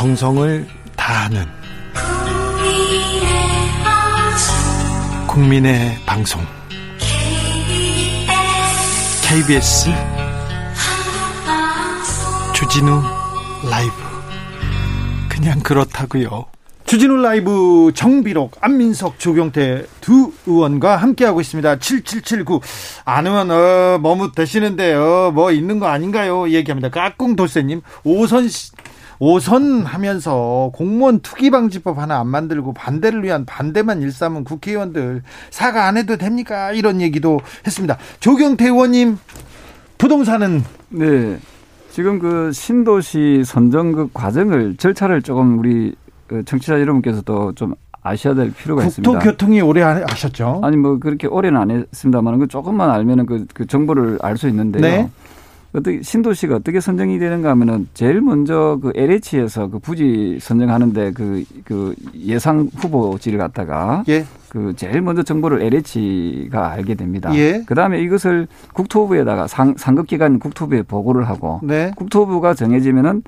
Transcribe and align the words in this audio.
정성을 0.00 0.66
다하는 0.96 1.44
국민의 5.28 5.94
방송 6.06 6.40
KBS 9.28 9.90
주진우 12.54 13.02
라이브 13.70 13.92
그냥 15.28 15.60
그렇다고요. 15.60 16.46
주진우 16.86 17.16
라이브 17.20 17.92
정비록 17.94 18.56
안민석 18.62 19.18
조경태 19.18 19.84
두 20.00 20.32
의원과 20.46 20.96
함께하고 20.96 21.42
있습니다. 21.42 21.78
7779 21.78 22.60
안 23.04 23.26
의원 23.26 23.50
어, 23.50 23.98
머뭇 23.98 24.34
되시는데요. 24.34 25.32
뭐 25.34 25.52
있는 25.52 25.78
거 25.78 25.88
아닌가요? 25.88 26.48
얘기합니다. 26.48 26.88
까꿍 26.88 27.36
돌쇠님 27.36 27.82
오선 28.02 28.48
오선 29.20 29.82
하면서 29.82 30.70
공무원 30.74 31.20
투기 31.20 31.50
방지법 31.50 31.98
하나 31.98 32.18
안 32.18 32.26
만들고 32.26 32.72
반대를 32.72 33.22
위한 33.22 33.44
반대만 33.44 34.00
일삼은 34.00 34.44
국회의원들 34.44 35.22
사과 35.50 35.86
안 35.86 35.98
해도 35.98 36.16
됩니까? 36.16 36.72
이런 36.72 37.02
얘기도 37.02 37.38
했습니다. 37.66 37.98
조경태 38.18 38.64
의원님 38.64 39.18
부동산은 39.98 40.64
네. 40.88 41.38
지금 41.90 42.18
그 42.18 42.50
신도시 42.52 43.42
선정 43.44 43.92
그 43.92 44.08
과정을 44.14 44.76
절차를 44.76 45.20
조금 45.20 45.58
우리 45.58 45.94
그 46.26 46.42
청취자 46.44 46.80
여러분께서도 46.80 47.52
좀 47.56 47.74
아셔야 48.02 48.32
될 48.32 48.50
필요가 48.54 48.84
있습니다. 48.86 49.10
국토교통이 49.10 49.60
오래 49.60 49.82
하셨죠? 49.82 50.60
아니 50.64 50.78
뭐 50.78 50.98
그렇게 50.98 51.26
오래는 51.26 51.60
안 51.60 51.70
했습니다만 51.70 52.38
그 52.38 52.48
조금만 52.48 52.88
알면은 52.90 53.26
그, 53.26 53.44
그 53.52 53.66
정보를 53.66 54.18
알 54.22 54.38
수 54.38 54.48
있는데요. 54.48 54.80
네. 54.80 55.10
어떻게 55.72 56.02
신도시가 56.02 56.56
어떻게 56.56 56.80
선정이 56.80 57.18
되는가 57.18 57.50
하면은 57.50 57.88
제일 57.94 58.20
먼저 58.20 58.78
그 58.82 58.92
LH에서 58.94 59.68
그 59.68 59.78
부지 59.78 60.38
선정하는데 60.40 61.12
그, 61.12 61.44
그 61.64 61.94
예상 62.16 62.68
후보지를 62.74 63.38
갖다가 63.38 64.02
예. 64.08 64.24
그 64.48 64.74
제일 64.74 65.00
먼저 65.00 65.22
정보를 65.22 65.62
LH가 65.62 66.72
알게 66.72 66.94
됩니다. 66.94 67.32
예. 67.34 67.62
그 67.66 67.74
다음에 67.74 68.00
이것을 68.00 68.48
국토부에다가 68.74 69.46
상, 69.46 69.74
상급기관 69.76 70.40
국토부에 70.40 70.82
보고를 70.82 71.28
하고 71.28 71.60
네. 71.62 71.92
국토부가 71.96 72.54
정해지면은 72.54 73.22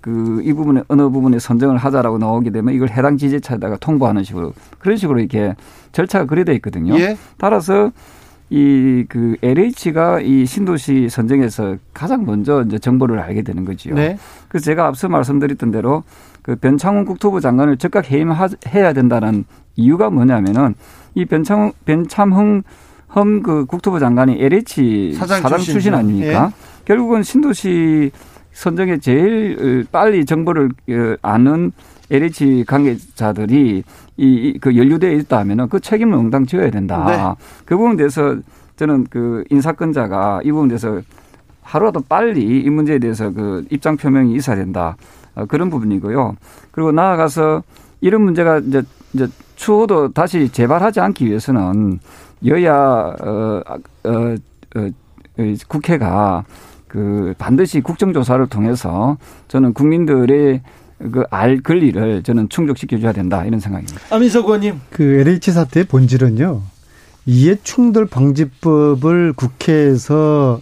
그 0.00 0.38
이 0.44 0.52
부분에 0.52 0.82
어느 0.88 1.08
부분에 1.08 1.38
선정을 1.38 1.76
하자라고 1.76 2.18
나오게 2.18 2.50
되면 2.50 2.74
이걸 2.74 2.90
해당 2.90 3.16
지자체에다가 3.16 3.76
통보하는 3.78 4.22
식으로 4.24 4.52
그런 4.78 4.96
식으로 4.96 5.18
이렇게 5.18 5.54
절차가 5.92 6.26
그려져 6.26 6.52
있거든요. 6.54 6.98
예. 6.98 7.16
따라서 7.36 7.90
이 8.50 9.04
그 9.08 9.36
LH가 9.42 10.20
이 10.20 10.46
신도시 10.46 11.08
선정에서 11.08 11.76
가장 11.92 12.24
먼저 12.24 12.62
이제 12.62 12.78
정보를 12.78 13.18
알게 13.18 13.42
되는 13.42 13.64
거지요. 13.64 13.94
네. 13.94 14.18
그래서 14.48 14.64
제가 14.64 14.86
앞서 14.86 15.08
말씀드렸던 15.08 15.70
대로 15.70 16.02
그 16.42 16.56
변창훈 16.56 17.04
국토부 17.04 17.40
장관을 17.40 17.76
즉각 17.76 18.10
해임해야 18.10 18.92
된다는 18.94 19.44
이유가 19.76 20.10
뭐냐면은 20.10 20.74
이 21.14 21.24
변창훈 21.24 21.72
변참흥 21.84 22.62
험그 23.14 23.66
국토부 23.66 23.98
장관이 23.98 24.36
LH 24.42 25.14
사장, 25.14 25.40
사장 25.40 25.58
출신 25.60 25.94
아닙니까? 25.94 26.48
네. 26.48 26.54
결국은 26.84 27.22
신도시 27.22 28.10
선정에 28.52 28.98
제일 28.98 29.86
빨리 29.90 30.24
정보를 30.24 30.70
어, 30.90 31.16
아는 31.22 31.72
LH 32.10 32.64
관계자들이 32.66 33.82
이 34.16 34.58
그 34.60 34.76
연루되어 34.76 35.12
있다 35.12 35.38
하면은 35.38 35.68
그 35.68 35.80
책임을 35.80 36.18
응당 36.18 36.44
지어야 36.46 36.70
된다. 36.70 37.04
네. 37.06 37.44
그 37.64 37.76
부분에 37.76 37.96
대해서 37.96 38.36
저는 38.76 39.06
그 39.10 39.44
인사권자가 39.50 40.40
이 40.44 40.50
부분에 40.50 40.68
대해서 40.68 41.00
하루라도 41.62 42.00
빨리 42.00 42.60
이 42.60 42.70
문제에 42.70 42.98
대해서 42.98 43.30
그 43.30 43.64
입장 43.70 43.96
표명이 43.96 44.34
있어야 44.34 44.56
된다. 44.56 44.96
어, 45.34 45.44
그런 45.46 45.70
부분이고요. 45.70 46.36
그리고 46.70 46.92
나아가서 46.92 47.62
이런 48.00 48.22
문제가 48.22 48.58
이제 48.58 48.82
이제 49.12 49.28
추후도 49.56 50.12
다시 50.12 50.48
재발하지 50.50 51.00
않기 51.00 51.26
위해서는 51.26 52.00
여야 52.46 52.74
어, 53.20 53.62
어, 54.04 54.34
어, 54.76 54.88
국회가 55.68 56.44
그 56.88 57.34
반드시 57.38 57.80
국정조사를 57.80 58.46
통해서 58.48 59.16
저는 59.48 59.74
국민들의 59.74 60.62
그 60.98 61.24
알 61.30 61.60
권리를 61.60 62.22
저는 62.22 62.48
충족시켜줘야 62.48 63.12
된다 63.12 63.44
이런 63.44 63.60
생각입니다. 63.60 64.00
아민석 64.10 64.46
의원님. 64.46 64.80
그 64.90 65.02
LH 65.02 65.52
사태의 65.52 65.84
본질은요. 65.86 66.60
이해충돌 67.26 68.06
방지법을 68.06 69.32
국회에서 69.34 70.60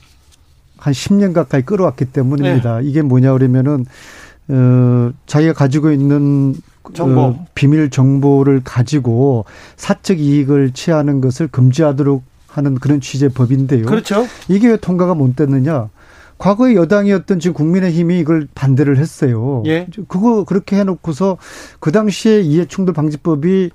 한 0.79 0.93
10년 0.93 1.33
가까이 1.33 1.63
끌어왔기 1.63 2.07
때문입니다. 2.07 2.81
네. 2.81 2.87
이게 2.89 3.03
뭐냐 3.03 3.33
그러면은 3.33 3.87
어 4.49 5.11
자기가 5.27 5.53
가지고 5.55 5.91
있는 5.91 6.55
정보. 6.95 7.21
어, 7.21 7.47
비밀 7.55 7.91
정보를 7.91 8.61
가지고 8.63 9.45
사적 9.77 10.21
이익을 10.21 10.73
취하는 10.73 11.21
것을 11.21 11.49
금지하도록 11.49 12.23
하는 12.49 12.75
그런 12.77 13.01
취재 13.01 13.29
법인데요. 13.29 13.87
그렇죠. 13.87 14.27
이게 14.49 14.69
왜 14.69 14.77
통과가 14.77 15.15
못 15.15 15.35
됐느냐? 15.37 15.89
과거에 16.39 16.75
여당이었던 16.75 17.41
지금 17.41 17.55
국민의힘이 17.55 18.19
이걸 18.19 18.47
반대를 18.55 18.99
했어요. 18.99 19.63
예. 19.67 19.87
그거 20.09 20.45
그렇게 20.45 20.77
해놓고서 20.77 21.39
그 21.81 21.93
당시에 21.93 22.41
이해충돌 22.41 22.95
방지법이 22.95 23.71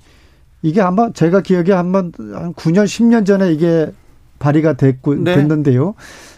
이게 0.62 0.80
아마 0.80 1.12
제가 1.12 1.40
기억에 1.40 1.72
한번 1.72 2.12
한 2.32 2.54
9년 2.54 2.84
10년 2.84 3.26
전에 3.26 3.52
이게 3.52 3.90
발의가 4.38 4.74
됐고 4.74 5.16
네. 5.16 5.34
됐는데요. 5.34 5.94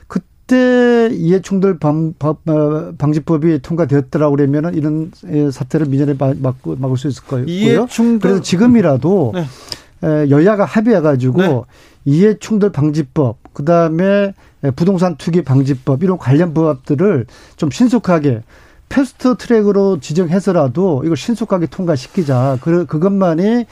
그때 0.06 1.10
이해충돌 1.12 1.78
방, 1.78 2.14
어, 2.22 2.92
방지법이 2.96 3.60
통과되었더라고 3.60 4.36
그러면은 4.36 4.74
이런 4.74 5.10
사태를 5.50 5.86
미연에 5.86 6.14
막고 6.18 6.76
막을 6.76 6.96
수 6.96 7.08
있을 7.08 7.24
거예요. 7.24 7.46
이해충돌 7.46 8.18
그래서 8.20 8.42
지금이라도 8.42 9.34
네. 9.34 10.30
여야가 10.30 10.64
합의해가지고 10.64 11.41
네. 11.42 11.62
이해충돌 12.06 12.72
방지법 12.72 13.38
그 13.52 13.64
다음에 13.64 14.34
부동산 14.76 15.16
투기 15.16 15.42
방지법 15.42 16.02
이런 16.02 16.19
관련 16.19 16.54
법들을 16.54 17.26
좀 17.56 17.70
신속하게 17.70 18.42
패스트 18.88 19.36
트랙으로 19.36 19.98
지정해서라도 20.00 21.02
이걸 21.04 21.16
신속하게 21.16 21.66
통과시키자. 21.66 22.58
그 22.60 22.86
그것만이 22.86 23.64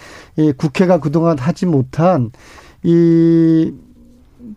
국회가 0.57 0.99
그동안 0.99 1.39
하지 1.39 1.67
못한 1.67 2.31
이 2.83 3.73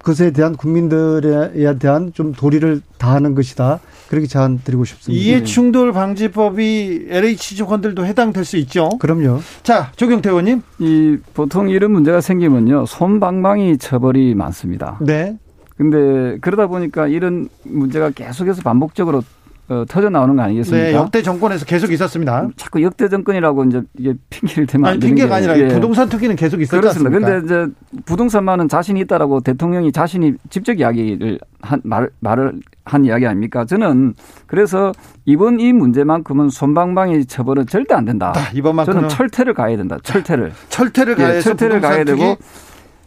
것에 0.04 0.32
대한 0.32 0.56
국민들에 0.56 1.78
대한 1.78 2.12
좀 2.14 2.34
도리를 2.34 2.82
다하는 2.98 3.36
것이다. 3.36 3.80
그렇게 4.10 4.28
제안 4.28 4.60
드리고 4.64 4.86
싶습니다. 4.86 5.24
이해충돌 5.24 5.94
방지법이 5.94 7.08
LH 7.10 7.56
직원들도 7.56 8.06
해당될 8.06 8.46
수 8.46 8.58
있죠. 8.58 8.90
그럼요. 9.00 9.40
자, 9.64 9.92
조경태 9.96 10.30
의원님. 10.30 10.62
이 10.80 11.18
보통 11.34 11.70
이런 11.70 11.92
문제가 11.92 12.22
생기면요. 12.22 12.86
솜방망이 12.88 13.78
처벌이 13.78 14.36
많습니다. 14.36 14.98
네. 15.02 15.38
근데 15.78 16.38
그러다 16.42 16.68
보니까 16.68 17.08
이런 17.08 17.50
문제가 17.64 18.10
계속해서 18.10 18.62
반복적으로 18.62 19.24
어, 19.68 19.84
터져 19.90 20.10
나오는 20.12 20.36
거 20.36 20.44
아니겠습니까? 20.44 20.88
네, 20.90 20.94
역대 20.94 21.24
정권에서 21.24 21.66
계속 21.66 21.92
있었습니다. 21.92 22.50
자꾸 22.56 22.84
역대 22.84 23.10
정권이라고 23.10 23.64
이제 23.66 23.82
이게 23.98 24.14
핑계를 24.30 24.68
대면 24.68 24.92
아니, 24.92 25.00
핑계가 25.00 25.38
아니라 25.38 25.58
예. 25.58 25.68
부동산 25.70 26.08
투기는 26.08 26.36
계속 26.36 26.62
있었지 26.62 26.80
그렇습니다. 26.80 27.10
그런데 27.10 27.44
이제 27.44 27.74
부동산만은 28.06 28.70
자신이 28.70 29.00
있다라고 29.02 29.40
대통령이 29.42 29.92
자신이 29.92 30.34
직접 30.52 30.74
이야기를 30.74 31.40
한 31.62 31.82
말, 31.84 32.10
말을 32.20 32.60
한 32.86 33.06
이야기 33.06 33.26
아닙니까? 33.26 33.66
저는 33.66 34.14
그래서 34.46 34.92
이번 35.26 35.60
이 35.60 35.74
문제만큼은 35.74 36.50
손방망이 36.52 37.26
처벌은 37.26 37.66
절대 37.66 37.96
안 37.96 38.06
된다. 38.06 38.34
아, 38.36 38.52
이번만큼은 38.54 38.96
저는 38.96 39.10
철퇴를 39.10 39.56
가야 39.56 39.76
된다. 39.78 39.98
철퇴를. 40.04 40.52
철퇴를 40.70 41.16
가야 41.16 41.38
예, 41.38 41.42
철퇴를 41.42 41.82
가야 41.82 42.04
되고 42.04 42.38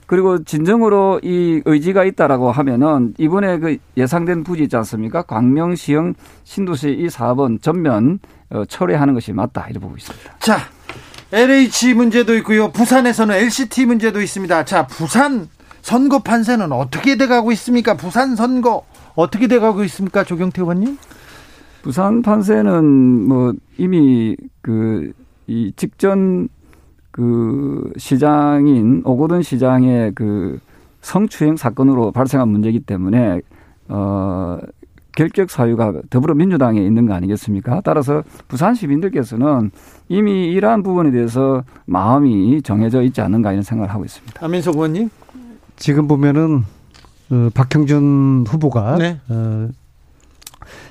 그리고 0.09 0.43
진정으로 0.43 1.21
이 1.23 1.61
의지가 1.67 2.05
있다라고 2.05 2.51
하면은 2.51 3.13
이번에 3.19 3.59
그 3.59 3.77
예상된 3.97 4.43
부지 4.43 4.65
있지 4.65 4.77
않습니까? 4.77 5.21
광명시형 5.23 6.15
신도시 6.45 6.97
이 6.99 7.11
사업은 7.11 7.59
전면 7.61 8.19
어, 8.49 8.65
철회하는 8.65 9.13
것이 9.13 9.35
맞다 9.35 9.67
이렇게 9.69 9.79
보고 9.79 9.97
있습니다. 9.97 10.39
자, 10.39 10.61
LH 11.31 11.93
문제도 11.93 12.35
있고요. 12.37 12.73
부산에서는 12.73 13.35
LCT 13.35 13.85
문제도 13.85 14.19
있습니다. 14.19 14.65
자, 14.65 14.87
부산 14.87 15.47
선거 15.83 16.21
판세는 16.21 16.73
어떻게 16.73 17.17
돼가고 17.17 17.53
있습니까? 17.53 17.95
부산 17.95 18.35
선거 18.35 18.87
어떻게 19.15 19.47
돼가고 19.47 19.85
있습니까, 19.85 20.25
조경태 20.25 20.63
의원님? 20.63 20.97
부산 21.83 22.23
판세는 22.23 23.29
뭐 23.29 23.53
이미 23.77 24.37
그 24.63 25.13
이 25.49 25.73
직전 25.77 26.49
그 27.19 27.93
시장인 27.97 29.03
오고든 29.05 29.43
시장의 29.43 30.13
그 30.15 30.61
성추행 31.01 31.57
사건으로 31.57 32.13
발생한 32.13 32.49
문제이기 32.49 32.79
때문에 32.79 33.41
어 33.89 34.59
결격 35.17 35.51
사유가 35.51 35.93
더불어민주당에 36.11 36.81
있는 36.81 37.07
거 37.07 37.15
아니겠습니까? 37.15 37.81
따라서 37.85 38.23
부산 38.47 38.77
시민들께서는 38.77 39.73
이미 40.09 40.47
이러한 40.47 40.85
부분에 40.85 41.11
대해서 41.11 41.65
마음이 41.87 42.63
정해져 42.63 43.03
있지 43.03 43.21
않는가 43.21 43.51
이런 43.51 43.65
생각을 43.65 43.93
하고 43.93 44.05
있습니다. 44.05 44.45
안민석 44.45 44.77
의원님 44.77 45.11
지금 45.75 46.07
보면은 46.07 46.63
어, 47.33 47.49
박형준 47.53 48.45
후보가 48.47 48.97
네. 48.99 49.19
어, 49.29 49.69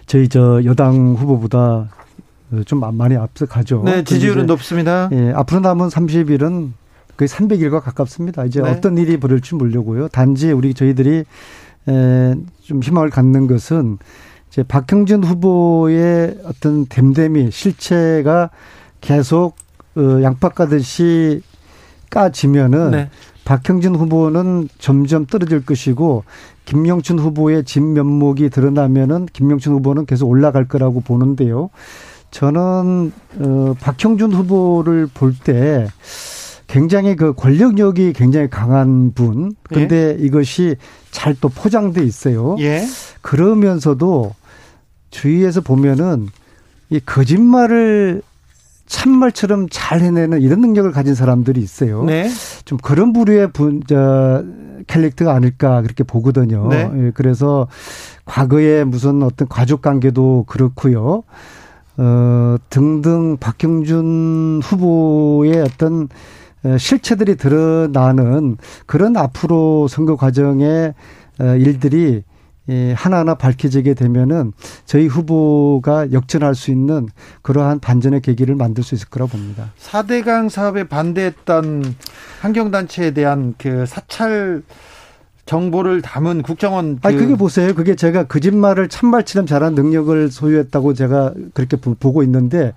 저희 0.07 0.27
저 0.27 0.62
여당 0.65 1.15
후보보다 1.15 1.88
좀 2.65 2.79
많이 2.79 3.15
앞서가죠. 3.15 3.83
네, 3.83 4.03
지지율은 4.03 4.45
높습니다. 4.45 5.09
예, 5.11 5.31
앞으로 5.33 5.59
남은 5.61 5.89
30일은 5.89 6.71
거의 7.17 7.27
300일과 7.27 7.81
가깝습니다. 7.81 8.45
이제 8.45 8.61
네. 8.61 8.69
어떤 8.69 8.97
일이 8.97 9.17
벌일지 9.17 9.55
모르고요. 9.55 10.07
단지 10.09 10.51
우리 10.51 10.73
저희들이 10.73 11.23
에, 11.89 12.35
좀 12.61 12.81
희망을 12.81 13.09
갖는 13.09 13.47
것은 13.47 13.97
이제 14.49 14.63
박형준 14.63 15.23
후보의 15.23 16.39
어떤 16.45 16.85
댐댐이 16.85 17.51
실체가 17.51 18.50
계속 19.01 19.55
어, 19.95 20.21
양파 20.21 20.50
까듯이 20.50 21.41
까지면은 22.09 22.91
네. 22.91 23.09
박형준 23.45 23.95
후보는 23.95 24.69
점점 24.77 25.25
떨어질 25.25 25.65
것이고 25.65 26.23
김영춘 26.65 27.17
후보의 27.17 27.63
진면목이 27.63 28.50
드러나면은 28.50 29.25
김영춘 29.31 29.73
후보는 29.73 30.05
계속 30.05 30.27
올라갈 30.29 30.67
거라고 30.67 31.00
보는데요. 31.00 31.69
저는 32.31 33.12
어 33.39 33.74
박형준 33.79 34.33
후보를 34.33 35.07
볼 35.13 35.33
때 35.44 35.88
굉장히 36.68 37.15
그 37.15 37.33
권력력이 37.33 38.13
굉장히 38.13 38.50
강한 38.50 39.13
분. 39.13 39.53
근데 39.63 40.18
예. 40.19 40.25
이것이 40.25 40.75
잘 41.12 41.33
또 41.39 41.50
포장돼 41.50 42.03
있어요. 42.03 42.57
예. 42.59 42.83
그러면서도 43.21 44.33
주위에서 45.09 45.62
보면은 45.62 46.27
이 46.89 47.00
거짓말을 47.00 48.21
참말처럼 48.85 49.68
잘 49.69 50.00
해내는 50.01 50.41
이런 50.41 50.62
능력을 50.62 50.89
가진 50.91 51.15
사람들이 51.15 51.62
있어요. 51.62 52.03
네. 52.03 52.29
좀 52.63 52.77
그런 52.77 53.12
부류의 53.12 53.51
분, 53.51 53.83
저, 53.88 54.44
캐릭터가 54.88 55.33
아닐까 55.33 55.81
그렇게 55.81 56.03
보거든요. 56.03 56.68
네. 56.69 56.89
예, 56.95 57.12
그래서 57.13 57.68
과거에 58.25 58.85
무슨 58.85 59.24
어떤 59.24 59.47
가족 59.50 59.81
관계도 59.81 60.45
그렇고요. 60.47 61.24
어, 61.97 62.57
등등 62.69 63.38
박형준 63.38 64.61
후보의 64.63 65.61
어떤 65.61 66.07
어, 66.63 66.77
실체들이 66.77 67.35
드러나는 67.35 68.57
그런 68.85 69.17
앞으로 69.17 69.88
선거 69.88 70.15
과정의 70.15 70.94
어, 71.39 71.44
일들이 71.55 72.23
예, 72.69 72.91
하나하나 72.91 73.35
밝혀지게 73.35 73.94
되면은 73.94 74.51
저희 74.85 75.07
후보가 75.07 76.11
역전할 76.11 76.53
수 76.53 76.69
있는 76.69 77.07
그러한 77.41 77.79
반전의 77.79 78.21
계기를 78.21 78.55
만들 78.55 78.83
수 78.83 78.93
있을 78.93 79.07
거라 79.07 79.25
봅니다. 79.25 79.71
4대강 79.79 80.50
사업에 80.50 80.83
반대했던 80.83 81.95
환경단체에 82.41 83.11
대한 83.11 83.53
그 83.57 83.85
사찰 83.85 84.63
정보를 85.47 86.01
담은 86.01 86.44
국정원. 86.44 86.99
그 87.01 87.07
아니, 87.07 87.17
그게 87.17 87.35
보세요. 87.35 87.73
그게 87.73 87.95
제가 87.95 88.27
거짓말을 88.27 88.89
참말처럼 88.89 89.47
잘한 89.47 89.73
능력을 89.73 90.29
소유했다고 90.29 90.94
제가 90.94 91.33
그렇게 91.53 91.77
보고 91.77 92.21
있는데 92.21 92.73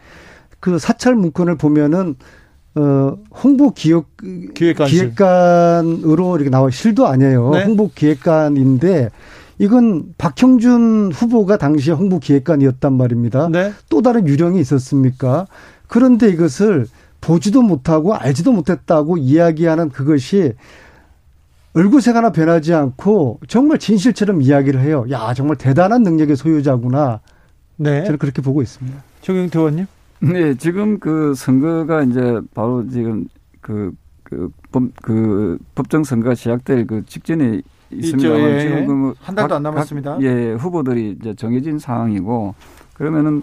그 0.61 0.79
사찰 0.79 1.15
문건을 1.15 1.57
보면은 1.57 2.15
어, 2.77 3.17
홍보 3.43 3.73
기획, 3.73 4.07
기획관 4.55 4.87
기획관 4.87 6.03
으로 6.07 6.37
이렇게 6.37 6.51
나와 6.51 6.71
실도 6.71 7.07
아니에요. 7.09 7.51
네? 7.51 7.65
홍보 7.65 7.91
기획관인데 7.93 9.11
이건 9.59 10.15
박형준 10.17 11.11
후보가 11.13 11.59
당시에 11.59 11.93
홍보 11.93 12.21
기획관이었단 12.21 12.93
말입니다. 12.93 13.49
네. 13.51 13.73
또 13.89 14.01
다른 14.01 14.27
유령이 14.27 14.61
있었습니까? 14.61 15.47
그런데 15.89 16.29
이것을 16.29 16.87
보지도 17.21 17.63
못하고 17.63 18.15
알지도 18.15 18.53
못했다고 18.53 19.19
이야기하는 19.19 19.91
그것이 19.91 20.55
얼굴색 21.73 22.17
하나 22.17 22.31
변하지 22.33 22.75
않고 22.75 23.41
정말 23.47 23.79
진실처럼 23.79 24.43
이야기를 24.43 24.81
해요. 24.81 25.05
야, 25.11 25.33
정말 25.35 25.57
대단한 25.57 26.03
능력의 26.03 26.37
소유자구나. 26.37 27.21
네. 27.77 28.05
저는 28.05 28.19
그렇게 28.19 28.43
보고 28.43 28.61
있습니다. 28.61 28.99
정영태 29.23 29.59
의원님? 29.59 29.87
네, 30.21 30.55
지금 30.55 30.99
그 30.99 31.33
선거가 31.35 32.03
이제 32.03 32.41
바로 32.55 32.87
지금 32.89 33.27
그, 33.61 33.93
그, 34.25 34.51
법, 34.73 34.83
그 35.01 35.59
법정 35.75 36.03
선거가 36.05 36.35
시작될 36.35 36.87
그 36.87 37.05
직전에 37.07 37.63
있습니다. 37.91 38.39
예, 38.41 38.61
지금 38.61 38.87
그 38.87 39.15
한 39.21 39.35
달도 39.35 39.55
안 39.55 39.63
남았습니다. 39.63 40.15
각, 40.15 40.23
예, 40.23 40.53
후보들이 40.53 41.17
이제 41.21 41.35
정해진 41.35 41.79
상황이고 41.79 42.55
그러면은 42.95 43.43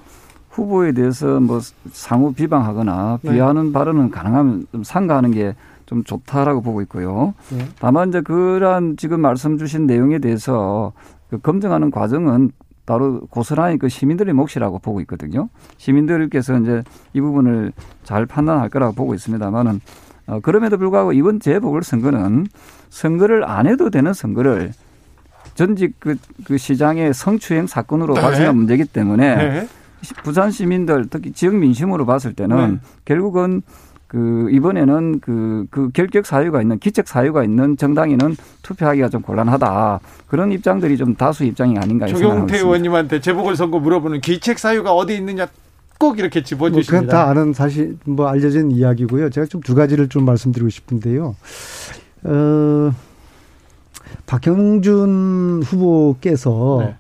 후보에 0.49 0.91
대해서 0.91 1.39
뭐 1.39 1.59
상호 1.91 2.31
비방하거나 2.31 3.19
네. 3.23 3.31
비하하는 3.33 3.71
발언은 3.73 4.11
가능하면 4.11 4.67
좀 4.71 4.83
상가하는 4.83 5.31
게 5.31 5.55
좀 5.87 6.03
좋다라고 6.03 6.61
보고 6.61 6.81
있고요. 6.83 7.33
네. 7.49 7.65
다만 7.79 8.09
이제 8.09 8.21
그러한 8.21 8.97
지금 8.97 9.21
말씀 9.21 9.57
주신 9.57 9.87
내용에 9.87 10.19
대해서 10.19 10.93
그 11.29 11.39
검증하는 11.39 11.89
과정은 11.89 12.51
바로 12.85 13.21
고스란히 13.29 13.79
그 13.79 13.89
시민들의 13.89 14.33
몫이라고 14.33 14.79
보고 14.79 15.01
있거든요. 15.01 15.49
시민들께서 15.77 16.59
이제 16.59 16.83
이 17.13 17.21
부분을 17.21 17.73
잘 18.03 18.25
판단할 18.25 18.69
거라고 18.69 18.93
보고 18.93 19.13
있습니다만은 19.13 19.81
어, 20.27 20.39
그럼에도 20.41 20.77
불구하고 20.77 21.13
이번 21.13 21.39
재보궐선거는 21.39 22.47
선거를 22.89 23.45
안 23.45 23.65
해도 23.65 23.89
되는 23.89 24.13
선거를 24.13 24.73
전직 25.55 25.95
그, 25.99 26.17
그 26.43 26.57
시장의 26.57 27.13
성추행 27.13 27.65
사건으로 27.65 28.13
네. 28.13 28.21
발생한 28.21 28.55
문제이기 28.55 28.85
때문에 28.85 29.35
네. 29.35 29.67
부산 30.23 30.51
시민들 30.51 31.07
특히 31.09 31.31
지역 31.31 31.55
민심으로 31.55 32.05
봤을 32.05 32.33
때는 32.33 32.73
네. 32.73 32.79
결국은 33.05 33.61
그 34.07 34.47
이번에는 34.51 35.19
그, 35.19 35.65
그 35.69 35.89
결격 35.91 36.25
사유가 36.25 36.61
있는 36.61 36.79
기책 36.79 37.07
사유가 37.07 37.43
있는 37.43 37.75
정당에는 37.75 38.35
투표하기가 38.61 39.09
좀 39.09 39.21
곤란하다 39.21 39.99
그런 40.27 40.51
입장들이 40.51 40.97
좀 40.97 41.15
다수 41.15 41.43
입장이 41.43 41.77
아닌가. 41.77 42.07
조경태 42.07 42.57
의원님한테 42.57 43.19
재보궐선거 43.19 43.79
물어보는 43.79 44.21
기책 44.21 44.59
사유가 44.59 44.93
어디 44.93 45.15
있느냐 45.15 45.47
꼭 45.99 46.19
이렇게 46.19 46.43
집어주십니다. 46.43 46.91
뭐 46.91 47.01
그건 47.01 47.07
다 47.11 47.29
아는 47.29 47.53
사실 47.53 47.97
뭐 48.05 48.27
알려진 48.27 48.71
이야기고요. 48.71 49.29
제가 49.29 49.47
좀 49.47 49.61
두 49.61 49.75
가지를 49.75 50.07
좀 50.07 50.23
말씀드리고 50.23 50.69
싶은데요. 50.69 51.35
어, 52.23 52.91
박형준 54.25 55.63
후보께서 55.65 56.93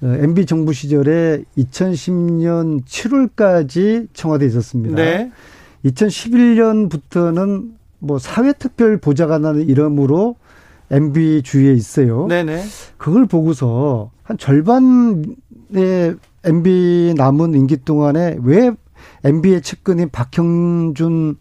네. 0.00 0.22
MB 0.24 0.42
어, 0.42 0.44
정부 0.44 0.72
시절에 0.72 1.42
2010년 1.56 2.84
7월까지 2.84 4.08
청와대에 4.12 4.48
있었습니다. 4.48 4.96
네. 4.96 5.30
2011년부터는 5.84 7.70
뭐 7.98 8.18
사회특별 8.18 8.98
보좌관이라는 8.98 9.68
이름으로 9.68 10.36
MB 10.90 11.42
주위에 11.42 11.72
있어요. 11.72 12.26
네네. 12.26 12.62
그걸 12.98 13.26
보고서 13.26 14.10
한 14.22 14.36
절반의 14.38 15.24
MB 16.44 17.14
남은 17.16 17.54
임기 17.54 17.78
동안에 17.84 18.36
왜 18.42 18.70
MB의 19.24 19.62
측근인 19.62 20.10
박형준 20.10 21.36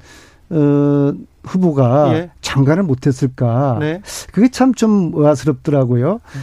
어, 0.49 1.13
후보가 1.43 2.13
예. 2.15 2.31
장관을 2.41 2.83
못했을까? 2.83 3.77
네. 3.79 4.01
그게 4.31 4.49
참 4.49 4.73
좀 4.73 5.11
의아스럽더라고요. 5.13 6.13
음. 6.13 6.41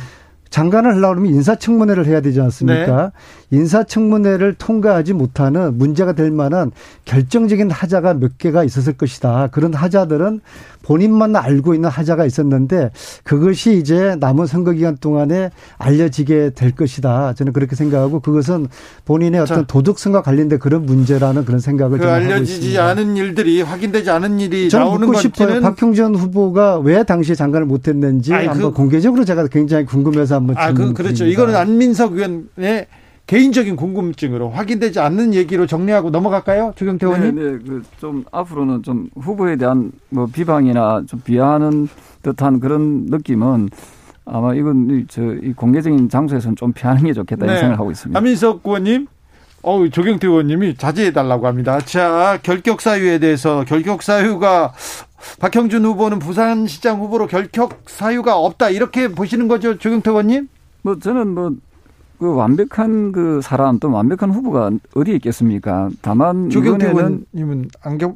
장관을 0.50 0.97
하려고 0.97 1.16
하면 1.16 1.26
인사청문회를 1.33 2.07
해야 2.07 2.21
되지 2.21 2.40
않습니까? 2.40 3.02
네. 3.04 3.11
인사청문회를 3.50 4.54
통과하지 4.54 5.12
못하는 5.12 5.76
문제가 5.76 6.12
될 6.12 6.30
만한 6.30 6.71
결정적인 7.04 7.71
하자가 7.71 8.14
몇 8.14 8.38
개가 8.38 8.64
있었을 8.64 8.95
것이다. 8.95 9.49
그런 9.52 9.75
하자들은 9.75 10.40
본인만 10.83 11.37
알고 11.37 11.75
있는 11.75 11.88
하자가 11.90 12.25
있었는데 12.25 12.90
그것이 13.23 13.76
이제 13.76 14.16
남은 14.19 14.47
선거 14.47 14.73
기간 14.73 14.97
동안에 14.97 15.50
알려지게 15.78 16.52
될 16.54 16.73
것이다. 16.73 17.35
저는 17.35 17.52
그렇게 17.52 17.76
생각하고 17.76 18.21
그것은 18.21 18.66
본인의 19.04 19.40
어떤 19.40 19.66
도덕성과 19.66 20.23
관련된 20.23 20.59
그런 20.59 20.87
문제라는 20.87 21.45
그런 21.45 21.61
생각을 21.61 21.99
그 21.99 22.09
알려지지 22.09 22.78
않은 22.78 23.16
일들이 23.16 23.62
확인되지 23.62 24.11
않은 24.11 24.40
일이 24.40 24.71
저는 24.71 24.87
나오는 24.87 25.07
묻고 25.09 25.21
싶어요. 25.21 25.61
박형전 25.61 26.14
후보가 26.14 26.78
왜 26.78 27.02
당시에 27.02 27.35
장관을 27.35 27.66
못했는지 27.66 28.33
아니, 28.33 28.47
한번 28.47 28.71
그, 28.71 28.76
공개적으로 28.76 29.25
제가 29.25 29.47
굉장히 29.49 29.85
궁금해서 29.85 30.37
한번 30.37 30.57
아, 30.57 30.73
그, 30.73 30.92
그렇죠. 30.92 31.26
이거는 31.26 31.54
안민석 31.57 32.14
의원의 32.14 32.87
개인적인 33.30 33.76
궁금증으로 33.76 34.50
확인되지 34.50 34.99
않는 34.99 35.34
얘기로 35.34 35.68
정리하고 35.68 36.10
넘어갈까요, 36.10 36.72
조경태 36.75 37.06
의원님? 37.06 37.34
네, 37.37 37.52
네. 37.52 37.80
그좀 37.94 38.25
앞으로는 38.32 38.82
좀 38.82 39.08
후보에 39.14 39.54
대한 39.54 39.92
뭐 40.08 40.26
비방이나 40.26 41.04
좀 41.06 41.20
비하하는 41.20 41.88
듯한 42.22 42.58
그런 42.58 43.06
느낌은 43.06 43.68
아마 44.25 44.52
이건 44.54 45.06
저이 45.08 45.52
공개적인 45.52 46.08
장소에서는 46.08 46.56
좀 46.56 46.72
피하는 46.72 47.04
게 47.04 47.12
좋겠다 47.12 47.46
네. 47.46 47.52
생각을 47.52 47.78
하고 47.78 47.92
있습니다. 47.92 48.18
안민석 48.18 48.62
의원님, 48.64 49.06
어 49.62 49.88
조경태 49.88 50.26
의원님이 50.26 50.75
자제해 50.75 51.12
달라고 51.12 51.46
합니다. 51.46 51.78
자, 51.78 52.40
결격 52.42 52.80
사유에 52.80 53.20
대해서 53.20 53.64
결격 53.64 54.02
사유가 54.02 54.72
박형준 55.38 55.84
후보는 55.84 56.18
부산시장 56.18 56.99
후보로 56.99 57.28
결격 57.28 57.84
사유가 57.87 58.37
없다 58.38 58.70
이렇게 58.70 59.06
보시는 59.06 59.46
거죠, 59.46 59.78
조경태 59.78 60.10
의원님? 60.10 60.49
뭐 60.82 60.99
저는 60.99 61.28
뭐 61.28 61.52
그 62.21 62.35
완벽한 62.35 63.12
그 63.12 63.41
사람 63.43 63.79
또 63.79 63.91
완벽한 63.91 64.31
후보가 64.31 64.71
어디 64.95 65.15
있겠습니까? 65.15 65.89
다만 66.03 66.50
조경태 66.50 66.89
의원님은 66.91 67.69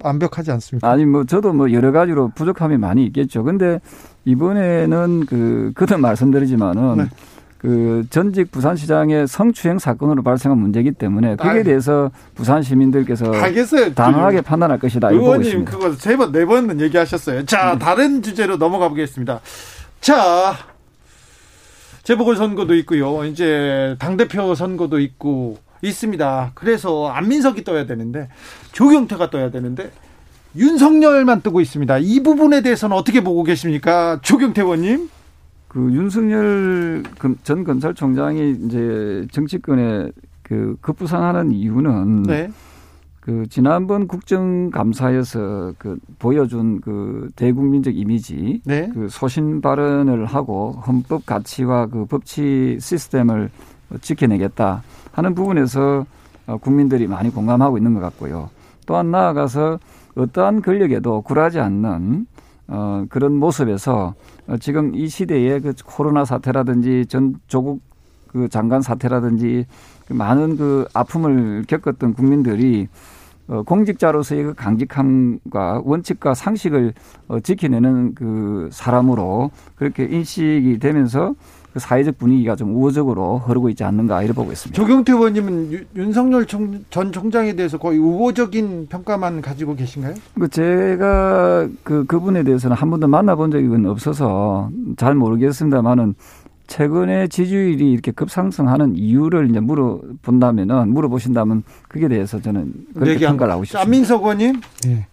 완벽하지 0.02 0.50
않습니까? 0.52 0.90
아니 0.90 1.06
뭐 1.06 1.24
저도 1.24 1.54
뭐 1.54 1.72
여러 1.72 1.90
가지로 1.90 2.30
부족함이 2.34 2.76
많이 2.76 3.06
있겠죠. 3.06 3.42
근데 3.42 3.80
이번에는 4.26 5.24
그 5.26 5.72
그도 5.74 5.96
말씀드리지만은 5.96 6.96
네. 6.98 7.04
그 7.56 8.04
전직 8.10 8.50
부산시장의 8.52 9.26
성추행 9.26 9.78
사건으로 9.78 10.22
발생한 10.22 10.58
문제이기 10.58 10.92
때문에 10.92 11.36
거기에 11.36 11.62
대해서 11.62 12.10
부산 12.34 12.60
시민들께서 12.60 13.32
알겠어요. 13.32 13.94
단호하게 13.94 14.42
판단할 14.42 14.78
것이다. 14.78 15.08
의원님 15.12 15.64
그거 15.64 15.90
세 15.94 16.14
번 16.18 16.30
네 16.30 16.44
번은 16.44 16.78
얘기하셨어요. 16.82 17.46
자 17.46 17.72
음. 17.72 17.78
다른 17.78 18.20
주제로 18.20 18.58
넘어가 18.58 18.90
보겠습니다. 18.90 19.40
자 20.02 20.52
재보궐 22.04 22.36
선거도 22.36 22.74
있고요. 22.76 23.24
이제 23.24 23.96
당 23.98 24.16
대표 24.16 24.54
선거도 24.54 25.00
있고 25.00 25.58
있습니다. 25.82 26.52
그래서 26.54 27.08
안민석이 27.08 27.64
떠야 27.64 27.86
되는데 27.86 28.28
조경태가 28.72 29.30
떠야 29.30 29.50
되는데 29.50 29.90
윤석열만 30.56 31.40
뜨고 31.40 31.60
있습니다. 31.60 31.98
이 31.98 32.22
부분에 32.22 32.60
대해서는 32.60 32.96
어떻게 32.96 33.22
보고 33.22 33.42
계십니까, 33.42 34.20
조경태 34.22 34.62
의원님? 34.62 35.10
그 35.66 35.92
윤석열 35.92 37.02
전 37.42 37.64
검찰총장이 37.64 38.58
이제 38.64 39.26
정치권에 39.32 40.10
그 40.42 40.76
급부상하는 40.80 41.50
이유는 41.52 42.22
네. 42.22 42.50
그 43.24 43.46
지난번 43.48 44.06
국정감사에서 44.06 45.72
그 45.78 45.96
보여준 46.18 46.82
그 46.82 47.30
대국민적 47.36 47.96
이미지, 47.96 48.60
네. 48.66 48.90
그 48.92 49.08
소신 49.08 49.62
발언을 49.62 50.26
하고 50.26 50.72
헌법 50.86 51.24
가치와 51.24 51.86
그 51.86 52.04
법치 52.04 52.76
시스템을 52.78 53.50
지켜내겠다 54.02 54.82
하는 55.12 55.34
부분에서 55.34 56.04
국민들이 56.60 57.06
많이 57.06 57.30
공감하고 57.30 57.78
있는 57.78 57.94
것 57.94 58.00
같고요. 58.00 58.50
또한 58.84 59.10
나아가서 59.10 59.78
어떠한 60.16 60.60
권력에도 60.60 61.22
굴하지 61.22 61.60
않는 61.60 62.26
어, 62.68 63.06
그런 63.08 63.32
모습에서 63.36 64.14
지금 64.60 64.94
이 64.94 65.08
시대에 65.08 65.60
그 65.60 65.72
코로나 65.86 66.26
사태라든지 66.26 67.06
전 67.06 67.36
조국 67.46 67.80
그 68.26 68.48
장관 68.48 68.82
사태라든지 68.82 69.64
그 69.64 69.93
많은 70.10 70.56
그 70.56 70.86
아픔을 70.92 71.64
겪었던 71.66 72.14
국민들이 72.14 72.88
어, 73.46 73.62
공직자로서의 73.62 74.44
그 74.44 74.54
강직함과 74.54 75.82
원칙과 75.84 76.34
상식을 76.34 76.94
어, 77.28 77.40
지켜내는 77.40 78.14
그 78.14 78.68
사람으로 78.72 79.50
그렇게 79.76 80.04
인식이 80.04 80.78
되면서 80.78 81.34
그 81.74 81.80
사회적 81.80 82.18
분위기가 82.18 82.54
좀 82.54 82.74
우호적으로 82.76 83.38
흐르고 83.38 83.68
있지 83.68 83.82
않는가 83.82 84.22
이렇게 84.22 84.36
보고 84.36 84.52
있습니다. 84.52 84.80
조경태 84.80 85.12
의원님은 85.12 85.86
윤석열 85.96 86.46
총, 86.46 86.84
전 86.88 87.10
총장에 87.10 87.54
대해서 87.54 87.78
거의 87.78 87.98
우호적인 87.98 88.86
평가만 88.88 89.42
가지고 89.42 89.74
계신가요? 89.74 90.14
그 90.38 90.48
제가 90.48 91.68
그 91.82 92.04
그분에 92.06 92.44
대해서는 92.44 92.76
한 92.76 92.90
번도 92.90 93.08
만나본 93.08 93.50
적이 93.50 93.88
없어서 93.88 94.70
잘 94.96 95.16
모르겠습니다만은 95.16 96.14
최근에 96.66 97.28
지지율이 97.28 97.92
이렇게 97.92 98.10
급상승하는 98.10 98.96
이유를 98.96 99.50
이제 99.50 99.60
물어본다면은 99.60 100.88
물어보신다면 100.88 101.62
그게 101.88 102.08
대해서 102.08 102.40
저는 102.40 102.72
그렇게 102.94 103.18
평가를 103.26 103.52
하고 103.52 103.64
싶습니다. 103.64 103.82
안민석 103.82 104.22
의원님, 104.22 104.60
네. 104.84 105.06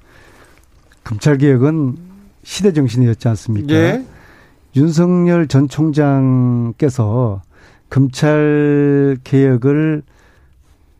검찰 1.03 1.38
개혁은 1.38 1.98
시대 2.43 2.72
정신이었지 2.74 3.27
않습니까? 3.27 3.74
예. 3.74 4.05
윤석열 4.75 5.48
전 5.48 5.67
총장께서 5.67 7.41
검찰 7.89 9.17
개혁을 9.24 10.03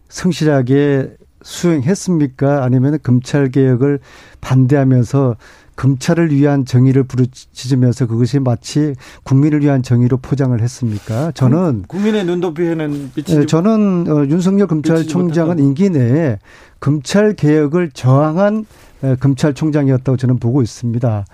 성실하게 0.10 1.16
수행했습니까? 1.42 2.64
아니면 2.64 3.00
검찰 3.02 3.50
개혁을 3.50 4.00
반대하면서 4.42 5.38
검찰을 5.82 6.32
위한 6.32 6.64
정의를 6.64 7.06
부르짖으면서 7.06 8.06
그것이 8.06 8.38
마치 8.38 8.94
국민을 9.24 9.62
위한 9.62 9.82
정의로 9.82 10.18
포장을 10.18 10.60
했습니까? 10.62 11.32
저는 11.32 11.86
국민의 11.88 12.24
눈높이에는 12.26 13.12
미치지 13.16 13.40
네, 13.40 13.46
저는 13.48 14.06
어, 14.08 14.26
윤석열 14.28 14.68
검찰총장은 14.68 15.58
임기 15.58 15.90
내에 15.90 16.38
검찰 16.80 17.34
개혁을 17.34 17.90
저항한 17.94 18.68
검찰총장이었다고 19.20 20.18
저는 20.18 20.38
보고 20.38 20.62
있습니다. 20.62 21.26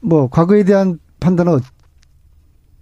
뭐 0.00 0.28
과거에 0.28 0.64
대한 0.64 0.98
판단은 1.20 1.60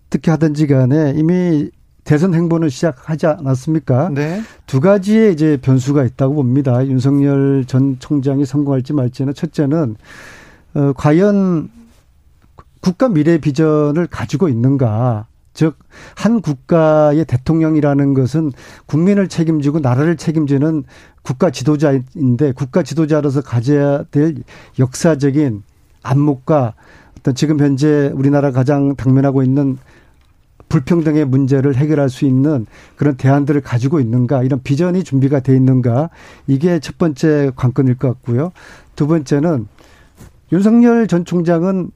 어떻게 0.08 0.30
하든지 0.30 0.68
간에 0.68 1.12
이미 1.16 1.70
대선 2.04 2.34
행보는 2.34 2.68
시작하지 2.68 3.26
않았습니까? 3.26 4.10
네. 4.10 4.42
두 4.66 4.80
가지의 4.80 5.32
이제 5.32 5.56
변수가 5.60 6.04
있다고 6.04 6.34
봅니다. 6.34 6.84
윤석열 6.86 7.64
전 7.66 7.96
총장이 7.98 8.44
성공할지 8.44 8.92
말지는 8.92 9.34
첫째는 9.34 9.96
어 10.74 10.92
과연 10.96 11.70
국가 12.80 13.08
미래 13.08 13.38
비전을 13.38 14.08
가지고 14.08 14.48
있는가? 14.48 15.26
즉, 15.54 15.78
한 16.16 16.40
국가의 16.40 17.26
대통령이라는 17.26 18.14
것은 18.14 18.52
국민을 18.86 19.28
책임지고 19.28 19.80
나라를 19.80 20.16
책임지는 20.16 20.84
국가 21.22 21.50
지도자인데 21.50 22.52
국가 22.52 22.82
지도자로서 22.82 23.42
가져야 23.42 24.04
될 24.10 24.36
역사적인 24.78 25.62
안목과 26.02 26.74
어떤 27.18 27.34
지금 27.34 27.60
현재 27.60 28.10
우리나라 28.14 28.50
가장 28.50 28.96
당면하고 28.96 29.42
있는 29.42 29.78
불평등의 30.72 31.26
문제를 31.26 31.76
해결할 31.76 32.08
수 32.08 32.24
있는 32.24 32.64
그런 32.96 33.18
대안들을 33.18 33.60
가지고 33.60 34.00
있는가 34.00 34.42
이런 34.42 34.62
비전이 34.62 35.04
준비가 35.04 35.40
돼 35.40 35.54
있는가 35.54 36.08
이게 36.46 36.78
첫 36.78 36.96
번째 36.96 37.52
관건일 37.56 37.96
것 37.96 38.08
같고요. 38.08 38.52
두 38.96 39.06
번째는 39.06 39.68
윤석열 40.50 41.06
전 41.08 41.26
총장은 41.26 41.90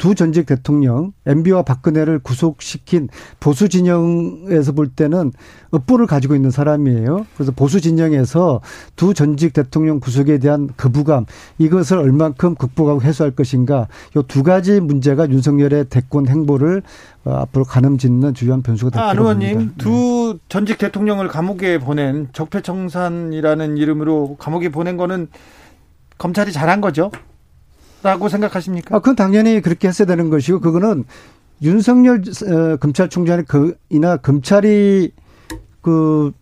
두 0.00 0.14
전직 0.14 0.46
대통령 0.46 1.12
MB와 1.26 1.62
박근혜를 1.62 2.20
구속시킨 2.20 3.10
보수 3.38 3.68
진영에서 3.68 4.72
볼 4.72 4.88
때는 4.88 5.30
업보를 5.70 6.06
가지고 6.06 6.34
있는 6.34 6.50
사람이에요. 6.50 7.26
그래서 7.34 7.52
보수 7.52 7.82
진영에서 7.82 8.62
두 8.96 9.12
전직 9.12 9.52
대통령 9.52 10.00
구속에 10.00 10.38
대한 10.38 10.70
거부감 10.78 11.26
이것을 11.58 11.98
얼만큼 11.98 12.54
극복하고 12.54 13.02
해소할 13.02 13.32
것인가 13.32 13.88
이두 14.16 14.42
가지 14.42 14.80
문제가 14.80 15.28
윤석열의 15.28 15.90
대권 15.90 16.28
행보를 16.28 16.82
어, 17.24 17.32
앞으로 17.34 17.66
가늠짓는 17.66 18.32
주요한 18.32 18.62
변수가 18.62 18.92
될 18.92 19.02
거라고 19.02 19.28
아. 19.28 19.34
의원님 19.34 19.74
두 19.76 20.32
네. 20.32 20.38
전직 20.48 20.78
대통령을 20.78 21.28
감옥에 21.28 21.78
보낸 21.78 22.28
적폐청산이라는 22.32 23.76
이름으로 23.76 24.36
감옥에 24.38 24.70
보낸 24.70 24.96
거는 24.96 25.28
검찰이 26.16 26.52
잘한 26.52 26.80
거죠? 26.80 27.10
라고 28.02 28.28
생각하십니까? 28.28 28.96
아, 28.96 28.98
그건 28.98 29.16
당연히 29.16 29.60
그렇게 29.60 29.88
했어야 29.88 30.06
되는 30.06 30.30
것이고, 30.30 30.60
그거는 30.60 31.04
윤석열 31.62 32.22
어, 32.22 32.76
검찰총장이 32.76 33.44
그, 33.46 33.76
이나 33.90 34.16
검찰이 34.16 35.12
그 35.82 36.32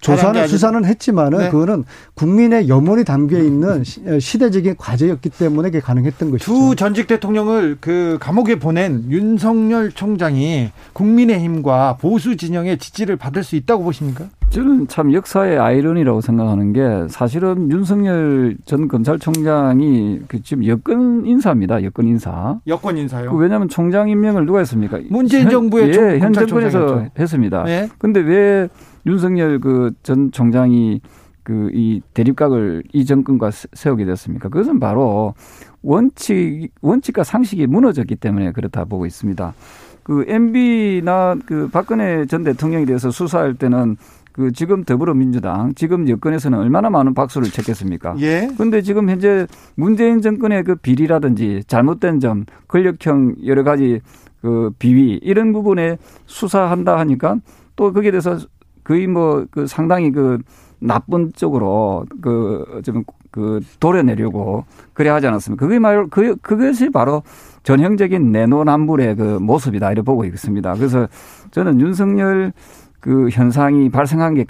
조사는 0.00 0.46
수사는 0.46 0.84
했지만은 0.84 1.38
네. 1.38 1.50
그거는 1.50 1.84
국민의 2.14 2.68
염원이 2.68 3.04
담겨 3.04 3.38
있는 3.38 3.82
어, 4.06 4.18
시대적인 4.18 4.76
과제였기 4.76 5.30
때문에 5.30 5.70
그게 5.70 5.80
가능했던 5.80 6.30
것이죠. 6.30 6.52
두 6.52 6.76
전직 6.76 7.08
대통령을 7.08 7.78
그 7.80 8.16
감옥에 8.20 8.60
보낸 8.60 9.10
윤석열 9.10 9.90
총장이 9.90 10.70
국민의힘과 10.92 11.96
보수 12.00 12.36
진영의 12.36 12.78
지지를 12.78 13.16
받을 13.16 13.42
수 13.42 13.56
있다고 13.56 13.82
보십니까? 13.82 14.28
저는 14.50 14.88
참 14.88 15.12
역사의 15.12 15.58
아이러니라고 15.58 16.20
생각하는 16.22 16.72
게 16.72 17.06
사실은 17.08 17.70
윤석열 17.70 18.56
전 18.64 18.88
검찰총장이 18.88 20.20
그 20.26 20.42
지금 20.42 20.66
여권 20.66 21.26
인사입니다. 21.26 21.82
여권 21.84 22.06
인사. 22.08 22.58
여권 22.66 22.96
인사요. 22.96 23.30
그 23.30 23.36
왜냐하면 23.36 23.68
총장 23.68 24.08
임명을 24.08 24.46
누가 24.46 24.60
했습니까? 24.60 24.98
문재인 25.10 25.50
정부의 25.50 25.90
예, 25.90 26.18
현 26.18 26.32
정권에서 26.32 27.06
했습니다. 27.18 27.64
네. 27.64 27.88
근데 27.98 28.20
왜 28.20 28.68
윤석열 29.06 29.60
그 29.60 29.92
전 30.02 30.32
총장이 30.32 31.00
그 31.42 31.70
이 31.72 32.00
대립각을 32.14 32.82
이 32.92 33.04
정권과 33.04 33.50
세우게 33.72 34.04
됐습니까? 34.06 34.48
그것은 34.48 34.80
바로 34.80 35.34
원칙 35.82 36.70
원칙과 36.82 37.22
상식이 37.24 37.66
무너졌기 37.66 38.16
때문에 38.16 38.52
그렇다 38.52 38.84
보고 38.86 39.06
있습니다. 39.06 39.54
그 40.02 40.24
MB나 40.26 41.36
그 41.46 41.68
박근혜 41.70 42.24
전 42.26 42.42
대통령에 42.42 42.86
대해서 42.86 43.10
수사할 43.10 43.54
때는 43.54 43.96
그 44.38 44.52
지금 44.52 44.84
더불어민주당 44.84 45.74
지금 45.74 46.08
여권에서는 46.08 46.56
얼마나 46.56 46.90
많은 46.90 47.12
박수를 47.12 47.48
쳤겠습니까? 47.50 48.14
예. 48.20 48.48
근데 48.56 48.82
지금 48.82 49.10
현재 49.10 49.48
문재인 49.74 50.22
정권의 50.22 50.62
그 50.62 50.76
비리라든지 50.76 51.64
잘못된 51.66 52.20
점, 52.20 52.44
권력형 52.68 53.34
여러 53.46 53.64
가지 53.64 54.00
그 54.40 54.70
비위 54.78 55.18
이런 55.24 55.52
부분에 55.52 55.98
수사한다 56.26 57.00
하니까 57.00 57.38
또 57.74 57.92
거기에 57.92 58.12
대해서 58.12 58.38
거의 58.84 59.08
뭐 59.08 59.44
그 59.50 59.66
상당히 59.66 60.12
그 60.12 60.38
나쁜 60.78 61.32
쪽으로 61.34 62.06
그좀그 62.20 63.60
도려내려고 63.80 64.64
그래 64.92 65.10
하지 65.10 65.26
않았습니까? 65.26 65.66
그게 65.66 65.80
말 65.80 66.06
그, 66.08 66.36
그것이 66.36 66.90
바로 66.90 67.22
전형적인 67.64 68.30
내노남불의 68.30 69.16
그 69.16 69.22
모습이다 69.40 69.90
이렇게 69.90 70.04
보고 70.04 70.24
있습니다. 70.24 70.74
그래서 70.74 71.08
저는 71.50 71.80
윤석열 71.80 72.52
그 73.00 73.28
현상이 73.30 73.90
발생한 73.90 74.34
게 74.34 74.44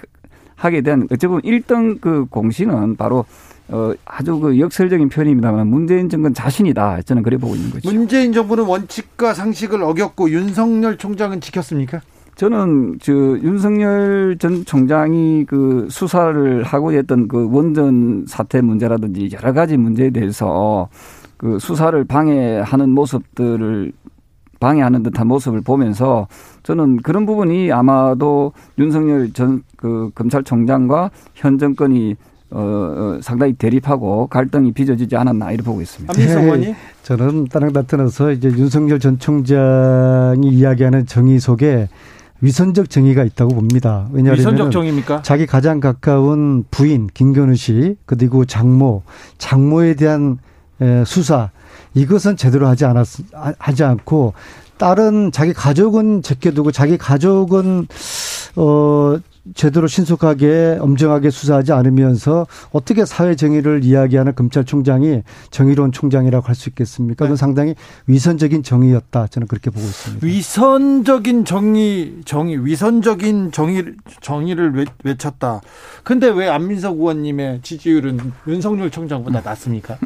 하게 0.57 0.81
된 0.81 1.07
어찌 1.11 1.27
보면 1.27 1.43
1등 1.43 2.01
그 2.01 2.27
공신은 2.27 2.97
바로 2.97 3.25
어, 3.69 3.93
아주 4.07 4.39
그 4.41 4.59
역설적인 4.59 5.09
표현입니다만 5.11 5.67
문재인 5.67 6.09
정권 6.09 6.33
자신이다. 6.33 7.03
저는 7.03 7.23
그래 7.23 7.37
보고 7.37 7.55
있는 7.55 7.71
거죠. 7.71 7.93
문재인 7.93 8.33
정부는 8.33 8.65
원칙과 8.65 9.35
상식을 9.35 9.83
어겼고 9.83 10.31
윤석열 10.31 10.97
총장은 10.97 11.41
지켰습니까? 11.41 12.01
저는 12.35 12.99
저 13.03 13.13
윤석열 13.13 14.37
전 14.39 14.65
총장이 14.65 15.45
그 15.47 15.89
수사를 15.91 16.63
하고 16.63 16.93
했던 16.93 17.29
그 17.29 17.49
원전 17.51 18.25
사태 18.27 18.61
문제라든지 18.61 19.29
여러 19.33 19.53
가지 19.53 19.77
문제에 19.77 20.11
대해서 20.11 20.89
그 21.37 21.59
수사를 21.59 22.03
방해하는 22.05 22.91
모습들을 22.91 23.93
방해하는 24.61 25.03
듯한 25.03 25.27
모습을 25.27 25.61
보면서 25.63 26.27
저는 26.63 26.99
그런 26.99 27.27
부분이 27.27 27.71
아마도 27.73 28.53
윤석열 28.79 29.33
전 29.33 29.63
그 29.79 30.11
검찰총장과 30.15 31.11
현 31.35 31.57
정권이 31.59 32.17
어, 32.51 32.61
어, 32.61 33.19
상당히 33.23 33.53
대립하고 33.53 34.27
갈등이 34.27 34.73
빚어지지 34.73 35.17
않았나 35.17 35.53
이렇게 35.53 35.67
보고 35.67 35.81
있습니다. 35.81 36.15
의원님? 36.19 36.71
네, 36.73 36.77
저는 37.03 37.45
다른 37.47 37.73
다트어서 37.73 38.33
이제 38.33 38.49
윤석열 38.49 38.99
전 38.99 39.19
총장이 39.19 40.49
이야기하는 40.49 41.07
정의 41.07 41.39
속에 41.39 41.89
위선적 42.41 42.89
정의가 42.91 43.25
있다고 43.25 43.55
봅니다. 43.55 44.09
왜냐하면 44.13 44.39
위선적 44.39 44.71
정의입니까? 44.73 45.23
자기 45.23 45.47
가장 45.47 45.79
가까운 45.81 46.65
부인 46.71 47.07
김건우 47.13 47.55
씨 47.55 47.97
그리고 48.07 48.45
장모, 48.45 49.03
장모에 49.39 49.95
대한 49.95 50.39
수사 51.05 51.51
이것은 51.99 52.37
제대로 52.37 52.67
하지 52.69 52.85
않았 52.85 53.07
하지 53.59 53.85
않고 53.85 54.35
다른 54.77 55.33
자기 55.33 55.53
가족은 55.53 56.23
제껴두고 56.23 56.71
자기 56.71 56.97
가족은 56.97 57.89
어 58.57 59.17
제대로 59.55 59.87
신속하게 59.87 60.77
엄정하게 60.81 61.31
수사하지 61.31 61.73
않으면서 61.73 62.47
어떻게 62.71 63.07
사회 63.07 63.35
정의를 63.35 63.83
이야기하는 63.83 64.35
검찰총장이 64.35 65.23
정의로운 65.51 65.91
총장이라고 65.91 66.47
할 66.47 66.55
수 66.55 66.69
있겠습니까? 66.69 67.25
그건 67.25 67.37
네. 67.37 67.41
상당히 67.41 67.75
위선적인 68.07 68.63
정의였다. 68.63 69.29
저는 69.29 69.49
그렇게 69.49 69.71
보고 69.71 69.85
있습니다. 69.87 70.27
위선적인 70.27 71.45
정의, 71.47 72.17
정의, 72.27 72.65
위선적인 72.67 73.53
정의, 73.53 73.95
정의를 74.21 74.87
외쳤다. 75.03 75.63
근데 76.05 76.29
왜 76.29 76.49
안민석 76.49 76.97
의원님의 76.99 77.61
지지율은 77.63 78.19
윤석열 78.49 78.91
총장보다 78.91 79.41
낮습니까? 79.41 79.97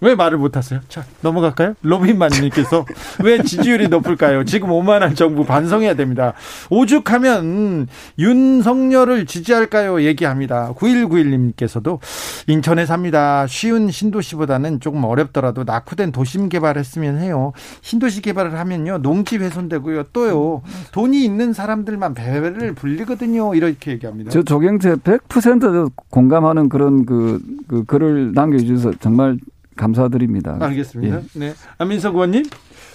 왜 0.00 0.14
말을 0.14 0.38
못하세요? 0.38 0.80
자, 0.88 1.04
넘어갈까요? 1.22 1.74
로빈만님께서 1.82 2.86
왜 3.24 3.42
지지율이 3.42 3.88
높을까요? 3.88 4.44
지금 4.44 4.70
오만한 4.70 5.14
정부 5.14 5.44
반성해야 5.44 5.94
됩니다. 5.94 6.34
오죽하면 6.70 7.88
윤석열을 8.18 9.26
지지할까요? 9.26 10.02
얘기합니다. 10.02 10.72
9191님께서도 10.74 11.98
인천에 12.46 12.86
삽니다. 12.86 13.46
쉬운 13.46 13.90
신도시보다는 13.90 14.80
조금 14.80 15.04
어렵더라도 15.04 15.64
낙후된 15.64 16.12
도심 16.12 16.48
개발했으면 16.48 17.18
해요. 17.18 17.52
신도시 17.82 18.22
개발을 18.22 18.58
하면요. 18.58 18.98
농지 18.98 19.36
훼손되고요. 19.36 20.04
또요. 20.12 20.62
돈이 20.92 21.24
있는 21.24 21.52
사람들만 21.52 22.14
배를 22.14 22.74
불리거든요. 22.74 23.54
이렇게 23.54 23.92
얘기합니다. 23.92 24.30
저 24.30 24.42
조경태 24.42 24.96
100% 24.96 25.90
공감하는 26.10 26.68
그런 26.68 27.04
그, 27.04 27.40
그 27.66 27.84
글을 27.84 28.32
남겨주셔서 28.34 28.92
정말 29.00 29.38
감사드립니다. 29.78 30.58
알겠습니다. 30.60 31.16
예. 31.16 31.22
네. 31.38 31.54
안민석 31.78 32.14
의원님 32.16 32.44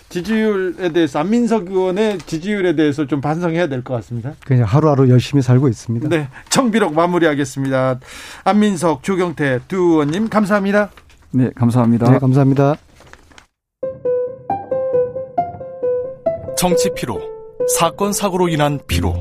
지지율에 0.10 0.90
대해서 0.94 1.18
안민석 1.20 1.72
의원의 1.72 2.20
지지율에 2.20 2.76
대해서 2.76 3.08
좀 3.08 3.20
반성해야 3.20 3.66
될 3.68 3.82
것 3.84 3.96
같습니다. 3.96 4.34
그냥 4.46 4.66
하루하루 4.66 5.10
열심히 5.10 5.42
살고 5.42 5.68
있습니다. 5.70 6.08
네. 6.10 6.28
청비록 6.50 6.94
마무리하겠습니다. 6.94 8.00
안민석, 8.44 9.02
조경태 9.02 9.62
두 9.68 9.78
의원님 9.78 10.30
감사합니다. 10.30 10.92
네, 11.32 11.50
감사합니다. 11.56 12.12
네, 12.12 12.20
감사합니다. 12.20 12.76
정치 16.58 16.90
피로, 16.96 17.20
사건 17.78 18.14
사고로 18.14 18.48
인한 18.50 18.80
피로, 18.88 19.16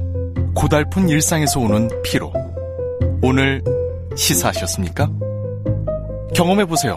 고달픈 0.54 1.08
일상에서 1.08 1.58
오는 1.60 1.88
피로. 2.04 2.32
오늘 3.22 3.62
시사하셨습니까? 4.14 5.08
경험해 6.34 6.66
보세요. 6.66 6.96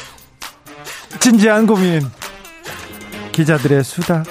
진지한 1.21 1.67
고민 1.67 2.01
기자들의 3.31 3.83
수다 3.83 4.23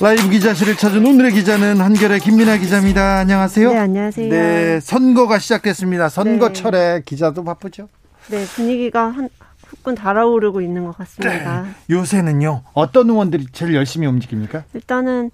라이브 0.00 0.28
기자실을 0.28 0.76
찾은 0.76 1.06
오늘의 1.06 1.32
기자는 1.32 1.80
한결의 1.80 2.18
김민아 2.18 2.56
기자입니다. 2.56 3.18
안녕하세요. 3.18 3.70
네, 3.70 3.78
안녕하세요. 3.78 4.30
네, 4.30 4.80
선거가 4.80 5.38
시작됐습니다. 5.38 6.08
선거철에 6.08 6.94
네. 6.94 7.02
기자도 7.04 7.44
바쁘죠? 7.44 7.88
네, 8.30 8.44
분위기가 8.46 9.10
한 9.10 9.28
후끈 9.66 9.94
달아오르고 9.94 10.60
있는 10.60 10.84
것 10.84 10.96
같습니다. 10.98 11.62
네. 11.62 11.68
요새는요, 11.90 12.62
어떤 12.74 13.10
의원들이 13.10 13.46
제일 13.52 13.74
열심히 13.74 14.06
움직입니까? 14.08 14.64
일단은 14.74 15.30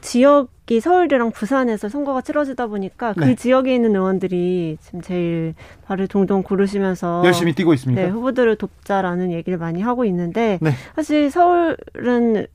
지역이 0.00 0.80
서울이랑 0.80 1.30
부산에서 1.30 1.88
선거가 1.88 2.20
치러지다 2.20 2.66
보니까 2.66 3.12
그 3.12 3.24
네. 3.24 3.34
지역에 3.34 3.74
있는 3.74 3.94
의원들이 3.94 4.78
지금 4.80 5.00
제일 5.00 5.54
발을 5.86 6.08
동동 6.08 6.42
구르시면서 6.42 7.22
열심히 7.24 7.54
뛰고 7.54 7.74
있습니다. 7.74 8.00
네, 8.00 8.08
후보들을 8.08 8.56
돕자라는 8.56 9.32
얘기를 9.32 9.58
많이 9.58 9.80
하고 9.80 10.04
있는데 10.04 10.58
네. 10.60 10.72
사실 10.94 11.30
서울은 11.30 12.46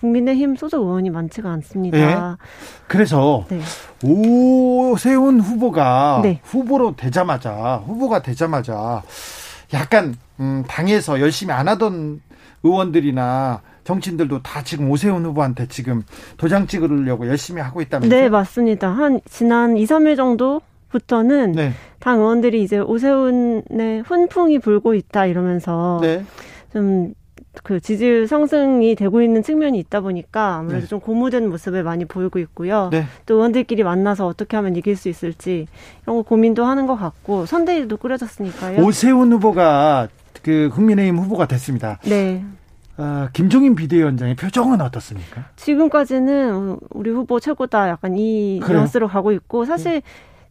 국민의힘 0.00 0.56
소속 0.56 0.82
의원이 0.82 1.10
많지가 1.10 1.50
않습니다. 1.50 1.96
네. 1.98 2.46
그래서 2.88 3.46
네. 3.48 3.60
오세훈 4.02 5.40
후보가 5.40 6.20
네. 6.22 6.40
후보로 6.44 6.96
되자마자 6.96 7.82
후보가 7.86 8.22
되자마자 8.22 9.02
약간 9.72 10.14
음, 10.40 10.64
당에서 10.68 11.20
열심히 11.20 11.52
안 11.52 11.68
하던 11.68 12.20
의원들이나 12.62 13.62
정치인들도 13.84 14.42
다 14.42 14.62
지금 14.62 14.90
오세훈 14.90 15.24
후보한테 15.24 15.66
지금 15.68 16.02
도장 16.36 16.66
찍으려고 16.66 17.26
열심히 17.28 17.60
하고 17.60 17.80
있다면서요? 17.80 18.20
네, 18.20 18.28
맞습니다. 18.28 18.88
한 18.88 19.20
지난 19.26 19.76
2, 19.76 19.84
3일 19.84 20.16
정도 20.16 20.60
부터는 20.88 21.52
네. 21.52 21.72
당 21.98 22.20
의원들이 22.20 22.62
이제 22.62 22.78
오세훈의 22.78 24.02
훈풍이 24.06 24.58
불고 24.60 24.94
있다 24.94 25.26
이러면서 25.26 25.98
네. 26.02 26.24
좀그 26.72 27.80
지지율 27.80 28.28
상승이 28.28 28.94
되고 28.94 29.20
있는 29.20 29.42
측면이 29.42 29.78
있다 29.80 30.00
보니까 30.00 30.56
아무래도 30.56 30.82
네. 30.82 30.86
좀 30.88 31.00
고무된 31.00 31.48
모습을 31.48 31.82
많이 31.82 32.04
보이고 32.04 32.38
있고요. 32.38 32.90
네. 32.92 33.04
또 33.26 33.34
의원들끼리 33.34 33.82
만나서 33.82 34.26
어떻게 34.26 34.56
하면 34.56 34.76
이길 34.76 34.96
수 34.96 35.08
있을지 35.08 35.66
이런 36.04 36.16
거 36.16 36.22
고민도 36.22 36.64
하는 36.64 36.86
것 36.86 36.96
같고 36.96 37.46
선대위도 37.46 37.96
꾸려졌으니까요. 37.96 38.84
오세훈 38.84 39.32
후보가 39.32 40.08
그 40.42 40.70
국민의힘 40.72 41.18
후보가 41.18 41.46
됐습니다. 41.46 41.98
네. 42.04 42.44
어, 42.96 43.28
김종인 43.32 43.74
비대위원장의 43.74 44.36
표정은 44.36 44.80
어떻습니까? 44.80 45.46
지금까지는 45.56 46.78
우리 46.90 47.10
후보 47.10 47.40
최고다 47.40 47.88
약간 47.88 48.16
이 48.16 48.60
뉘앙스로 48.66 49.08
가고 49.08 49.32
있고 49.32 49.64
사실 49.64 49.94
네. 49.94 50.02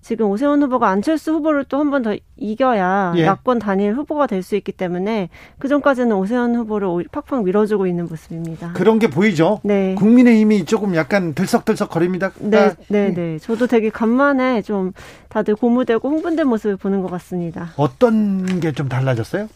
지금 0.02 0.26
오세훈 0.30 0.62
후보가 0.62 0.90
안철수 0.90 1.32
후보를 1.32 1.64
또 1.64 1.78
한 1.80 1.90
번 1.90 2.04
더 2.04 2.14
이겨야 2.36 3.14
예. 3.16 3.24
야권 3.24 3.60
단일 3.60 3.94
후보가 3.94 4.28
될 4.28 4.44
수 4.44 4.58
있기 4.58 4.74
때문에 4.74 5.30
그 5.60 5.70
전까지는 5.70 6.14
오세훈 6.18 6.56
후보를 6.58 7.06
팍팍 7.10 7.46
밀어주고 7.46 7.88
있는 7.88 8.08
모습입니다. 8.10 8.74
그런 8.74 9.00
게 9.00 9.08
보이죠? 9.10 9.62
네. 9.64 9.96
국민의힘이 9.96 10.66
조금 10.66 10.94
약간 10.96 11.34
들썩들썩 11.34 11.90
거립니다. 11.90 12.32
네, 12.40 12.58
아, 12.58 12.74
네, 12.90 13.14
네. 13.14 13.40
저도 13.40 13.68
되게 13.68 13.90
간만에 13.90 14.62
좀 14.62 14.92
다들 15.30 15.56
고무되고 15.56 16.10
흥분된 16.10 16.48
모습을 16.48 16.76
보는 16.76 17.02
것 17.02 17.10
같습니다. 17.10 17.70
어떤 17.78 18.60
게 18.60 18.74
좀 18.74 18.90
달라졌어요? 18.90 19.48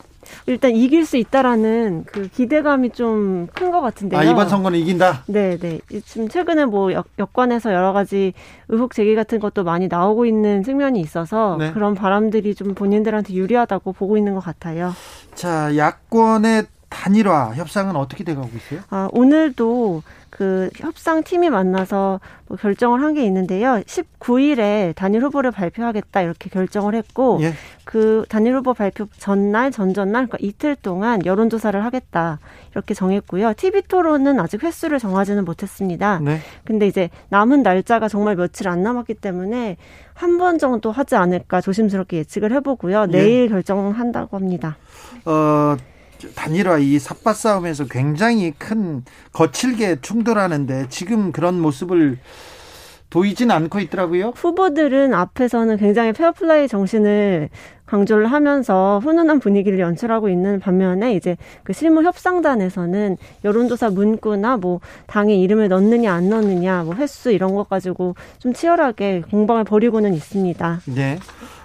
일단 0.45 0.71
이길 0.75 1.05
수 1.05 1.17
있다라는 1.17 2.05
그 2.05 2.27
기대감이 2.29 2.91
좀 2.91 3.47
큰 3.55 3.71
것 3.71 3.81
같은데요. 3.81 4.19
아, 4.19 4.23
이번 4.23 4.47
선거는 4.49 4.79
이긴다? 4.79 5.23
네, 5.27 5.57
네. 5.57 5.79
지금 6.05 6.27
최근에 6.29 6.65
뭐 6.65 6.91
여, 6.93 7.03
여권에서 7.19 7.73
여러 7.73 7.93
가지 7.93 8.33
의혹 8.69 8.93
제기 8.93 9.15
같은 9.15 9.39
것도 9.39 9.63
많이 9.63 9.87
나오고 9.87 10.25
있는 10.25 10.63
측면이 10.63 10.99
있어서 11.01 11.55
네. 11.59 11.71
그런 11.71 11.95
바람들이 11.95 12.55
좀 12.55 12.73
본인들한테 12.75 13.33
유리하다고 13.33 13.93
보고 13.93 14.17
있는 14.17 14.33
것 14.35 14.41
같아요. 14.43 14.93
자, 15.35 15.75
야권의 15.75 16.65
단일화 16.89 17.53
협상은 17.55 17.95
어떻게 17.95 18.23
돼가고 18.23 18.49
있어요? 18.55 18.79
아, 18.89 19.09
오늘도 19.11 20.03
그 20.37 20.69
협상 20.77 21.23
팀이 21.23 21.49
만나서 21.49 22.19
뭐 22.47 22.57
결정을 22.57 23.01
한 23.01 23.15
게 23.15 23.23
있는데요. 23.25 23.81
19일에 23.87 24.93
단일 24.95 25.23
후보를 25.23 25.49
발표하겠다 25.51 26.21
이렇게 26.21 26.49
결정을 26.51 26.93
했고 26.93 27.39
예. 27.41 27.53
그 27.85 28.23
단일 28.29 28.53
후보 28.55 28.73
발표 28.75 29.07
전날, 29.17 29.71
전전날 29.71 30.27
그러니까 30.27 30.37
이틀 30.41 30.75
동안 30.75 31.25
여론 31.25 31.49
조사를 31.49 31.83
하겠다 31.83 32.37
이렇게 32.71 32.93
정했고요. 32.93 33.53
TV 33.55 33.81
토론은 33.87 34.39
아직 34.39 34.61
횟수를 34.61 34.99
정하지는 34.99 35.43
못했습니다. 35.45 36.19
네. 36.19 36.39
근데 36.65 36.85
이제 36.85 37.09
남은 37.29 37.63
날짜가 37.63 38.07
정말 38.07 38.35
며칠 38.35 38.67
안 38.67 38.83
남았기 38.83 39.15
때문에 39.15 39.77
한 40.13 40.37
번 40.37 40.59
정도 40.59 40.91
하지 40.91 41.15
않을까 41.15 41.61
조심스럽게 41.61 42.17
예측을 42.17 42.51
해보고요. 42.51 43.07
예. 43.07 43.11
내일 43.11 43.49
결정한다고 43.49 44.37
합니다. 44.37 44.77
어. 45.25 45.75
단일화 46.35 46.77
이 46.79 46.99
삽바 46.99 47.33
싸움에서 47.33 47.85
굉장히 47.85 48.51
큰 48.51 49.03
거칠게 49.33 50.01
충돌하는데 50.01 50.87
지금 50.89 51.31
그런 51.31 51.59
모습을 51.59 52.17
보이진 53.09 53.51
않고 53.51 53.79
있더라고요. 53.79 54.33
후보들은 54.35 55.13
앞에서는 55.13 55.77
굉장히 55.77 56.11
페어플레이 56.11 56.67
정신을 56.67 57.49
강조를 57.85 58.27
하면서 58.27 58.99
훈훈한 59.01 59.39
분위기를 59.39 59.79
연출하고 59.79 60.27
있는 60.27 60.59
반면에 60.59 61.15
이제 61.15 61.37
그 61.63 61.71
실무 61.71 62.03
협상단에서는 62.03 63.17
여론조사 63.45 63.91
문구나 63.91 64.57
뭐 64.57 64.81
당의 65.07 65.39
이름을 65.41 65.69
넣느냐 65.69 66.13
안 66.13 66.29
넣느냐 66.29 66.83
뭐 66.83 66.95
횟수 66.95 67.31
이런 67.31 67.55
것 67.55 67.69
가지고 67.69 68.15
좀 68.39 68.53
치열하게 68.53 69.23
공방을 69.31 69.63
벌이고는 69.63 70.13
있습니다. 70.13 70.81
네. 70.87 71.17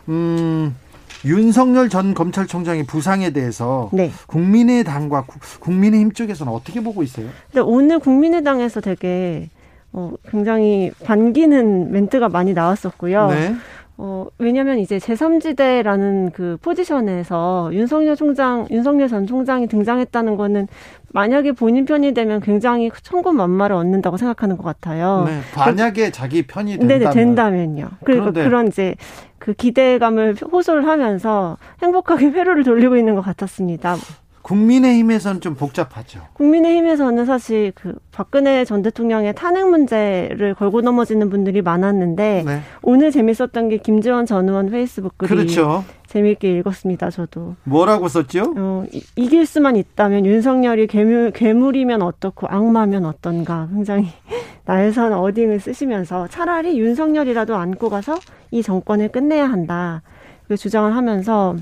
음. 0.08 0.76
윤석열 1.24 1.88
전 1.88 2.14
검찰총장의 2.14 2.84
부상에 2.84 3.30
대해서 3.30 3.90
네. 3.92 4.10
국민의당과 4.26 5.26
국민의힘 5.60 6.12
쪽에서는 6.12 6.52
어떻게 6.52 6.82
보고 6.82 7.02
있어요? 7.02 7.26
근데 7.50 7.60
오늘 7.60 7.98
국민의당에서 7.98 8.80
되게 8.80 9.48
어, 9.92 10.12
굉장히 10.30 10.90
반기는 11.04 11.92
멘트가 11.92 12.28
많이 12.28 12.54
나왔었고요. 12.54 13.28
네. 13.28 13.54
어, 13.98 14.26
왜냐면 14.38 14.78
이제 14.78 14.98
제3지대라는 14.98 16.32
그 16.32 16.56
포지션에서 16.62 17.70
윤석열 17.72 18.16
총장, 18.16 18.66
윤석열 18.70 19.08
전 19.08 19.26
총장이 19.26 19.66
등장했다는 19.68 20.36
거는 20.36 20.66
만약에 21.12 21.52
본인 21.52 21.84
편이 21.84 22.14
되면 22.14 22.40
굉장히 22.40 22.90
천군만마를 23.02 23.76
얻는다고 23.76 24.16
생각하는 24.16 24.56
것 24.56 24.64
같아요. 24.64 25.24
네, 25.26 25.40
만약에 25.56 26.06
그, 26.06 26.12
자기 26.12 26.46
편이 26.46 26.78
된다면. 26.78 26.98
네네, 26.98 27.10
된다면요. 27.12 27.88
그리고 28.04 28.32
그런 28.32 28.68
이제 28.68 28.94
그 29.38 29.52
기대감을 29.52 30.36
호소를 30.50 30.86
하면서 30.86 31.58
행복하게 31.82 32.26
회로를 32.32 32.64
돌리고 32.64 32.96
있는 32.96 33.14
것 33.14 33.20
같았습니다. 33.20 33.96
국민의힘에서는 34.42 35.40
좀 35.40 35.54
복잡하죠. 35.54 36.20
국민의힘에서는 36.34 37.24
사실 37.26 37.72
그 37.74 37.94
박근혜 38.10 38.64
전 38.64 38.82
대통령의 38.82 39.34
탄핵 39.34 39.68
문제를 39.68 40.54
걸고 40.54 40.80
넘어지는 40.82 41.30
분들이 41.30 41.62
많았는데 41.62 42.42
네. 42.44 42.60
오늘 42.82 43.10
재밌었던 43.10 43.68
게 43.68 43.76
김재원 43.78 44.26
전 44.26 44.48
의원 44.48 44.70
페이스북 44.70 45.16
글이 45.18 45.28
그렇죠. 45.28 45.84
재미있게 46.08 46.58
읽었습니다. 46.58 47.10
저도 47.10 47.56
뭐라고 47.64 48.08
썼죠? 48.08 48.54
어, 48.56 48.84
이, 49.16 49.28
길 49.28 49.46
수만 49.46 49.76
있다면 49.76 50.26
윤석열이 50.26 50.86
괴물 50.88 51.30
괴물이면 51.30 52.02
어떻고 52.02 52.46
악마면 52.48 53.06
어떤가 53.06 53.68
굉장히 53.72 54.08
날선 54.66 55.14
어딩을 55.14 55.60
쓰시면서 55.60 56.28
차라리 56.28 56.78
윤석열이라도 56.78 57.56
안고 57.56 57.88
가서 57.88 58.18
이 58.50 58.62
정권을 58.62 59.08
끝내야 59.08 59.50
한다. 59.50 60.02
그 60.48 60.56
주장을 60.56 60.94
하면서 60.94 61.56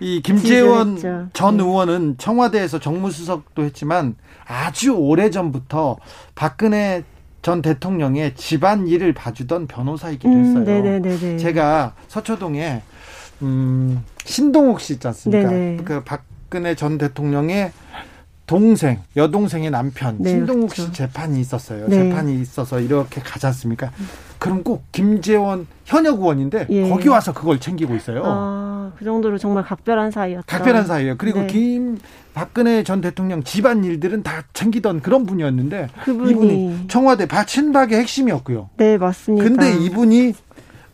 이 0.00 0.22
김재원 0.22 0.96
전 1.32 1.56
네. 1.56 1.62
의원은 1.62 2.16
청와대에서 2.18 2.78
정무수석도 2.78 3.64
했지만 3.64 4.14
아주 4.46 4.92
오래 4.94 5.30
전부터 5.30 5.96
박근혜 6.34 7.04
전 7.42 7.62
대통령의 7.62 8.34
집안 8.34 8.88
일을 8.88 9.12
봐주던 9.12 9.66
변호사이기도 9.66 10.28
음, 10.28 10.44
했어요. 10.44 10.64
네네네네. 10.64 11.36
제가 11.38 11.94
서초동에 12.08 12.82
음, 13.42 14.04
신동욱 14.24 14.80
씨 14.80 14.94
있지 14.94 15.06
않습니까? 15.08 15.48
네네. 15.48 15.82
그 15.84 16.02
박근혜 16.04 16.74
전 16.74 16.98
대통령의 16.98 17.72
동생, 18.46 18.98
여동생의 19.16 19.70
남편 19.70 20.16
네, 20.18 20.30
신동욱 20.30 20.70
그렇죠. 20.70 20.86
씨 20.86 20.92
재판이 20.92 21.40
있었어요. 21.40 21.86
네. 21.88 22.08
재판이 22.08 22.40
있어서 22.40 22.80
이렇게 22.80 23.20
가지 23.20 23.46
않습니까? 23.46 23.92
그럼 24.38 24.62
꼭 24.62 24.84
김재원 24.92 25.66
현역 25.84 26.20
의원인데 26.20 26.66
예. 26.70 26.88
거기 26.88 27.08
와서 27.08 27.32
그걸 27.32 27.58
챙기고 27.58 27.94
있어요. 27.96 28.22
아, 28.24 28.92
그 28.98 29.04
정도로 29.04 29.38
정말 29.38 29.64
각별한 29.64 30.10
사이였다. 30.10 30.44
각별한 30.46 30.86
사이예요. 30.86 31.16
그리고 31.18 31.40
네. 31.40 31.46
김 31.48 31.98
박근혜 32.34 32.82
전 32.84 33.00
대통령 33.00 33.42
집안 33.42 33.84
일들은 33.84 34.22
다 34.22 34.44
챙기던 34.52 35.00
그런 35.00 35.26
분이었는데 35.26 35.88
그분이 36.04 36.30
이분이 36.30 36.88
청와대 36.88 37.26
바친박의 37.26 37.98
핵심이었고요. 37.98 38.70
네, 38.76 38.96
맞습니다. 38.96 39.44
근데 39.44 39.72
이분이 39.76 40.34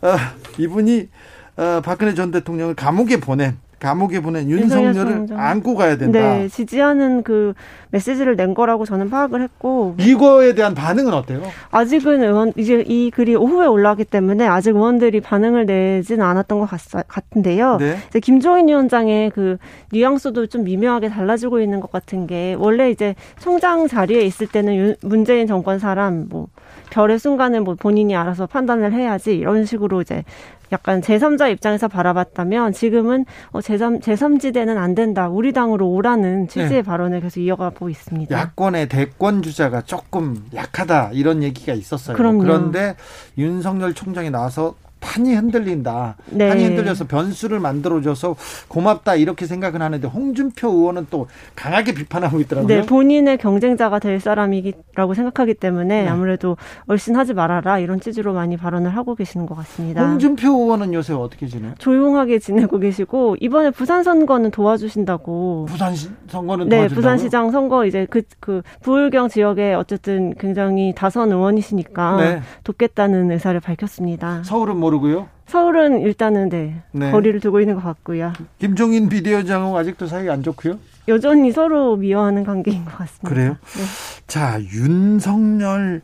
어, 0.01 0.15
이분이 0.57 1.09
어, 1.57 1.81
박근혜 1.83 2.13
전 2.13 2.31
대통령을 2.31 2.73
감옥에 2.73 3.19
보낸 3.19 3.57
감옥에 3.79 4.19
보낸 4.21 4.49
윤석열을 4.49 5.27
안고 5.31 5.75
가야 5.75 5.97
된다. 5.97 6.19
네, 6.19 6.47
지지하는 6.47 7.23
그 7.23 7.53
메시지를 7.91 8.35
낸 8.35 8.53
거라고 8.53 8.85
저는 8.85 9.09
파악을 9.09 9.41
했고 9.41 9.95
이거에 9.99 10.53
대한 10.55 10.73
반응은 10.73 11.13
어때요? 11.13 11.43
아직은 11.71 12.23
의원 12.23 12.53
이제 12.57 12.83
이 12.87 13.11
글이 13.11 13.35
오후에 13.35 13.67
올라왔기 13.67 14.05
때문에 14.05 14.45
아직 14.45 14.71
의원들이 14.71 15.21
반응을 15.21 15.65
내지는 15.65 16.25
않았던 16.25 16.59
것 16.59 16.65
같, 16.69 17.07
같은데요. 17.07 17.77
네. 17.77 17.97
이제 18.09 18.19
김종인 18.19 18.67
위원장의 18.67 19.31
그 19.31 19.57
뉘앙스도 19.91 20.47
좀 20.47 20.63
미묘하게 20.63 21.09
달라지고 21.09 21.59
있는 21.59 21.79
것 21.79 21.91
같은 21.91 22.27
게 22.27 22.55
원래 22.57 22.89
이제 22.89 23.15
총장 23.39 23.87
자리에 23.87 24.21
있을 24.21 24.47
때는 24.47 24.75
윤, 24.75 24.95
문재인 25.01 25.47
정권 25.47 25.79
사람 25.79 26.27
뭐 26.29 26.47
별의 26.95 27.19
순간을 27.19 27.59
뭐 27.59 27.75
본인이 27.75 28.15
알아서 28.15 28.47
판단을 28.47 28.93
해야지 28.93 29.35
이런 29.35 29.65
식으로 29.65 30.01
이제 30.01 30.23
약간 30.71 31.01
제3자 31.01 31.51
입장에서 31.51 31.89
바라봤다면 31.89 32.71
지금은 32.71 33.25
어, 33.51 33.59
제3, 33.59 34.01
제3지대는 34.01 34.77
안 34.77 34.95
된다. 34.95 35.27
우리 35.27 35.51
당으로 35.51 35.89
오라는 35.89 36.47
취지의 36.47 36.69
네. 36.69 36.81
발언을 36.81 37.19
계속 37.19 37.41
이어가고 37.41 37.89
있습니다. 37.89 38.35
야권의 38.35 38.87
대권 38.87 39.41
주자가 39.41 39.81
조금 39.81 40.45
약하다. 40.55 41.11
이런 41.13 41.43
얘기가 41.43 41.73
있었어요. 41.73 42.15
그럼요. 42.15 42.39
그런데 42.39 42.95
윤석열 43.37 43.93
총장이 43.93 44.31
나와서 44.31 44.75
판이 45.05 45.35
흔들린다. 45.35 46.15
네. 46.31 46.49
판이 46.49 46.65
흔들려서 46.65 47.05
변수를 47.05 47.59
만들어줘서 47.59 48.35
고맙다 48.67 49.15
이렇게 49.15 49.45
생각은 49.45 49.81
하는데 49.81 50.07
홍준표 50.07 50.67
의원은 50.67 51.07
또 51.11 51.27
강하게 51.55 51.93
비판하고 51.93 52.39
있더라고요. 52.41 52.67
네, 52.67 52.85
본인의 52.85 53.37
경쟁자가 53.37 53.99
될 53.99 54.19
사람이라고 54.19 55.13
생각하기 55.13 55.53
때문에 55.53 56.03
네. 56.03 56.07
아무래도 56.07 56.57
얼씬하지 56.87 57.35
말아라 57.35 57.77
이런 57.77 57.99
취지로 57.99 58.33
많이 58.33 58.57
발언을 58.57 58.95
하고 58.95 59.13
계시는 59.13 59.45
것 59.45 59.55
같습니다. 59.55 60.03
홍준표 60.07 60.49
의원은 60.49 60.93
요새 60.93 61.13
어떻게 61.13 61.45
지내요? 61.45 61.75
조용하게 61.77 62.39
지내고 62.39 62.79
계시고 62.79 63.35
이번에 63.39 63.69
부산 63.69 64.03
선거는 64.03 64.49
도와주신다고. 64.51 65.67
부산 65.69 65.93
선거는 66.27 66.69
네, 66.69 66.87
부산시장 66.87 67.51
선거 67.51 67.85
이제 67.85 68.07
그, 68.09 68.23
그 68.39 68.63
부울경 68.81 69.29
지역에 69.29 69.73
어쨌든 69.75 70.33
굉장히 70.39 70.93
다선 70.95 71.31
의원이시니까 71.31 72.17
네. 72.17 72.41
돕겠다는 72.63 73.31
의사를 73.31 73.59
밝혔습니다. 73.59 74.41
서울은 74.43 74.77
모르 74.77 74.94
모르고요? 74.95 75.27
서울은 75.47 76.01
일단은 76.01 76.49
네, 76.49 76.81
네. 76.91 77.11
거리를 77.11 77.39
두고 77.39 77.59
있는 77.59 77.75
것 77.75 77.83
같고요. 77.83 78.33
김종인 78.59 79.09
비대위원장은 79.09 79.75
아직도 79.75 80.07
사이가 80.07 80.33
안 80.33 80.43
좋고요? 80.43 80.79
여전히 81.07 81.51
서로 81.51 81.95
미워하는 81.95 82.43
관계인 82.43 82.85
것 82.85 82.97
같습니다. 82.97 83.29
그래요? 83.29 83.57
네. 83.77 83.83
자, 84.27 84.59
윤석열 84.61 86.01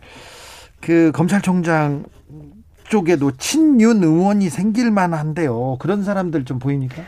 그 0.80 1.12
검찰총장 1.14 2.06
쪽에도 2.84 3.32
친윤 3.32 4.04
의원이 4.04 4.50
생길 4.50 4.92
만한데요. 4.92 5.78
그런 5.80 6.04
사람들 6.04 6.46
좀 6.46 6.60
보입니까? 6.60 7.02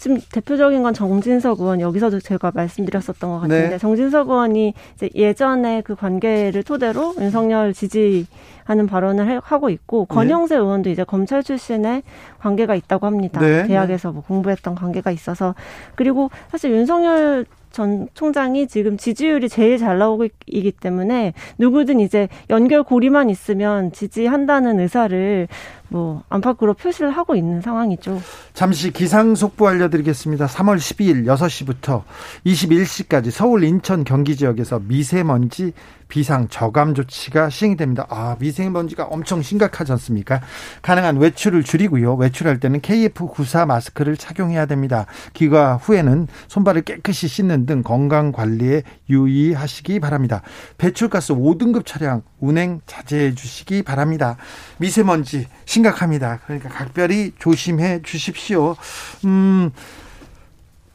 지금 0.00 0.18
대표적인 0.32 0.82
건 0.82 0.94
정진석 0.94 1.60
의원 1.60 1.82
여기서도 1.82 2.20
제가 2.20 2.52
말씀드렸었던 2.54 3.30
것 3.30 3.40
같은데 3.40 3.68
네. 3.68 3.78
정진석 3.78 4.30
의원이 4.30 4.72
이제 4.94 5.10
예전에 5.14 5.82
그 5.82 5.94
관계를 5.94 6.62
토대로 6.62 7.14
윤석열 7.20 7.74
지지하는 7.74 8.86
발언을 8.88 9.40
하고 9.44 9.68
있고 9.68 10.06
네. 10.08 10.14
권영세 10.14 10.54
네. 10.54 10.60
의원도 10.62 10.88
이제 10.88 11.04
검찰 11.04 11.42
출신의 11.42 12.02
관계가 12.38 12.76
있다고 12.76 13.04
합니다. 13.04 13.42
네. 13.42 13.66
대학에서 13.66 14.10
뭐 14.10 14.22
공부했던 14.22 14.74
관계가 14.74 15.10
있어서 15.10 15.54
그리고 15.96 16.30
사실 16.50 16.70
윤석열 16.70 17.44
전 17.70 18.08
총장이 18.14 18.66
지금 18.68 18.96
지지율이 18.96 19.48
제일 19.48 19.78
잘 19.78 19.98
나오고 19.98 20.26
있기 20.46 20.72
때문에 20.72 21.34
누구든 21.58 22.00
이제 22.00 22.28
연결 22.48 22.82
고리만 22.82 23.30
있으면 23.30 23.92
지지한다는 23.92 24.80
의사를 24.80 25.46
뭐 25.90 26.22
안팎으로 26.28 26.74
표시를 26.74 27.10
하고 27.10 27.34
있는 27.34 27.60
상황이죠. 27.60 28.20
잠시 28.54 28.92
기상 28.92 29.34
속보 29.34 29.66
알려드리겠습니다. 29.66 30.46
3월 30.46 30.76
12일 30.76 31.26
6시부터 31.26 32.04
21시까지 32.46 33.30
서울, 33.30 33.64
인천, 33.64 34.04
경기 34.04 34.36
지역에서 34.36 34.80
미세먼지 34.80 35.72
비상 36.10 36.48
저감 36.48 36.94
조치가 36.94 37.48
시행이 37.48 37.76
됩니다. 37.76 38.04
아, 38.10 38.36
미세먼지가 38.38 39.04
엄청 39.04 39.40
심각하지 39.40 39.92
않습니까? 39.92 40.42
가능한 40.82 41.16
외출을 41.16 41.62
줄이고요. 41.62 42.16
외출할 42.16 42.60
때는 42.60 42.80
KF94 42.80 43.64
마스크를 43.66 44.18
착용해야 44.18 44.66
됩니다. 44.66 45.06
귀가 45.32 45.76
후에는 45.76 46.26
손발을 46.48 46.82
깨끗이 46.82 47.28
씻는 47.28 47.64
등 47.64 47.82
건강 47.82 48.32
관리에 48.32 48.82
유의하시기 49.08 50.00
바랍니다. 50.00 50.42
배출가스 50.76 51.32
5등급 51.34 51.86
차량 51.86 52.22
운행 52.40 52.80
자제해 52.86 53.34
주시기 53.34 53.82
바랍니다. 53.82 54.36
미세먼지 54.78 55.46
심각합니다. 55.64 56.40
그러니까 56.44 56.68
각별히 56.68 57.32
조심해 57.38 58.02
주십시오. 58.02 58.76
음, 59.24 59.70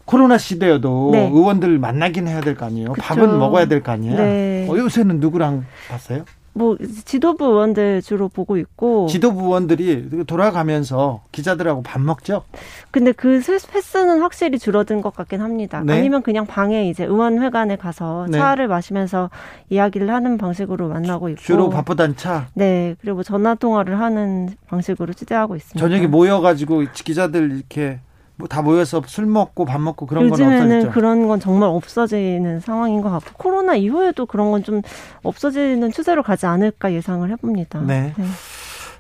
코로나 0.05 0.37
시대여도 0.37 1.09
네. 1.13 1.27
의원들 1.33 1.79
만나긴 1.79 2.27
해야 2.27 2.41
될 2.41 2.55
거 2.55 2.65
아니에요. 2.65 2.93
그쵸. 2.93 3.01
밥은 3.01 3.37
먹어야 3.39 3.65
될 3.65 3.81
거 3.83 3.91
아니에요. 3.91 4.15
네. 4.17 4.67
어, 4.69 4.77
요새는 4.77 5.19
누구랑 5.19 5.65
봤어요? 5.89 6.25
뭐 6.57 6.77
지도부 7.03 7.43
의원들 7.47 8.01
주로 8.01 8.29
보고 8.29 8.55
있고 8.55 9.07
지도부 9.07 9.41
의원들이 9.47 10.23
돌아가면서 10.25 11.21
기자들하고 11.33 11.81
밥 11.83 11.99
먹죠. 11.99 12.43
근데 12.91 13.11
그 13.11 13.41
횟수는 13.41 14.21
확실히 14.21 14.57
줄어든 14.57 15.01
것 15.01 15.13
같긴 15.13 15.41
합니다. 15.41 15.81
네. 15.85 15.97
아니면 15.97 16.21
그냥 16.23 16.45
방에 16.45 16.87
이제 16.89 17.03
의원회관에 17.03 17.75
가서 17.75 18.27
네. 18.29 18.37
차를 18.37 18.69
마시면서 18.69 19.31
이야기를 19.69 20.09
하는 20.09 20.37
방식으로 20.37 20.87
만나고 20.87 21.27
있고 21.29 21.41
주로 21.41 21.69
바쁘단 21.69 22.15
차. 22.15 22.47
네 22.53 22.95
그리고 23.01 23.21
전화 23.21 23.55
통화를 23.55 23.99
하는 23.99 24.47
방식으로 24.67 25.11
취재하고 25.11 25.57
있습니다. 25.57 25.77
저녁에 25.85 26.07
모여가지고 26.07 26.85
기자들 26.93 27.51
이렇게 27.51 27.99
뭐 28.37 28.47
다 28.47 28.61
모여서 28.61 29.01
술 29.07 29.25
먹고 29.25 29.65
밥 29.65 29.79
먹고 29.79 30.05
그런 30.05 30.29
건 30.29 30.41
없어졌죠. 30.41 30.91
그런 30.91 31.27
건 31.27 31.39
정말 31.39 31.69
없어지는 31.69 32.59
상황인 32.59 33.01
것 33.01 33.09
같고 33.09 33.31
코로나 33.37 33.75
이후에도 33.75 34.25
그런 34.25 34.51
건 34.51 34.63
좀 34.63 34.81
없어지는 35.23 35.91
추세로 35.91 36.21
가지 36.23 36.45
않을까 36.45 36.91
예상을 36.93 37.29
해봅니다. 37.31 37.79
네. 37.81 38.13
네. 38.17 38.25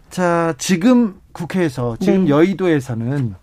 자 0.09 0.53
지금 0.57 1.19
국회에서 1.33 1.97
지금 1.99 2.23
네. 2.25 2.29
여의도에서는 2.29 3.35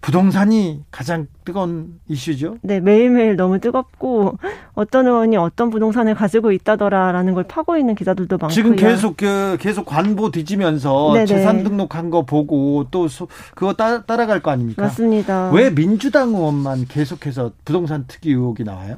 부동산이 0.00 0.84
가장 0.90 1.26
뜨거운 1.48 1.98
이슈죠. 2.08 2.58
네, 2.60 2.78
매일매일 2.78 3.34
너무 3.34 3.58
뜨겁고 3.58 4.36
어떤 4.74 5.06
의원이 5.06 5.38
어떤 5.38 5.70
부동산을 5.70 6.14
가지고 6.14 6.52
있다더라라는 6.52 7.32
걸 7.32 7.44
파고 7.44 7.78
있는 7.78 7.94
기자들도 7.94 8.36
많고요. 8.36 8.54
지금 8.54 8.76
계속 8.76 9.16
그 9.16 9.56
계속 9.58 9.86
관보 9.86 10.30
뒤지면서 10.30 11.14
네네. 11.14 11.24
재산 11.24 11.64
등록한 11.64 12.10
거 12.10 12.26
보고 12.26 12.84
또 12.90 13.08
소, 13.08 13.28
그거 13.54 13.72
따, 13.72 14.02
따라갈 14.02 14.40
거 14.40 14.50
아닙니까? 14.50 14.82
맞습니다. 14.82 15.50
왜 15.52 15.74
민주당 15.74 16.34
의원만 16.34 16.84
계속해서 16.86 17.52
부동산 17.64 18.04
특이 18.06 18.28
의혹이 18.28 18.64
나와요? 18.64 18.96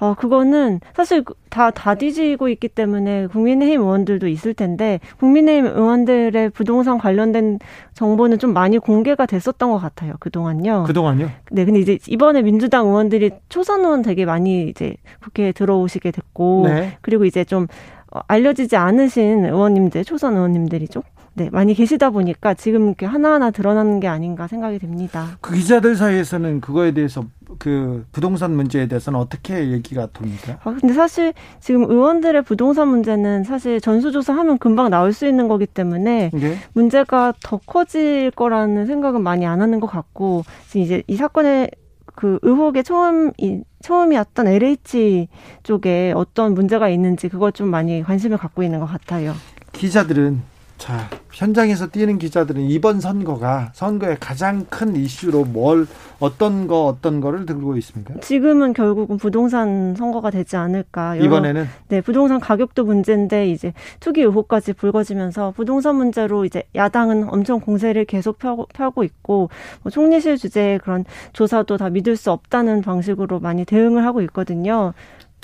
어, 0.00 0.14
그거는 0.14 0.80
사실 0.94 1.24
다, 1.48 1.70
다 1.70 1.94
뒤지고 1.94 2.48
있기 2.48 2.66
때문에 2.66 3.28
국민의힘 3.28 3.82
의원들도 3.82 4.26
있을 4.26 4.52
텐데 4.52 4.98
국민의힘 5.20 5.66
의원들의 5.66 6.50
부동산 6.50 6.98
관련된 6.98 7.60
정보는 7.94 8.40
좀 8.40 8.52
많이 8.52 8.78
공개가 8.78 9.26
됐었던 9.26 9.70
것 9.70 9.78
같아요. 9.78 10.14
그동안요. 10.18 10.82
그동안요? 10.88 11.30
네, 11.52 11.64
근데 11.64 11.80
이제 11.84 11.98
이번에 12.08 12.42
민주당 12.42 12.86
의원들이 12.86 13.30
초선 13.48 13.80
의원 13.80 14.02
되게 14.02 14.24
많이 14.24 14.68
이제 14.68 14.96
국회에 15.22 15.52
들어오시게 15.52 16.10
됐고 16.10 16.64
네. 16.66 16.98
그리고 17.00 17.24
이제 17.24 17.44
좀 17.44 17.66
어, 18.12 18.20
알려지지 18.26 18.76
않으신 18.76 19.44
의원님들 19.44 20.04
초선 20.04 20.34
의원님들이죠. 20.34 21.02
네, 21.36 21.50
많이 21.50 21.74
계시다 21.74 22.10
보니까 22.10 22.54
지금 22.54 22.86
이렇게 22.86 23.06
하나하나 23.06 23.50
드러나는 23.50 23.98
게 23.98 24.06
아닌가 24.06 24.46
생각이 24.46 24.78
됩니다. 24.78 25.36
그 25.40 25.54
기자들 25.54 25.96
사이에서는 25.96 26.60
그거에 26.60 26.92
대해서 26.92 27.24
그 27.58 28.06
부동산 28.12 28.54
문제에 28.54 28.86
대해서는 28.86 29.18
어떻게 29.18 29.70
얘기가 29.72 30.08
돕니까? 30.12 30.58
아, 30.62 30.76
근데 30.80 30.94
사실 30.94 31.34
지금 31.60 31.90
의원들의 31.90 32.42
부동산 32.42 32.88
문제는 32.88 33.42
사실 33.44 33.80
전수조사하면 33.80 34.58
금방 34.58 34.90
나올 34.90 35.12
수 35.12 35.26
있는 35.26 35.48
거기 35.48 35.66
때문에 35.66 36.30
네. 36.32 36.58
문제가 36.72 37.32
더 37.42 37.58
커질 37.66 38.30
거라는 38.30 38.86
생각은 38.86 39.20
많이 39.22 39.44
안 39.44 39.60
하는 39.60 39.80
것 39.80 39.88
같고 39.88 40.44
지금 40.68 40.82
이제 40.82 41.02
이 41.08 41.16
사건의 41.16 41.70
그 42.14 42.38
의혹의 42.42 42.84
처음 42.84 43.32
이 43.38 43.62
처음이었던 43.82 44.46
LH 44.46 45.28
쪽에 45.64 46.12
어떤 46.14 46.54
문제가 46.54 46.88
있는지 46.88 47.28
그걸 47.28 47.50
좀 47.50 47.68
많이 47.68 48.02
관심을 48.02 48.38
갖고 48.38 48.62
있는 48.62 48.78
것 48.78 48.86
같아요. 48.86 49.34
기자들은 49.72 50.54
자, 50.78 51.08
현장에서 51.34 51.88
뛰는 51.88 52.18
기자들은 52.18 52.62
이번 52.62 53.00
선거가 53.00 53.70
선거의 53.74 54.16
가장 54.20 54.64
큰 54.70 54.94
이슈로 54.94 55.44
뭘 55.44 55.86
어떤 56.20 56.68
거 56.68 56.86
어떤 56.86 57.20
거를 57.20 57.44
들고 57.44 57.76
있습니까? 57.78 58.14
지금은 58.20 58.72
결국은 58.72 59.16
부동산 59.16 59.96
선거가 59.96 60.30
되지 60.30 60.56
않을까. 60.56 61.16
여러, 61.16 61.26
이번에는 61.26 61.66
네, 61.88 62.00
부동산 62.00 62.38
가격도 62.38 62.84
문제인데 62.84 63.50
이제 63.50 63.72
투기 63.98 64.22
의혹까지 64.22 64.74
불거지면서 64.74 65.52
부동산 65.56 65.96
문제로 65.96 66.44
이제 66.44 66.62
야당은 66.76 67.28
엄청 67.28 67.58
공세를 67.58 68.04
계속 68.04 68.38
펴고, 68.38 68.68
펴고 68.72 69.02
있고 69.02 69.50
뭐 69.82 69.90
총리실 69.90 70.36
주제에 70.36 70.78
그런 70.78 71.04
조사도 71.32 71.76
다 71.76 71.90
믿을 71.90 72.14
수 72.14 72.30
없다는 72.30 72.82
방식으로 72.82 73.40
많이 73.40 73.64
대응을 73.64 74.06
하고 74.06 74.22
있거든요. 74.22 74.94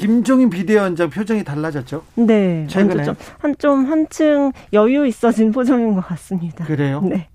김종인 0.01 0.49
비대위원장 0.49 1.11
표정이 1.11 1.45
달라졌죠? 1.45 2.03
네. 2.15 2.67
최근에 2.69 3.05
한좀 3.39 3.85
한층 3.85 4.51
여유 4.73 5.07
있어진 5.07 5.53
표정인 5.53 5.95
것 5.95 6.01
같습니다. 6.01 6.65
그래요? 6.65 7.03
네. 7.05 7.29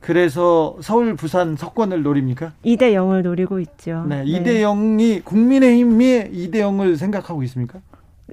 그래서 0.00 0.76
서울 0.80 1.14
부산 1.14 1.54
석권을 1.54 2.02
노립니까? 2.02 2.54
2대 2.64 2.92
0을 2.94 3.22
노리고 3.22 3.60
있죠. 3.60 4.04
네. 4.08 4.24
2대 4.24 4.62
0이 4.62 5.24
국민의힘이 5.24 6.24
2대 6.32 6.54
0을 6.56 6.96
생각하고 6.96 7.44
있습니까? 7.44 7.78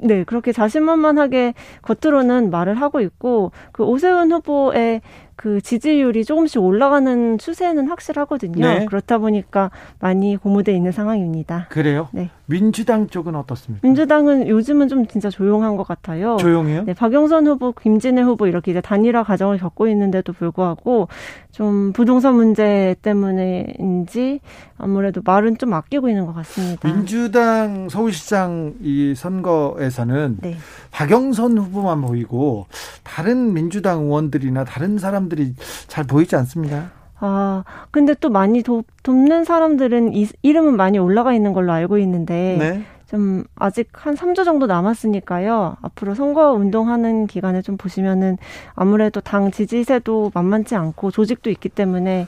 네, 0.01 0.23
그렇게 0.23 0.51
자신만만하게 0.51 1.53
겉으로는 1.83 2.49
말을 2.49 2.73
하고 2.73 3.01
있고 3.01 3.51
그 3.71 3.83
오세훈 3.83 4.31
후보의 4.31 5.01
그 5.39 5.61
지지율이 5.61 6.25
조금씩 6.25 6.61
올라가는 6.61 7.37
추세는 7.37 7.87
확실하거든요. 7.87 8.67
네. 8.67 8.85
그렇다 8.85 9.19
보니까 9.19 9.71
많이 9.99 10.35
고무돼 10.35 10.75
있는 10.75 10.91
상황입니다. 10.91 11.67
그래요? 11.69 12.09
네. 12.11 12.29
민주당 12.45 13.07
쪽은 13.07 13.35
어떻습니까? 13.35 13.87
민주당은 13.87 14.49
요즘은 14.49 14.89
좀 14.89 15.07
진짜 15.07 15.29
조용한 15.29 15.77
것 15.77 15.87
같아요. 15.87 16.35
조용해요? 16.37 16.83
네, 16.83 16.93
박영선 16.93 17.47
후보, 17.47 17.71
김진애 17.71 18.21
후보 18.21 18.47
이렇게 18.47 18.71
이제 18.71 18.81
단일화 18.81 19.23
과정을 19.23 19.59
겪고 19.59 19.87
있는데도 19.87 20.33
불구하고 20.33 21.07
좀 21.51 21.93
부동산 21.93 22.35
문제 22.35 22.95
때문에인지 23.01 24.41
아무래도 24.77 25.21
말은 25.23 25.57
좀 25.57 25.73
아끼고 25.73 26.09
있는 26.09 26.25
것 26.25 26.33
같습니다. 26.33 26.87
민주당 26.87 27.87
서울시장 27.87 28.75
이 28.81 29.13
선거에서는 29.15 30.37
네. 30.41 30.57
박영선 30.91 31.57
후보만 31.57 32.01
보이고 32.01 32.65
다른 33.03 33.53
민주당 33.53 34.03
의원들이나 34.03 34.63
다른 34.63 34.97
사람 34.97 35.28
들이 35.29 35.53
잘 35.87 36.03
보이지 36.03 36.35
않습니다. 36.35 36.91
아, 37.19 37.63
근데 37.91 38.13
또 38.19 38.29
많이 38.29 38.63
도, 38.63 38.83
돕는 39.03 39.43
사람들은 39.43 40.13
이, 40.15 40.27
이름은 40.41 40.75
많이 40.77 40.97
올라가 40.99 41.33
있는 41.33 41.53
걸로 41.53 41.71
알고 41.73 41.97
있는데 41.99 42.55
네. 42.57 42.83
좀 43.09 43.43
아직 43.55 43.89
한 43.93 44.15
3주 44.15 44.45
정도 44.45 44.67
남았으니까요. 44.67 45.77
앞으로 45.81 46.15
선거 46.15 46.53
운동하는 46.53 47.27
기간에 47.27 47.61
좀 47.61 47.75
보시면은 47.75 48.37
아무래도 48.75 49.19
당 49.19 49.51
지지세도 49.51 50.31
만만치 50.33 50.75
않고 50.75 51.11
조직도 51.11 51.49
있기 51.49 51.69
때문에 51.69 52.27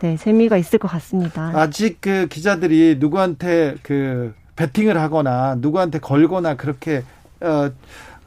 네, 0.00 0.16
재미가 0.16 0.56
있을 0.58 0.78
것 0.78 0.88
같습니다. 0.88 1.50
아직 1.54 2.00
그 2.00 2.28
기자들이 2.28 2.98
누구한테 3.00 3.76
그 3.82 4.34
배팅을 4.54 4.98
하거나 4.98 5.56
누구한테 5.58 5.98
걸거나 5.98 6.56
그렇게 6.56 7.02
어 7.40 7.70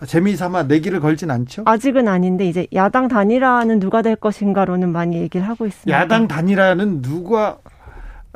재미삼아 0.06 0.64
내기를 0.64 1.00
걸진 1.00 1.30
않죠? 1.30 1.64
아직은 1.66 2.08
아닌데 2.08 2.48
이제 2.48 2.68
야당 2.74 3.08
단일화는 3.08 3.80
누가 3.80 4.02
될 4.02 4.16
것인가로는 4.16 4.92
많이 4.92 5.18
얘기를 5.18 5.48
하고 5.48 5.68
있습니다. 5.68 5.96
야당 5.98 6.28
단일화는 6.28 7.02
누가 7.02 7.58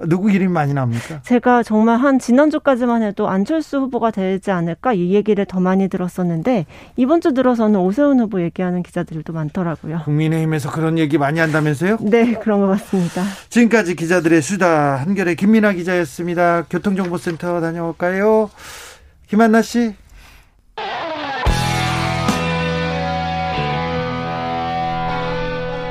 누구 0.07 0.29
이름이 0.29 0.51
많이 0.51 0.73
나옵니까? 0.73 1.21
제가 1.23 1.63
정말 1.63 1.97
한 1.97 2.19
지난주까지만 2.19 3.01
해도 3.01 3.29
안철수 3.29 3.77
후보가 3.79 4.11
되지 4.11 4.51
않을까 4.51 4.93
이 4.93 5.13
얘기를 5.13 5.45
더 5.45 5.61
많이 5.61 5.87
들었었는데 5.87 6.65
이번 6.97 7.21
주 7.21 7.33
들어서는 7.33 7.79
오세훈 7.79 8.19
후보 8.19 8.41
얘기하는 8.41 8.83
기자들도 8.83 9.31
많더라고요. 9.31 10.01
국민의힘에서 10.03 10.69
그런 10.71 10.99
얘기 10.99 11.17
많이 11.17 11.39
한다면서요? 11.39 11.97
네, 12.01 12.33
그런 12.33 12.59
것 12.59 12.67
같습니다. 12.67 13.23
지금까지 13.49 13.95
기자들의 13.95 14.41
수다 14.41 14.97
한결의 14.97 15.37
김민아 15.37 15.71
기자였습니다. 15.73 16.65
교통정보센터 16.69 17.61
다녀올까요? 17.61 18.49
김한나 19.27 19.61
씨. 19.61 19.95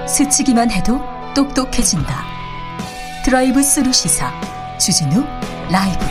스치기만 0.07 0.71
해도 0.71 1.01
똑똑해진다. 1.35 2.25
드라이브 3.25 3.63
스루 3.63 3.93
시사 3.93 4.31
주진우 4.79 5.25
라이브 5.73 6.05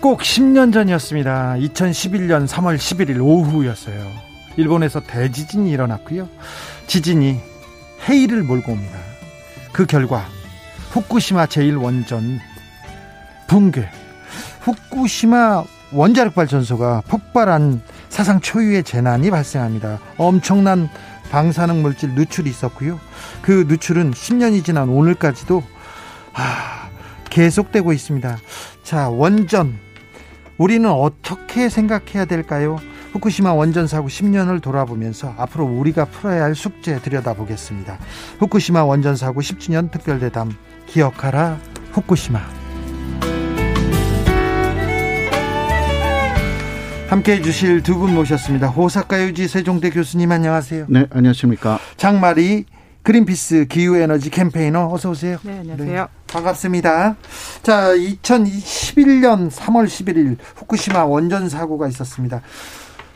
꼭 0.00 0.20
10년 0.20 0.74
전이었습니다. 0.74 1.54
2011년 1.54 2.46
3월 2.46 2.76
11일 2.76 3.24
오후였어요. 3.24 4.13
일본에서 4.56 5.00
대지진이 5.00 5.70
일어났고요. 5.70 6.28
지진이 6.86 7.40
해일을 8.08 8.42
몰고 8.42 8.72
옵니다. 8.72 8.98
그 9.72 9.86
결과 9.86 10.24
후쿠시마 10.90 11.46
제1원전 11.46 12.38
붕괴, 13.48 13.88
후쿠시마 14.60 15.64
원자력 15.92 16.34
발전소가 16.34 17.02
폭발한 17.08 17.82
사상 18.08 18.40
초유의 18.40 18.84
재난이 18.84 19.30
발생합니다. 19.30 19.98
엄청난 20.16 20.88
방사능 21.30 21.82
물질 21.82 22.10
누출이 22.14 22.48
있었고요. 22.48 23.00
그 23.42 23.64
누출은 23.66 24.12
10년이 24.12 24.64
지난 24.64 24.88
오늘까지도 24.88 25.62
아, 26.32 26.88
계속되고 27.30 27.92
있습니다. 27.92 28.38
자, 28.84 29.08
원전 29.08 29.78
우리는 30.58 30.88
어떻게 30.88 31.68
생각해야 31.68 32.24
될까요? 32.24 32.78
후쿠시마 33.14 33.52
원전 33.54 33.86
사고 33.86 34.08
10년을 34.08 34.60
돌아보면서 34.60 35.34
앞으로 35.38 35.64
우리가 35.66 36.04
풀어야 36.06 36.42
할 36.42 36.56
숙제 36.56 36.98
들여다보겠습니다. 37.00 37.96
후쿠시마 38.40 38.84
원전 38.84 39.14
사고 39.14 39.40
10주년 39.40 39.90
특별대담 39.92 40.52
기억하라 40.86 41.58
후쿠시마. 41.92 42.40
함께 47.08 47.34
해 47.36 47.42
주실 47.42 47.82
두 47.84 47.96
분 47.98 48.12
모셨습니다. 48.14 48.66
호사카 48.66 49.22
유지 49.22 49.46
세종대 49.46 49.90
교수님 49.90 50.32
안녕하세요. 50.32 50.86
네, 50.88 51.06
안녕하십니까. 51.10 51.78
장마리 51.96 52.64
그린피스 53.04 53.66
기후에너지 53.68 54.30
캠페이너 54.30 54.88
어서 54.92 55.10
오세요. 55.10 55.36
네, 55.42 55.58
안녕하세요. 55.60 56.02
네, 56.02 56.06
반갑습니다. 56.26 57.14
자, 57.62 57.94
2011년 57.94 59.50
3월 59.52 59.84
11일 59.86 60.36
후쿠시마 60.56 61.04
원전 61.04 61.48
사고가 61.48 61.86
있었습니다. 61.88 62.40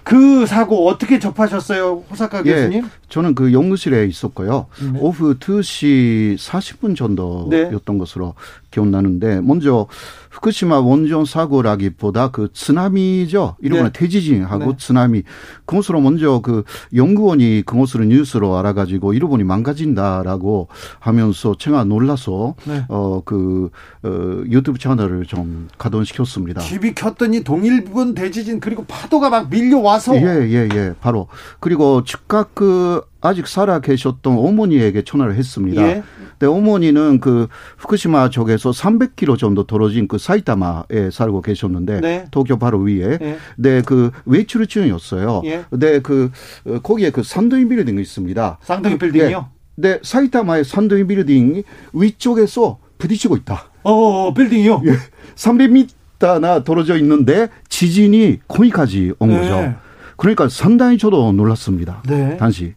그 0.08 0.46
사고 0.46 0.88
어떻게 0.88 1.18
접하셨어요, 1.18 2.04
호사카 2.10 2.42
예, 2.46 2.52
교수님? 2.52 2.88
저는 3.08 3.34
그 3.34 3.52
연구실에 3.52 4.06
있었고요. 4.06 4.66
네. 4.80 4.98
오후 5.00 5.34
2시 5.38 6.36
40분 6.36 6.96
정도였던 6.96 7.50
네. 7.50 7.98
것으로 7.98 8.34
기억나는데 8.70 9.40
먼저 9.40 9.86
후쿠시마 10.30 10.80
원전 10.80 11.24
사고라기보다 11.24 12.30
그 12.30 12.48
쓰나미죠. 12.52 13.56
이른바 13.60 13.84
네. 13.84 13.90
대지진하고 13.92 14.72
네. 14.72 14.76
쓰나미. 14.78 15.22
그것으로 15.64 16.00
먼저 16.00 16.40
그 16.40 16.64
연구원이 16.94 17.62
그것으로 17.66 18.04
뉴스로 18.04 18.56
알아가지고 18.56 19.14
일본이 19.14 19.42
망가진다라고 19.44 20.68
하면서 21.00 21.54
제가 21.58 21.84
놀라서 21.84 22.54
네. 22.66 22.84
어그 22.88 23.70
어, 24.02 24.42
유튜브 24.48 24.78
채널을 24.78 25.24
좀 25.26 25.68
가동시켰습니다. 25.78 26.60
TV 26.60 26.94
켰더니 26.94 27.42
동일본 27.42 28.14
대지진 28.14 28.60
그리고 28.60 28.84
파도가 28.86 29.30
막 29.30 29.50
밀려와서 29.50 30.16
예예예 30.16 30.52
예, 30.52 30.68
예. 30.74 30.94
바로 31.00 31.28
그리고 31.58 32.04
즉각 32.04 32.54
그 32.54 32.97
아직 33.20 33.46
살아 33.46 33.80
계셨던 33.80 34.38
어머니에게 34.38 35.02
전화를 35.02 35.34
했습니다. 35.34 35.82
예. 35.82 36.02
근데 36.38 36.46
어머니는 36.46 37.20
그 37.20 37.48
후쿠시마 37.78 38.30
쪽에서 38.30 38.70
300km 38.70 39.38
정도 39.38 39.64
떨어진 39.64 40.06
그 40.08 40.18
사이타마에 40.18 41.10
살고 41.12 41.42
계셨는데 41.42 42.00
네. 42.00 42.24
도쿄 42.30 42.58
바로 42.58 42.78
위에. 42.78 43.18
예. 43.20 43.38
네, 43.56 43.82
그 43.82 44.10
외출 44.24 44.66
중이었어요. 44.66 45.42
예. 45.46 45.64
네, 45.70 46.00
그 46.00 46.30
어, 46.66 46.78
거기에 46.80 47.10
그 47.10 47.22
산도인 47.22 47.68
빌딩이 47.68 48.00
있습니다. 48.00 48.58
산도인 48.62 48.98
빌딩이요? 48.98 49.48
네, 49.76 49.94
네 49.94 49.98
사이타마의 50.02 50.64
산도인 50.64 51.06
빌딩이 51.06 51.64
위쪽에서 51.92 52.78
부딪히고 52.98 53.36
있다. 53.36 53.70
어, 53.82 53.92
어, 53.92 54.26
어 54.28 54.34
빌딩이요? 54.34 54.82
예. 54.86 54.92
300m나 55.34 56.64
떨어져 56.64 56.96
있는데 56.98 57.48
지진이 57.68 58.40
거기까지 58.46 59.12
온 59.18 59.30
네. 59.30 59.38
거죠. 59.38 59.74
그러니까 60.18 60.48
상당히 60.48 60.98
저도 60.98 61.32
놀랐습니다. 61.32 62.02
네. 62.06 62.36
당시. 62.36 62.74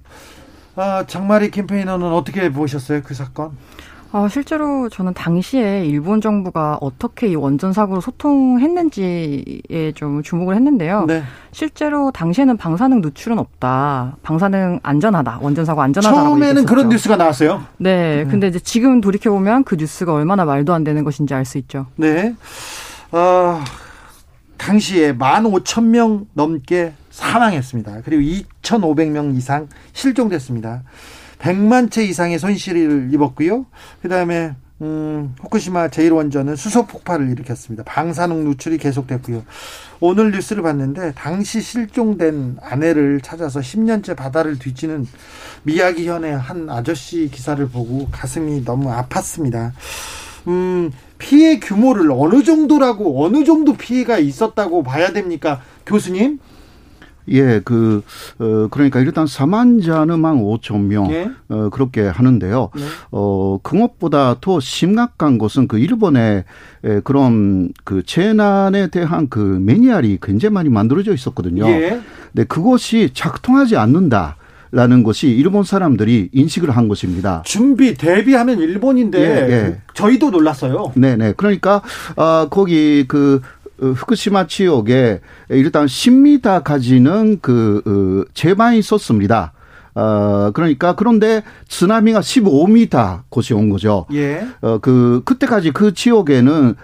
아, 0.75 1.03
장마리 1.05 1.51
캠페이너는 1.51 2.13
어떻게 2.13 2.49
보셨어요 2.49 3.01
그 3.03 3.13
사건? 3.13 3.51
어, 4.13 4.27
실제로 4.29 4.89
저는 4.89 5.13
당시에 5.13 5.85
일본 5.85 6.19
정부가 6.21 6.77
어떻게 6.81 7.27
이 7.29 7.35
원전 7.35 7.71
사고로 7.73 8.01
소통했는지에 8.01 9.93
좀 9.95 10.21
주목을 10.21 10.55
했는데요. 10.55 11.05
네. 11.07 11.23
실제로 11.51 12.11
당시에는 12.11 12.57
방사능 12.57 13.01
누출은 13.01 13.39
없다. 13.39 14.17
방사능 14.21 14.79
안전하다. 14.83 15.39
원전 15.41 15.63
사고 15.65 15.81
안전하다라고 15.81 16.27
처음에는 16.27 16.47
얘기했었죠. 16.49 16.67
그런 16.67 16.89
뉴스가 16.89 17.15
나왔어요. 17.15 17.63
네. 17.77 18.23
네. 18.23 18.29
근데 18.29 18.47
이제 18.47 18.59
지금 18.59 18.99
돌이켜 19.01 19.31
보면 19.31 19.63
그 19.63 19.75
뉴스가 19.75 20.13
얼마나 20.13 20.43
말도 20.45 20.73
안 20.73 20.83
되는 20.83 21.03
것인지 21.05 21.33
알 21.33 21.45
수 21.45 21.57
있죠. 21.57 21.87
네. 21.95 22.35
어, 23.13 23.61
당시에 24.57 25.13
15,000명 25.13 26.25
넘게 26.33 26.93
사망했습니다. 27.11 28.01
그리고 28.03 28.23
2,500명 28.23 29.37
이상 29.37 29.67
실종됐습니다. 29.93 30.83
100만 31.39 31.91
채 31.91 32.03
이상의 32.03 32.39
손실을 32.39 33.09
입었고요. 33.13 33.65
그다음에 34.01 34.55
음, 34.81 35.35
후쿠시마 35.41 35.89
제1원전은 35.89 36.55
수소 36.55 36.87
폭발을 36.87 37.29
일으켰습니다. 37.29 37.83
방사능 37.83 38.43
누출이 38.45 38.79
계속됐고요. 38.79 39.43
오늘 39.99 40.31
뉴스를 40.31 40.63
봤는데 40.63 41.13
당시 41.13 41.61
실종된 41.61 42.57
아내를 42.59 43.21
찾아서 43.21 43.59
10년째 43.59 44.15
바다를 44.15 44.57
뒤지는 44.57 45.05
미야기 45.61 46.07
현의 46.07 46.35
한 46.35 46.67
아저씨 46.69 47.29
기사를 47.31 47.63
보고 47.69 48.07
가슴이 48.11 48.65
너무 48.65 48.89
아팠습니다. 48.89 49.71
음, 50.47 50.91
피해 51.19 51.59
규모를 51.59 52.09
어느 52.11 52.43
정도라고 52.43 53.23
어느 53.23 53.43
정도 53.43 53.73
피해가 53.73 54.17
있었다고 54.17 54.81
봐야 54.81 55.13
됩니까, 55.13 55.61
교수님? 55.85 56.39
예, 57.29 57.61
그, 57.63 58.03
어, 58.39 58.67
그러니까 58.69 58.99
일단 58.99 59.27
사망자는 59.27 60.21
1만5천 60.21 60.81
명, 60.81 61.11
예? 61.11 61.31
어, 61.49 61.69
그렇게 61.69 62.01
하는데요. 62.01 62.69
네. 62.75 62.83
어, 63.11 63.59
그것보다 63.61 64.37
더 64.41 64.59
심각한 64.59 65.37
것은 65.37 65.67
그 65.67 65.79
일본의 65.79 66.43
에, 66.83 66.99
그런 67.01 67.71
그 67.83 68.03
재난에 68.03 68.87
대한 68.87 69.29
그 69.29 69.39
매뉴얼이 69.39 70.19
굉장히 70.21 70.53
많이 70.53 70.69
만들어져 70.69 71.13
있었거든요. 71.13 71.67
예? 71.67 72.01
네, 72.31 72.43
그것이 72.43 73.11
작동하지 73.13 73.77
않는다. 73.77 74.37
라는 74.73 75.03
것이 75.03 75.27
일본 75.27 75.65
사람들이 75.65 76.29
인식을 76.31 76.71
한 76.71 76.87
것입니다. 76.87 77.41
준비 77.45 77.93
대비하면 77.93 78.59
일본인데 78.59 79.19
예, 79.19 79.53
예. 79.53 79.81
저희도 79.93 80.29
놀랐어요. 80.31 80.93
네네. 80.95 81.33
그러니까 81.35 81.81
아 82.15 82.47
거기 82.49 83.03
그 83.05 83.41
어, 83.60 83.60
후쿠시마 83.87 84.47
지역에 84.47 85.21
일단 85.49 85.85
10m까지는 85.85 87.41
그 87.41 87.81
어, 87.85 88.29
제반이 88.33 88.79
있었습니다. 88.79 89.53
어, 89.93 90.51
그러니까 90.53 90.95
그런데 90.95 91.43
쓰나미가 91.67 92.21
15m 92.21 93.23
곳이 93.29 93.53
온 93.53 93.69
거죠. 93.69 94.05
예. 94.13 94.45
어, 94.61 94.77
그, 94.79 95.21
그때까지 95.25 95.71
그 95.71 95.93
지역에는 95.93 96.75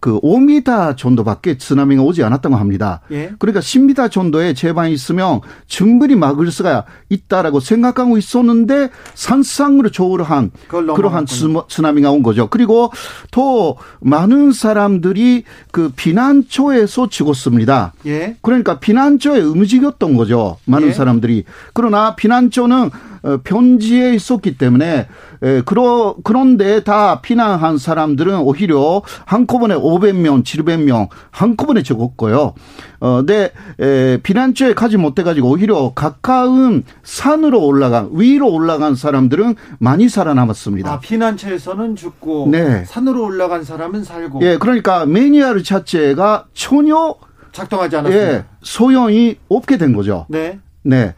그 0.00 0.18
5미터 0.20 0.96
정도밖에 0.96 1.56
쓰나미가 1.58 2.02
오지 2.02 2.24
않았다고 2.24 2.56
합니다. 2.56 3.00
예. 3.10 3.32
그러니까 3.38 3.60
10미터 3.60 4.10
정도의 4.10 4.54
제반이 4.54 4.92
있으면 4.92 5.40
충분히 5.66 6.16
막을 6.16 6.50
수가 6.50 6.86
있다라고 7.10 7.60
생각하고 7.60 8.16
있었는데 8.16 8.88
산상으로 9.14 9.90
조울한 9.90 10.50
그러한 10.68 11.26
쓰나미가 11.68 12.10
온 12.10 12.22
거죠. 12.22 12.48
그리고 12.48 12.90
더 13.30 13.76
많은 14.00 14.52
사람들이 14.52 15.44
그 15.70 15.92
피난처에서 15.94 17.08
죽었습니다. 17.08 17.92
예. 18.06 18.36
그러니까 18.40 18.80
피난처에 18.80 19.40
움직였던 19.40 20.16
거죠. 20.16 20.56
많은 20.64 20.88
예. 20.88 20.92
사람들이. 20.92 21.44
그러나 21.74 22.16
피난처는 22.16 22.90
어, 23.19 23.19
편지에 23.44 24.14
있었기 24.14 24.56
때문에 24.58 25.08
에, 25.42 25.62
그러, 25.62 26.16
그런데 26.22 26.82
다 26.82 27.20
피난한 27.20 27.78
사람들은 27.78 28.40
오히려 28.40 29.02
한꺼번에 29.24 29.74
500명, 29.74 30.44
700명 30.44 31.08
한꺼번에 31.30 31.82
적었고요. 31.82 32.54
어, 33.00 33.22
네, 33.24 33.52
에, 33.80 34.18
피난처에 34.22 34.74
가지 34.74 34.96
못해가지고 34.96 35.48
오히려 35.48 35.92
가까운 35.94 36.84
산으로 37.02 37.64
올라간, 37.64 38.10
위로 38.12 38.50
올라간 38.52 38.94
사람들은 38.94 39.54
많이 39.78 40.08
살아남았습니다. 40.08 40.92
아, 40.92 41.00
피난처에서는 41.00 41.96
죽고, 41.96 42.48
네. 42.50 42.84
산으로 42.84 43.24
올라간 43.24 43.64
사람은 43.64 44.04
살고. 44.04 44.40
예, 44.42 44.58
그러니까 44.58 45.06
매니아르 45.06 45.62
자체가 45.62 46.46
전혀 46.52 47.14
작동하지 47.52 47.96
않았습니다. 47.96 48.32
예, 48.32 48.44
소용이 48.62 49.36
없게 49.48 49.78
된 49.78 49.94
거죠. 49.94 50.26
네. 50.28 50.58
네. 50.82 51.14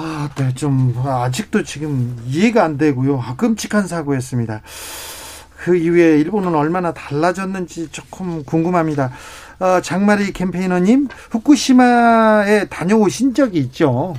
아, 0.00 0.30
네, 0.36 0.54
좀 0.54 0.94
아직도 1.04 1.64
지금 1.64 2.16
이해가 2.24 2.62
안 2.62 2.78
되고요. 2.78 3.18
아, 3.20 3.34
끔찍한 3.34 3.88
사고였습니다. 3.88 4.62
그 5.56 5.74
이후에 5.74 6.20
일본은 6.20 6.54
얼마나 6.54 6.92
달라졌는지 6.92 7.88
조금 7.90 8.44
궁금합니다. 8.44 9.10
어, 9.58 9.80
장마리 9.80 10.32
캠페이너님, 10.32 11.08
후쿠시마에 11.30 12.66
다녀오신 12.66 13.34
적이 13.34 13.58
있죠? 13.58 14.14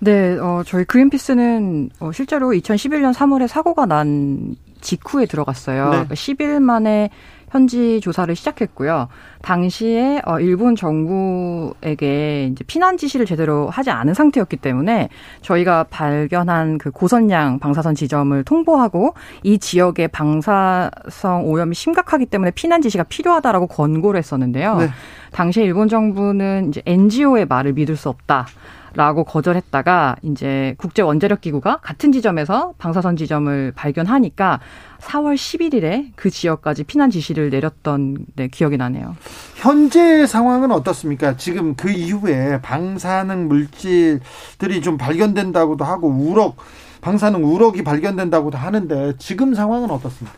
네, 0.00 0.36
어, 0.38 0.62
저희 0.66 0.84
그린피스는 0.84 1.90
어, 2.00 2.12
실제로 2.12 2.50
2011년 2.50 3.14
3월에 3.14 3.48
사고가 3.48 3.86
난 3.86 4.54
직후에 4.82 5.24
들어갔어요. 5.24 5.84
네. 5.84 5.90
그러니까 5.90 6.14
10일 6.14 6.60
만에 6.60 7.08
현지 7.52 8.00
조사를 8.00 8.34
시작했고요. 8.34 9.08
당시에 9.42 10.22
어 10.24 10.40
일본 10.40 10.74
정부에게 10.74 12.48
이제 12.50 12.64
피난 12.66 12.96
지시를 12.96 13.26
제대로 13.26 13.68
하지 13.68 13.90
않은 13.90 14.14
상태였기 14.14 14.56
때문에 14.56 15.10
저희가 15.42 15.84
발견한 15.84 16.78
그 16.78 16.90
고선양 16.90 17.58
방사선 17.58 17.94
지점을 17.94 18.42
통보하고 18.44 19.12
이 19.42 19.58
지역의 19.58 20.08
방사성 20.08 21.44
오염이 21.44 21.74
심각하기 21.74 22.26
때문에 22.26 22.52
피난 22.52 22.80
지시가 22.80 23.04
필요하다라고 23.04 23.66
권고를 23.66 24.16
했었는데요. 24.16 24.78
네. 24.78 24.88
당시에 25.32 25.64
일본 25.64 25.88
정부는 25.88 26.68
이제 26.68 26.82
NGO의 26.86 27.46
말을 27.46 27.74
믿을 27.74 27.96
수 27.96 28.08
없다. 28.08 28.46
라고 28.94 29.24
거절했다가 29.24 30.16
이제 30.22 30.74
국제 30.78 31.02
원자력 31.02 31.40
기구가 31.40 31.78
같은 31.78 32.12
지점에서 32.12 32.74
방사선 32.78 33.16
지점을 33.16 33.72
발견하니까 33.74 34.60
4월 35.00 35.34
11일에 35.34 36.12
그 36.14 36.30
지역까지 36.30 36.84
피난 36.84 37.10
지시를 37.10 37.50
내렸던 37.50 38.26
네, 38.36 38.48
기억이 38.48 38.76
나네요. 38.76 39.16
현재 39.56 40.26
상황은 40.26 40.70
어떻습니까? 40.70 41.36
지금 41.36 41.74
그 41.74 41.90
이후에 41.90 42.60
방사능 42.62 43.48
물질들이 43.48 44.80
좀 44.82 44.96
발견된다고도 44.96 45.84
하고 45.84 46.08
우럭 46.08 46.56
방사능 47.00 47.44
우럭이 47.44 47.82
발견된다고도 47.82 48.56
하는데 48.58 49.14
지금 49.18 49.54
상황은 49.54 49.90
어떻습니까? 49.90 50.36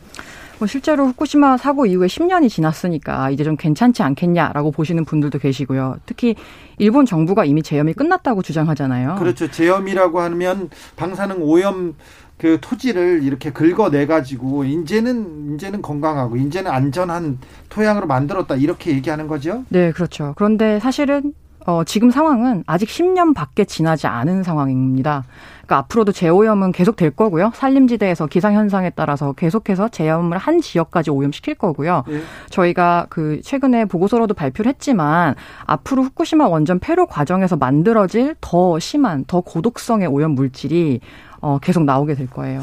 뭐 0.64 0.66
실제로 0.66 1.06
후쿠시마 1.08 1.58
사고 1.58 1.84
이후에 1.84 2.06
10년이 2.06 2.48
지났으니까 2.48 3.28
이제 3.28 3.44
좀 3.44 3.54
괜찮지 3.54 4.02
않겠냐라고 4.02 4.70
보시는 4.70 5.04
분들도 5.04 5.38
계시고요. 5.38 5.96
특히 6.06 6.36
일본 6.78 7.04
정부가 7.04 7.44
이미 7.44 7.62
제염이 7.62 7.92
끝났다고 7.92 8.40
주장하잖아요. 8.40 9.16
그렇죠. 9.18 9.50
제염이라고 9.50 10.20
하면 10.20 10.70
방사능 10.96 11.42
오염 11.42 11.96
그 12.38 12.56
토지를 12.62 13.22
이렇게 13.22 13.52
긁어내 13.52 14.06
가지고 14.06 14.64
이제는 14.64 15.54
이제는 15.54 15.82
건강하고 15.82 16.36
이제는 16.36 16.70
안전한 16.70 17.38
토양으로 17.68 18.06
만들었다 18.06 18.56
이렇게 18.56 18.92
얘기하는 18.92 19.28
거죠? 19.28 19.64
네, 19.68 19.92
그렇죠. 19.92 20.32
그런데 20.38 20.80
사실은 20.80 21.34
어, 21.66 21.82
지금 21.84 22.10
상황은 22.10 22.64
아직 22.66 22.88
10년 22.88 23.34
밖에 23.34 23.64
지나지 23.64 24.06
않은 24.06 24.42
상황입니다. 24.42 25.24
그러니까 25.64 25.78
앞으로도 25.78 26.12
재오염은 26.12 26.72
계속 26.72 26.96
될 26.96 27.10
거고요. 27.10 27.52
산림지대에서 27.54 28.26
기상 28.26 28.54
현상에 28.54 28.90
따라서 28.90 29.32
계속해서 29.32 29.88
재오염을 29.88 30.36
한 30.36 30.60
지역까지 30.60 31.10
오염시킬 31.10 31.54
거고요. 31.54 32.04
네. 32.06 32.20
저희가 32.50 33.06
그 33.08 33.40
최근에 33.42 33.86
보고서로도 33.86 34.34
발표를 34.34 34.68
했지만 34.70 35.34
앞으로 35.64 36.02
후쿠시마 36.02 36.48
원전 36.48 36.78
폐로 36.78 37.06
과정에서 37.06 37.56
만들어질 37.56 38.36
더 38.40 38.78
심한, 38.78 39.24
더 39.26 39.40
고독성의 39.40 40.06
오염 40.08 40.32
물질이 40.32 41.00
어, 41.40 41.58
계속 41.60 41.84
나오게 41.84 42.14
될 42.14 42.28
거예요. 42.28 42.62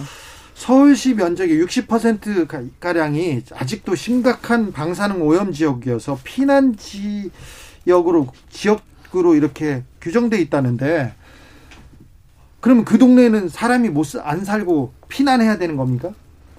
서울시 0.53 1.15
면적의 1.15 1.59
60% 1.63 2.69
가량이 2.79 3.41
아직도 3.55 3.95
심각한 3.95 4.71
방사능 4.71 5.23
오염 5.23 5.51
지역이어서 5.51 6.19
피난 6.23 6.75
지역으로 6.75 8.27
지역 8.51 8.90
지역으로 9.11 9.35
이렇게 9.35 9.83
규정돼 10.01 10.39
있다는데 10.41 11.13
그러면 12.59 12.85
그 12.85 12.97
동네에는 12.97 13.49
사람이 13.49 13.89
못 13.89 14.05
안 14.23 14.43
살고 14.43 14.93
피난해야 15.09 15.57
되는 15.57 15.77
겁니까? 15.77 16.11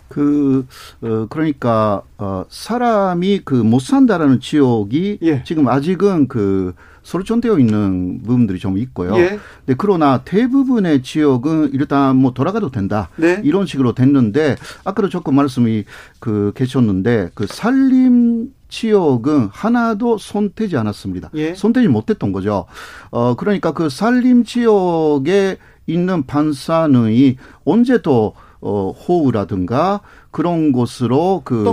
그, 0.09 0.66
어, 1.00 1.26
그러니까, 1.30 2.03
어, 2.18 2.44
사람이 2.50 3.40
그 3.46 3.55
못 3.64 3.80
산다라는 3.80 4.40
지역이 4.40 5.18
예. 5.22 5.42
지금 5.44 5.68
아직은 5.68 6.28
그 6.28 6.74
설정되어 7.03 7.59
있는 7.59 8.22
부분들이 8.22 8.59
좀 8.59 8.78
있고요. 8.78 9.16
예. 9.16 9.38
네, 9.66 9.74
그러나 9.76 10.22
대부분의 10.24 11.03
지역은 11.03 11.70
일단 11.72 12.16
뭐 12.16 12.32
돌아가도 12.32 12.70
된다. 12.70 13.09
네. 13.16 13.40
이런 13.44 13.66
식으로 13.66 13.94
됐는데 13.94 14.57
아까도 14.84 15.09
조금 15.09 15.34
말씀이 15.34 15.84
그 16.20 16.53
계셨는데 16.55 17.30
그 17.34 17.46
산림 17.46 18.53
지역은 18.68 19.48
하나도 19.53 20.18
손대지 20.18 20.76
않았습니다. 20.76 21.30
예. 21.34 21.55
손대지 21.55 21.88
못했던 21.88 22.32
거죠. 22.32 22.66
어 23.11 23.34
그러니까 23.34 23.72
그 23.72 23.88
산림 23.88 24.44
지역에 24.44 25.59
있는 25.86 26.24
반사능이 26.26 27.36
언제 27.64 28.00
또 28.00 28.34
어, 28.62 28.92
호우라든가 28.92 30.00
그런 30.30 30.72
곳으로 30.72 31.42
그 31.44 31.64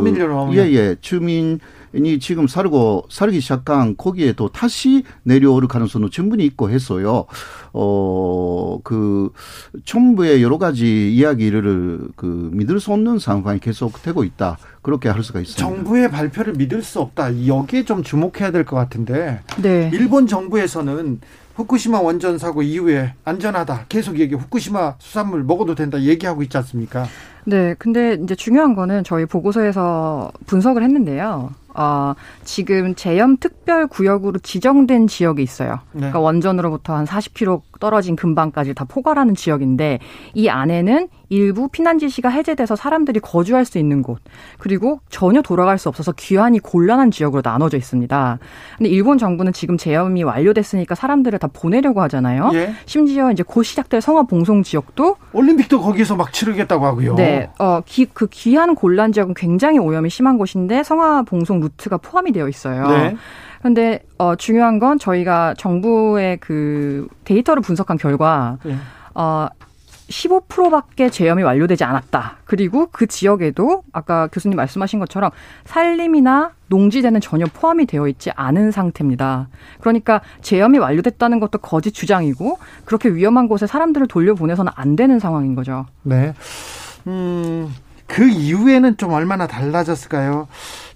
예예 0.54 0.74
예, 0.74 0.96
주민 1.00 1.60
이 1.94 2.20
지금 2.20 2.48
살고 2.48 3.06
살기 3.10 3.42
시작한 3.42 3.98
거기에 3.98 4.34
도 4.34 4.50
다시 4.50 5.04
내려올 5.24 5.68
가능성도 5.68 6.10
충분히 6.10 6.46
있고 6.46 6.70
해서요. 6.70 7.26
어 7.74 8.80
그 8.84 9.32
정부의 9.86 10.42
여러 10.42 10.58
가지 10.58 11.14
이야기를 11.14 12.10
그 12.16 12.50
믿을 12.54 12.80
수 12.80 12.92
없는 12.94 13.20
상황이 13.20 13.60
계속되고 13.60 14.24
있다. 14.24 14.58
그렇게 14.82 15.10
할 15.10 15.22
수가 15.24 15.42
있습니다. 15.42 15.60
정부의 15.64 16.10
발표를 16.10 16.54
믿을 16.54 16.82
수 16.82 17.00
없다. 17.02 17.46
여기에 17.48 17.84
좀 17.86 18.02
주목해야 18.04 18.52
될 18.52 18.64
것 18.64 18.76
같은데. 18.78 19.42
네. 19.62 19.90
일본 19.94 20.28
정부에서는 20.28 21.20
후쿠시마 21.56 22.00
원전 22.00 22.38
사고 22.38 22.62
이후에 22.62 23.14
안전하다. 23.26 23.86
계속 23.90 24.18
얘기 24.20 24.36
후쿠시마 24.36 24.96
수산물 25.00 25.44
먹어도 25.44 25.76
된다 25.76 26.02
얘기하고 26.02 26.42
있지 26.44 26.56
않습니까? 26.58 27.06
네. 27.46 27.76
근데 27.78 28.18
이제 28.24 28.36
중요한 28.36 28.76
거는 28.76 29.04
저희 29.04 29.26
보고서에서 29.26 30.32
분석을 30.46 30.84
했는데요. 30.84 31.52
어, 31.76 32.14
지금 32.44 32.96
제염 32.96 33.38
특별 33.38 33.88
구역으로 33.88 34.40
지정된 34.40 35.08
지역이 35.08 35.42
있어요. 35.44 35.80
네. 35.92 36.00
그러니까 36.00 36.20
원전으로부터 36.20 36.96
한 36.96 37.06
40km 37.06 37.59
떨어진 37.80 38.16
근방까지 38.16 38.74
다 38.74 38.86
포괄하는 38.86 39.36
지역인데 39.36 40.00
이 40.34 40.50
안에는 40.50 41.08
일부 41.30 41.68
피난 41.70 42.00
지시가 42.00 42.30
해제돼서 42.30 42.76
사람들이 42.76 43.20
거주할 43.20 43.64
수 43.66 43.78
있는 43.78 44.02
곳 44.02 44.20
그리고 44.58 45.00
전혀 45.10 45.42
돌아갈 45.42 45.78
수 45.78 45.88
없어서 45.88 46.12
귀환이 46.14 46.60
곤란한 46.60 47.12
지역으로 47.12 47.42
나눠져 47.46 47.78
있습니다. 47.78 48.40
근데 48.78 48.90
일본 48.90 49.18
정부는 49.18 49.54
지금 49.54 49.78
제염이 49.78 50.24
완료됐으니까 50.24 50.96
사람들을 50.96 51.38
다 51.40 51.48
보내려고 51.52 52.02
하잖아요. 52.02 52.50
예. 52.54 52.74
심지어 52.86 53.32
이제 53.32 53.44
곧 53.44 53.64
시작될 53.64 54.02
성화 54.02 54.24
봉송 54.24 54.64
지역도 54.64 55.18
올림픽도 55.34 55.82
거기서 55.82 56.16
막 56.16 56.34
치르겠다고 56.34 56.86
하고요. 56.86 57.16
네, 57.16 57.50
어, 57.60 57.82
기, 57.86 58.06
그 58.06 58.28
귀한 58.28 58.76
곤란 58.76 59.12
지역은 59.12 59.36
굉장히 59.36 59.78
오염이 59.80 60.10
심한 60.10 60.38
곳인데 60.38 60.84
성화 60.84 61.24
봉송 61.24 61.60
루트가 61.60 61.98
포함이 61.98 62.32
되어 62.32 62.48
있어요. 62.48 62.88
네. 62.88 63.16
그런데 63.60 64.04
어, 64.18 64.36
중요한 64.36 64.80
건 64.80 65.00
저희가 65.00 65.54
정부의 65.58 66.38
그 66.38 67.08
데이터를 67.26 67.62
분석한 67.62 67.98
결과 67.98 68.58
네. 68.64 68.76
어, 69.14 69.48
15%밖에 70.10 71.10
제염이 71.10 71.44
완료되지 71.44 71.84
않았다. 71.84 72.38
그리고 72.46 72.88
그 72.92 73.06
지역에도 73.08 73.84
아까 73.94 74.28
교수님 74.28 74.56
말씀하신 74.56 75.00
것처럼 75.00 75.30
산림이나 75.66 76.52
농지대는 76.68 77.22
전혀 77.22 77.46
포함이 77.46 77.86
되어 77.86 78.08
있지 78.08 78.32
않은 78.36 78.72
상태입니다. 78.72 79.50
그러니까 79.80 80.22
제염이 80.42 80.80
완료됐다는 80.80 81.40
것도 81.40 81.60
거짓 81.60 81.92
주장이고 81.92 82.58
그렇게 82.86 83.10
위험한 83.10 83.48
곳에 83.48 83.68
사람들을 83.68 84.08
돌려보내서는 84.08 84.72
안 84.76 84.96
되는 84.96 85.20
상황인 85.20 85.56
거죠. 85.56 85.86
네. 86.04 86.34
음, 87.08 87.74
그 88.10 88.28
이후에는 88.28 88.98
좀 88.98 89.14
얼마나 89.14 89.46
달라졌을까요? 89.46 90.48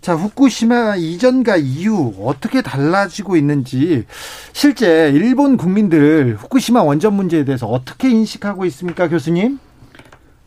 자, 0.02 0.16
후쿠시마 0.16 0.96
이전과 0.96 1.58
이후 1.58 2.14
어떻게 2.26 2.62
달라지고 2.62 3.38
있는지 3.38 4.06
실제 4.52 5.12
일본 5.14 5.56
국민들 5.56 6.36
후쿠시마 6.40 6.82
원전 6.82 7.14
문제에 7.14 7.46
대해서 7.46 7.68
어떻게 7.68 8.10
인식하고 8.10 8.66
있습니까, 8.66 9.08
교수님? 9.08 9.60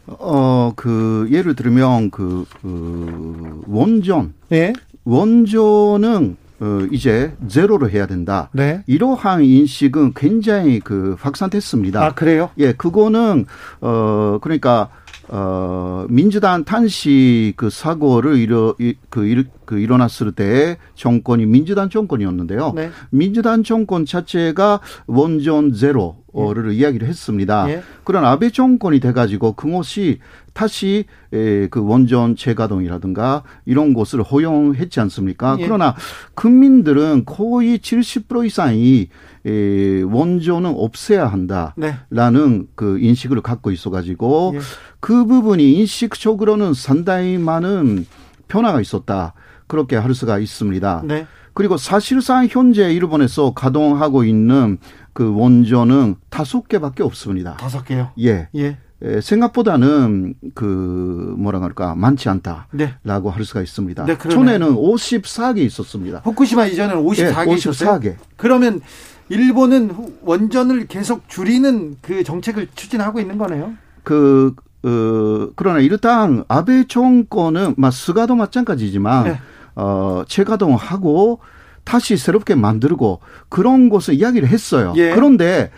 어, 0.09 0.73
그 0.75 1.29
예를 1.31 1.55
들면 1.55 2.11
그, 2.11 2.45
그 2.61 3.63
원전. 3.69 4.35
네. 4.49 4.73
원전은 5.05 6.37
어, 6.59 6.79
이제 6.91 7.33
제로로 7.49 7.89
해야 7.89 8.07
된다. 8.07 8.49
네. 8.53 8.83
이러한 8.87 9.45
인식은 9.45 10.15
굉장히 10.15 10.81
그 10.81 11.17
확산됐습니다. 11.21 12.05
아, 12.05 12.15
그래요? 12.15 12.51
예, 12.59 12.73
그거는, 12.73 13.47
어, 13.81 14.39
그러니까 14.41 14.89
어, 15.29 16.07
민주당 16.09 16.65
탄식 16.65 17.55
그 17.57 17.71
사고를 17.71 18.39
일어, 18.39 18.75
그, 19.11 19.27
일, 19.27 19.49
그 19.67 19.79
일어났을 19.79 20.33
때 20.33 20.79
정권이 20.95 21.45
민주당 21.45 21.91
정권이었는데요. 21.91 22.73
네. 22.75 22.91
민주당 23.11 23.63
정권 23.63 24.07
자체가 24.07 24.81
원전 25.07 25.75
제로를 25.75 26.73
예. 26.73 26.75
이야기를 26.75 27.07
했습니다. 27.09 27.69
예. 27.69 27.83
그런 28.05 28.25
아베 28.25 28.51
정권이 28.51 29.01
돼가지고 29.01 29.53
그것이 29.53 30.21
다시 30.53 31.05
에, 31.33 31.69
그 31.69 31.85
원전 31.85 32.37
재가동이라든가 32.37 33.43
이런 33.67 33.93
곳을 33.93 34.23
허용했지 34.23 35.01
않습니까? 35.01 35.57
예. 35.59 35.65
그러나 35.65 35.95
국민들은 36.35 37.25
거의 37.27 37.79
70% 37.79 38.47
이상이 38.47 39.09
에, 39.45 40.03
원전은 40.03 40.73
없애야 40.77 41.27
한다라는 41.27 42.59
네. 42.59 42.67
그 42.75 42.99
인식을 42.99 43.43
갖고 43.43 43.71
있어가지고 43.71 44.53
예. 44.55 44.61
그 45.01 45.27
부분이 45.27 45.75
인식적으로는 45.75 46.75
상당히 46.75 47.37
많은 47.37 48.07
변화가 48.49 48.81
있었다. 48.81 49.35
그렇게 49.67 49.97
할 49.97 50.15
수가 50.15 50.39
있습니다. 50.39 51.03
네. 51.05 51.27
그리고 51.55 51.77
사실상 51.77 52.47
현재 52.51 52.93
일본에서 52.93 53.55
가동하고 53.55 54.25
있는 54.25 54.79
그 55.13 55.35
원전은 55.35 56.17
다섯 56.29 56.69
개밖에 56.69 57.03
없습니다. 57.03 57.57
다섯 57.57 57.85
개요? 57.85 58.11
예. 58.21 58.49
예. 58.55 58.77
생각보다는 59.21 60.35
그 60.55 61.35
뭐라 61.39 61.59
그럴까 61.59 61.95
많지 61.95 62.29
않다라고 62.29 62.69
네. 62.73 62.95
할 63.05 63.45
수가 63.45 63.61
있습니다. 63.61 64.05
네, 64.07 64.17
전에는 64.17 64.75
54개 64.75 65.59
있었습니다. 65.59 66.21
후쿠시마 66.25 66.67
이전에는 66.67 67.03
54개 67.03 67.47
네, 67.47 67.55
있었어요. 67.55 68.01
54개. 68.01 68.15
그러면 68.37 68.81
일본은 69.29 69.95
원전을 70.23 70.87
계속 70.87 71.29
줄이는 71.29 71.97
그 72.01 72.25
정책을 72.25 72.69
추진하고 72.75 73.21
있는 73.21 73.37
거네요. 73.39 73.75
그 74.03 74.55
어, 74.83 75.51
그러나 75.57 75.81
일단 75.81 76.45
아베 76.49 76.85
정권은 76.87 77.75
막 77.77 77.93
스가도 77.93 78.35
마찬가지지만 78.37 79.25
네. 79.25 79.39
어, 79.77 80.23
재가동하고 80.27 81.41
다시 81.85 82.17
새롭게 82.17 82.55
만들고 82.57 83.21
그런 83.49 83.89
것을 83.89 84.15
이야기를 84.15 84.49
했어요. 84.49 84.93
예. 84.97 85.15
그런데 85.15 85.71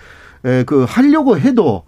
에, 0.44 0.64
그 0.64 0.86
하려고 0.88 1.38
해도 1.38 1.82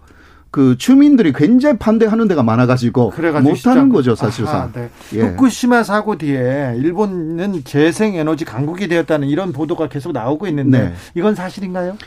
그 0.51 0.77
주민들이 0.77 1.31
굉장히 1.31 1.77
반대하는 1.77 2.27
데가 2.27 2.43
많아가지고 2.43 3.13
못하는 3.41 3.89
거죠 3.89 4.15
사실상. 4.15 4.55
아하, 4.55 4.71
네. 4.73 4.89
예. 5.13 5.21
후쿠시마 5.21 5.83
사고 5.83 6.17
뒤에 6.17 6.73
일본은 6.75 7.63
재생에너지 7.63 8.43
강국이 8.43 8.89
되었다는 8.89 9.29
이런 9.29 9.53
보도가 9.53 9.87
계속 9.87 10.11
나오고 10.11 10.47
있는데 10.47 10.89
네. 10.89 10.93
이건 11.15 11.35
사실인가요? 11.35 11.97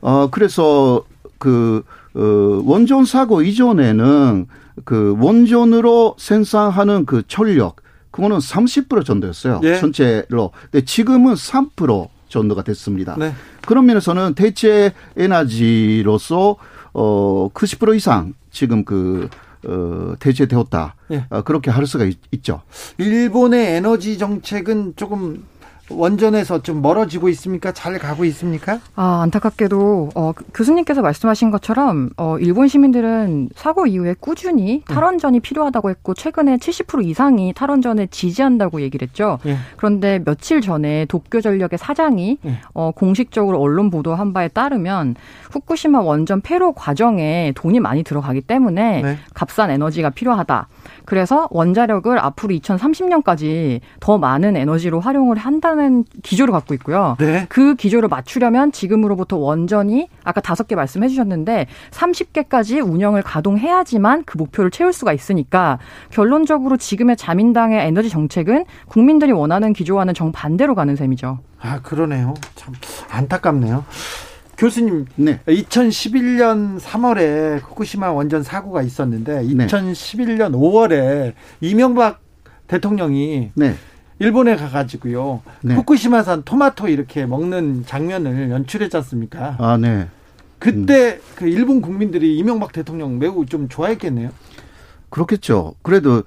어 0.00 0.28
그래서 0.30 1.04
그 1.38 1.84
어, 2.14 2.62
원전 2.64 3.04
사고 3.04 3.42
이전에는 3.42 4.46
그 4.84 5.14
원전으로 5.20 6.16
생산하는 6.18 7.04
그 7.04 7.22
전력 7.28 7.76
그거는 8.12 8.38
30% 8.38 9.04
정도였어요. 9.04 9.60
예. 9.64 9.80
전체로. 9.80 10.52
근데 10.70 10.84
지금은 10.84 11.34
3% 11.34 12.08
정도가 12.28 12.62
됐습니다. 12.62 13.16
네. 13.18 13.34
그런 13.66 13.86
면에서는 13.86 14.34
대체 14.34 14.92
에너지로서 15.16 16.56
어90% 16.92 17.96
이상 17.96 18.34
지금 18.50 18.84
그 18.84 19.28
어, 19.66 20.14
대체되었다. 20.18 20.94
예. 21.12 21.26
어, 21.30 21.42
그렇게 21.42 21.70
할 21.70 21.86
수가 21.86 22.04
있, 22.04 22.18
죠 22.42 22.62
일본의 22.98 23.76
에너지 23.76 24.18
정책은 24.18 24.94
조금 24.96 25.44
원전에서 25.90 26.62
좀 26.62 26.80
멀어지고 26.80 27.28
있습니까? 27.30 27.72
잘 27.72 27.98
가고 27.98 28.24
있습니까? 28.26 28.78
아, 28.94 29.20
안타깝게도 29.22 30.10
어, 30.14 30.32
그 30.34 30.44
교수님께서 30.54 31.02
말씀하신 31.02 31.50
것처럼 31.50 32.10
어, 32.16 32.38
일본 32.38 32.68
시민들은 32.68 33.50
사고 33.54 33.86
이후에 33.86 34.14
꾸준히 34.18 34.82
네. 34.86 34.94
탈원전이 34.94 35.40
필요하다고 35.40 35.90
했고 35.90 36.14
최근에 36.14 36.56
70% 36.56 37.04
이상이 37.04 37.52
탈원전을 37.52 38.08
지지한다고 38.08 38.80
얘기를 38.80 39.06
했죠. 39.06 39.38
네. 39.44 39.56
그런데 39.76 40.20
며칠 40.24 40.60
전에 40.60 41.04
도쿄전력의 41.06 41.78
사장이 41.78 42.38
네. 42.42 42.60
어, 42.74 42.92
공식적으로 42.94 43.60
언론 43.60 43.90
보도한 43.90 44.32
바에 44.32 44.48
따르면 44.48 45.16
후쿠시마 45.50 46.00
원전 46.00 46.40
폐로 46.40 46.72
과정에 46.72 47.52
돈이 47.54 47.80
많이 47.80 48.02
들어가기 48.02 48.42
때문에 48.42 49.02
네. 49.02 49.18
값싼 49.34 49.70
에너지가 49.70 50.10
필요하다. 50.10 50.68
그래서 51.04 51.48
원자력을 51.50 52.18
앞으로 52.18 52.54
2030년까지 52.54 53.80
더 54.00 54.18
많은 54.18 54.56
에너지로 54.56 55.00
활용을 55.00 55.36
한다는 55.36 56.04
기조를 56.22 56.52
갖고 56.52 56.74
있고요. 56.74 57.16
네. 57.18 57.46
그 57.48 57.74
기조를 57.74 58.08
맞추려면 58.08 58.72
지금으로부터 58.72 59.36
원전이 59.36 60.08
아까 60.24 60.40
다섯 60.40 60.68
개 60.68 60.74
말씀해 60.74 61.08
주셨는데 61.08 61.66
30개까지 61.90 62.86
운영을 62.86 63.22
가동해야지만 63.22 64.24
그 64.24 64.36
목표를 64.38 64.70
채울 64.70 64.92
수가 64.92 65.12
있으니까 65.12 65.78
결론적으로 66.10 66.76
지금의 66.76 67.16
자민당의 67.16 67.86
에너지 67.86 68.08
정책은 68.08 68.64
국민들이 68.88 69.32
원하는 69.32 69.72
기조와는 69.72 70.14
정반대로 70.14 70.74
가는 70.74 70.96
셈이죠. 70.96 71.38
아, 71.60 71.80
그러네요. 71.82 72.34
참 72.54 72.74
안타깝네요. 73.10 73.84
교수님, 74.56 75.06
네. 75.16 75.40
2011년 75.46 76.78
3월에 76.78 77.60
후쿠시마 77.62 78.12
원전 78.12 78.42
사고가 78.42 78.82
있었는데 78.82 79.42
2011년 79.44 80.52
5월에 80.52 81.32
이명박 81.60 82.20
대통령이 82.66 83.50
네. 83.54 83.74
일본에 84.18 84.56
가가지고요 84.56 85.42
네. 85.62 85.74
후쿠시마산 85.74 86.42
토마토 86.44 86.88
이렇게 86.88 87.26
먹는 87.26 87.84
장면을 87.86 88.50
연출했지 88.50 88.96
않습니까? 88.98 89.56
아, 89.58 89.76
네. 89.76 90.08
그때 90.58 91.14
음. 91.14 91.20
그 91.34 91.48
일본 91.48 91.80
국민들이 91.80 92.36
이명박 92.38 92.72
대통령 92.72 93.18
매우 93.18 93.44
좀 93.46 93.68
좋아했겠네요. 93.68 94.30
그렇겠죠. 95.10 95.74
그래도 95.82 96.22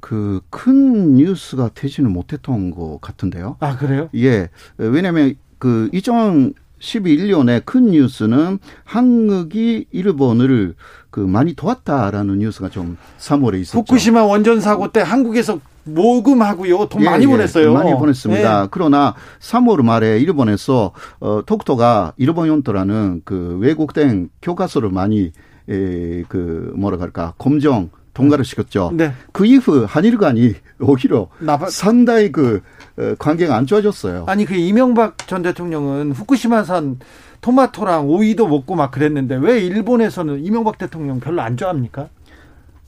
그 0.00 0.40
큰 0.50 1.14
뉴스가 1.14 1.70
되지는 1.74 2.12
못했던 2.12 2.70
것 2.70 2.98
같은데요. 3.00 3.56
아 3.60 3.76
그래요? 3.76 4.08
예. 4.16 4.48
왜냐하면 4.76 5.34
그 5.58 5.88
이전 5.92 6.52
11년에 6.80 7.64
큰 7.64 7.86
뉴스는 7.86 8.58
한국이 8.84 9.86
일본을 9.90 10.74
그 11.10 11.20
많이 11.20 11.54
도왔다라는 11.54 12.38
뉴스가 12.40 12.68
좀 12.68 12.96
3월에 13.18 13.60
있었죠. 13.60 13.78
후쿠시마 13.78 14.24
원전 14.24 14.60
사고 14.60 14.92
때 14.92 15.00
한국에서 15.00 15.58
모금하고요. 15.84 16.86
돈 16.86 17.02
예, 17.02 17.06
많이 17.06 17.24
예, 17.24 17.28
보냈어요. 17.28 17.72
많이 17.72 17.94
보냈습니다. 17.94 18.62
예. 18.64 18.68
그러나 18.70 19.14
3월 19.40 19.82
말에 19.82 20.18
일본에서 20.18 20.92
어 21.20 21.42
톡토가 21.46 22.12
일본 22.16 22.48
연토라는 22.48 23.22
그 23.24 23.56
외국된 23.60 24.28
교과서를 24.42 24.90
많이 24.90 25.32
에, 25.68 26.22
그 26.28 26.72
뭐라 26.76 26.96
그럴까 26.96 27.34
검정 27.38 27.90
통과를 28.14 28.44
시켰죠. 28.44 28.92
네. 28.94 29.12
그 29.32 29.44
이후 29.46 29.84
한일 29.86 30.16
간이 30.16 30.54
오히려 30.80 31.28
나바... 31.38 31.68
상당히 31.68 32.32
그 32.32 32.56
어, 32.56 32.85
관계가 33.18 33.56
안 33.56 33.66
좋아졌어요. 33.66 34.24
아니 34.26 34.44
그 34.44 34.54
이명박 34.54 35.18
전 35.26 35.42
대통령은 35.42 36.12
후쿠시마산 36.12 36.98
토마토랑 37.40 38.08
오이도 38.08 38.48
먹고 38.48 38.74
막 38.74 38.90
그랬는데 38.90 39.36
왜 39.36 39.60
일본에서는 39.60 40.44
이명박 40.44 40.78
대통령 40.78 41.20
별로 41.20 41.42
안 41.42 41.56
좋아합니까? 41.56 42.08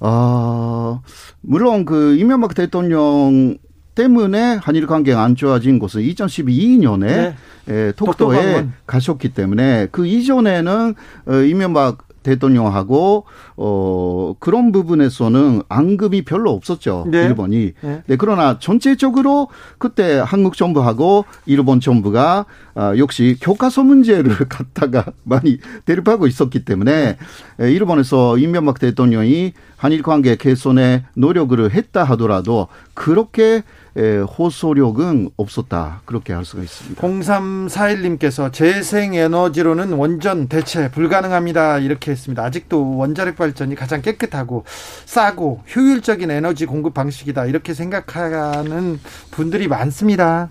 아 0.01 1.01
물론 1.41 1.85
그 1.85 2.17
이명박 2.17 2.55
대통령 2.55 3.59
때문에 3.95 4.59
한일 4.63 4.87
관계가 4.87 5.23
안 5.23 5.35
좋아진 5.35 5.79
것은 5.79 6.03
2012년에 6.03 7.07
네. 7.07 7.35
에, 7.69 7.93
톡토에 7.93 8.69
가셨기 8.87 9.31
때문에 9.31 9.89
그 9.91 10.07
이전에는 10.07 10.95
어, 11.27 11.35
이명박 11.35 12.08
대통령하고 12.29 13.25
어 13.57 14.35
그런 14.39 14.73
부분에서는 14.73 15.63
앙금이 15.69 16.23
별로 16.23 16.51
없었죠. 16.53 17.07
네. 17.11 17.25
일본이. 17.25 17.73
네. 17.81 18.03
네. 18.07 18.17
그러나 18.17 18.59
전체적으로 18.59 19.49
그때 19.79 20.23
한국 20.25 20.57
정부하고 20.57 21.25
일본 21.47 21.81
정부가 21.81 22.47
아, 22.75 22.97
역시 22.97 23.37
교과서 23.41 23.83
문제를 23.83 24.37
갖다가 24.49 25.07
많이 25.25 25.59
대립하고 25.85 26.27
있었기 26.27 26.65
때문에 26.65 27.17
네. 27.57 27.73
일본에서 27.73 28.39
이명박 28.39 28.79
대통령이 28.79 29.53
한일 29.77 30.03
관계 30.03 30.37
개선에 30.37 31.05
노력을 31.15 31.59
했다 31.73 32.05
하더라도 32.05 32.69
그렇게 32.95 33.63
호소력은 33.99 35.31
없었다. 35.37 36.03
그렇게 36.05 36.33
할 36.33 36.45
수가 36.45 36.63
있습니다. 36.63 37.03
0341님께서 37.03 38.53
재생에너지로는 38.53 39.93
원전 39.93 40.49
대체 40.49 40.91
불가능합니다. 40.91 41.79
이렇게 41.79 42.13
했습니다. 42.13 42.45
아직도 42.45 42.97
원자력 42.97 43.37
발전이 43.37 43.75
가장 43.75 44.01
깨끗하고 44.03 44.65
싸고 45.05 45.63
효율적인 45.75 46.31
에너지 46.31 46.67
공급 46.67 46.95
방식이다. 46.95 47.47
이렇게 47.47 47.75
생각하는 47.75 49.01
분들이 49.31 49.69
많습니다. 49.69 50.51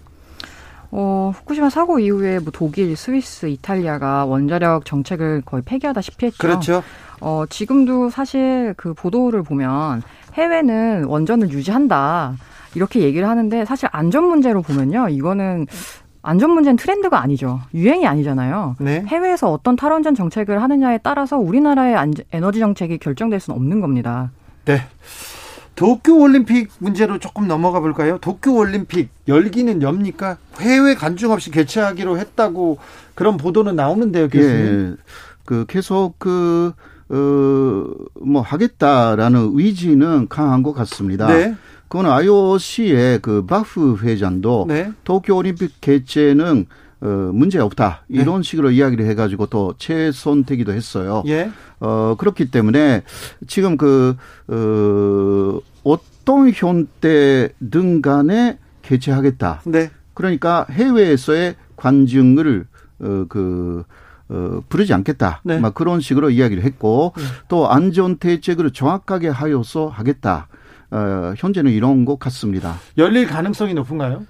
어, 0.91 1.32
후쿠시마 1.36 1.70
사고 1.70 2.00
이후에 2.00 2.39
뭐 2.39 2.52
독일, 2.54 2.95
스위스, 2.95 3.48
이탈리아가 3.48 4.26
원자력 4.26 4.86
정책을 4.86 5.41
거의 5.45 5.64
폐기하다시피 5.64 6.28
했죠. 6.28 6.38
그렇죠. 6.38 6.84
어, 7.20 7.45
지금도 7.50 8.10
사실 8.10 8.74
그 8.78 8.93
보도를 8.93 9.43
보면 9.43 10.02
해외는 10.38 11.06
원전을 11.06 11.50
유지한다. 11.52 12.36
이렇게 12.76 13.02
얘기를 13.02 13.28
하는데 13.28 13.66
사실 13.66 13.90
안전 13.92 14.26
문제로 14.26 14.62
보면요. 14.62 15.10
이거는 15.10 15.66
안전 16.22 16.52
문제는 16.52 16.78
트렌드가 16.78 17.22
아니죠. 17.22 17.62
유행이 17.74 18.06
아니잖아요. 18.06 18.76
네. 18.80 19.04
해외에서 19.08 19.52
어떤 19.52 19.76
탈원전 19.76 20.14
정책을 20.14 20.62
하느냐에 20.62 21.00
따라서 21.02 21.38
우리나라의 21.38 21.96
에너지 22.32 22.60
정책이 22.60 22.98
결정될 22.98 23.40
수는 23.40 23.58
없는 23.58 23.82
겁니다. 23.82 24.32
네. 24.66 24.82
도쿄 25.76 26.16
올림픽 26.18 26.70
문제로 26.80 27.20
조금 27.20 27.48
넘어가 27.48 27.80
볼까요? 27.80 28.18
도쿄 28.20 28.54
올림픽 28.54 29.10
열기는 29.28 29.82
엽니까? 29.82 30.38
해외 30.60 30.96
간중 30.96 31.32
없이 31.32 31.52
개최하기로 31.52 32.18
했다고 32.18 32.80
그런 33.14 33.38
보도는 33.38 33.76
나오는데요, 33.76 34.28
교수님. 34.28 34.98
예. 34.98 35.04
그 35.46 35.66
계속 35.68 36.16
그 36.18 36.74
어, 37.10 37.86
뭐 38.22 38.41
하겠다라는 38.41 39.51
의지는 39.53 40.28
강한 40.28 40.64
것 40.64 40.74
같습니다. 40.74 41.28
네. 41.28 41.55
그거는 41.88 42.12
IOC의 42.12 43.20
그 43.22 43.45
바프 43.45 43.99
회장도 44.01 44.66
네. 44.68 44.91
도쿄 45.03 45.36
올림픽 45.36 45.80
개최는 45.80 46.66
어, 46.99 47.08
문제 47.34 47.60
없다. 47.60 48.03
네. 48.08 48.22
이런 48.22 48.41
네. 48.41 48.49
식으로 48.49 48.72
이야기를 48.72 49.05
해가지고 49.05 49.45
또 49.47 49.74
최선택이도 49.78 50.74
했어요. 50.74 51.24
예. 51.28 51.51
어, 51.80 52.16
그렇기 52.18 52.49
때문에 52.49 53.03
지금 53.45 53.78
그, 53.78 54.16
어, 54.47 55.60
어떤 55.84 56.51
현대등 56.51 58.01
간에 58.01 58.58
개최하겠다. 58.82 59.62
네. 59.66 59.91
그러니까 60.14 60.66
해외에서의 60.72 61.55
관중을, 61.76 62.66
어, 62.99 63.26
그, 63.30 63.84
어, 64.30 64.62
부르지 64.70 64.94
않겠다. 64.94 65.42
네. 65.44 65.60
막 65.60 65.74
그런 65.74 66.02
식으로 66.02 66.30
이야기를 66.30 66.64
했고 66.64 67.14
네. 67.16 67.24
또 67.48 67.70
안전 67.70 68.18
대책을 68.18 68.72
정확하게 68.72 69.30
하여서 69.30 69.88
하겠다. 69.88 70.48
어, 70.92 71.34
현재는 71.38 71.72
이런 71.72 72.06
것 72.06 72.20
같습니다. 72.20 72.76
열릴 72.98 73.28
가능성이 73.28 73.74
높은가요? 73.74 74.26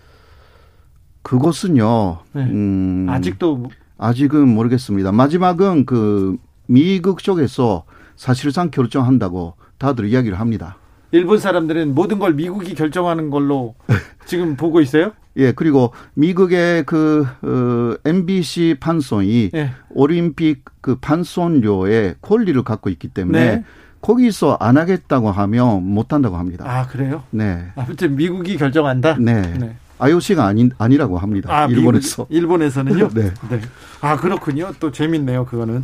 그것은요. 1.21 2.19
네. 2.33 2.43
음, 2.43 3.07
아직도 3.09 3.69
아직은 3.97 4.47
모르겠습니다. 4.47 5.11
마지막은 5.11 5.85
그 5.85 6.37
미국 6.67 7.23
쪽에서 7.23 7.83
사실상 8.15 8.71
결정한다고 8.71 9.55
다들 9.77 10.07
이야기를 10.07 10.39
합니다. 10.39 10.77
일본 11.11 11.39
사람들은 11.39 11.95
모든 11.95 12.19
걸 12.19 12.33
미국이 12.33 12.75
결정하는 12.75 13.29
걸로 13.29 13.75
지금 14.25 14.55
보고 14.55 14.81
있어요? 14.81 15.11
예, 15.37 15.51
그리고 15.51 15.93
미국의 16.15 16.83
그 16.85 17.25
어, 17.41 17.95
MBC 18.05 18.77
판송이 18.79 19.51
예. 19.53 19.71
올림픽 19.89 20.65
그 20.81 20.95
판송료의 20.95 22.15
권리를 22.21 22.61
갖고 22.63 22.89
있기 22.89 23.09
때문에 23.09 23.55
네. 23.57 23.63
거기서 24.01 24.57
안 24.59 24.77
하겠다고 24.77 25.31
하면 25.31 25.83
못 25.83 26.11
한다고 26.13 26.37
합니다. 26.37 26.65
아, 26.67 26.87
그래요? 26.87 27.23
네. 27.29 27.67
아무튼 27.75 28.15
미국이 28.15 28.57
결정한다? 28.57 29.17
네. 29.19 29.41
네. 29.57 29.75
IOC가 29.99 30.45
아니, 30.45 30.69
아니라고 30.77 31.17
합니다. 31.17 31.49
아, 31.51 31.65
일본에서. 31.65 32.23
미국, 32.29 32.35
일본에서는요? 32.35 33.09
네. 33.13 33.33
네. 33.49 33.61
아, 34.01 34.15
그렇군요. 34.17 34.71
또 34.79 34.91
재밌네요, 34.91 35.45
그거는. 35.45 35.83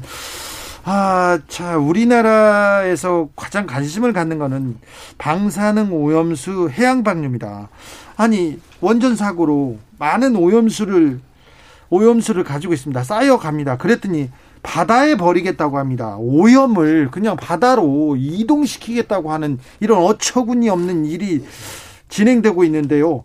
아, 0.86 1.40
자, 1.48 1.78
우리나라에서 1.78 3.30
가장 3.38 3.66
관심을 3.66 4.12
갖는 4.12 4.38
거는 4.38 4.78
방사능 5.18 5.94
오염수 5.94 6.70
해양 6.72 7.04
방류입니다. 7.04 7.70
아니, 8.18 8.60
원전 8.82 9.16
사고로 9.16 9.78
많은 9.98 10.36
오염수를 10.36 11.22
오염수를 11.90 12.44
가지고 12.44 12.74
있습니다. 12.74 13.02
쌓여 13.04 13.38
갑니다. 13.38 13.78
그랬더니 13.78 14.30
바다에 14.62 15.16
버리겠다고 15.16 15.78
합니다. 15.78 16.18
오염을 16.18 17.12
그냥 17.12 17.38
바다로 17.38 18.16
이동시키겠다고 18.18 19.32
하는 19.32 19.60
이런 19.80 20.04
어처구니 20.04 20.70
없는 20.70 21.06
일이 21.06 21.46
진행되고 22.10 22.64
있는데요. 22.66 23.24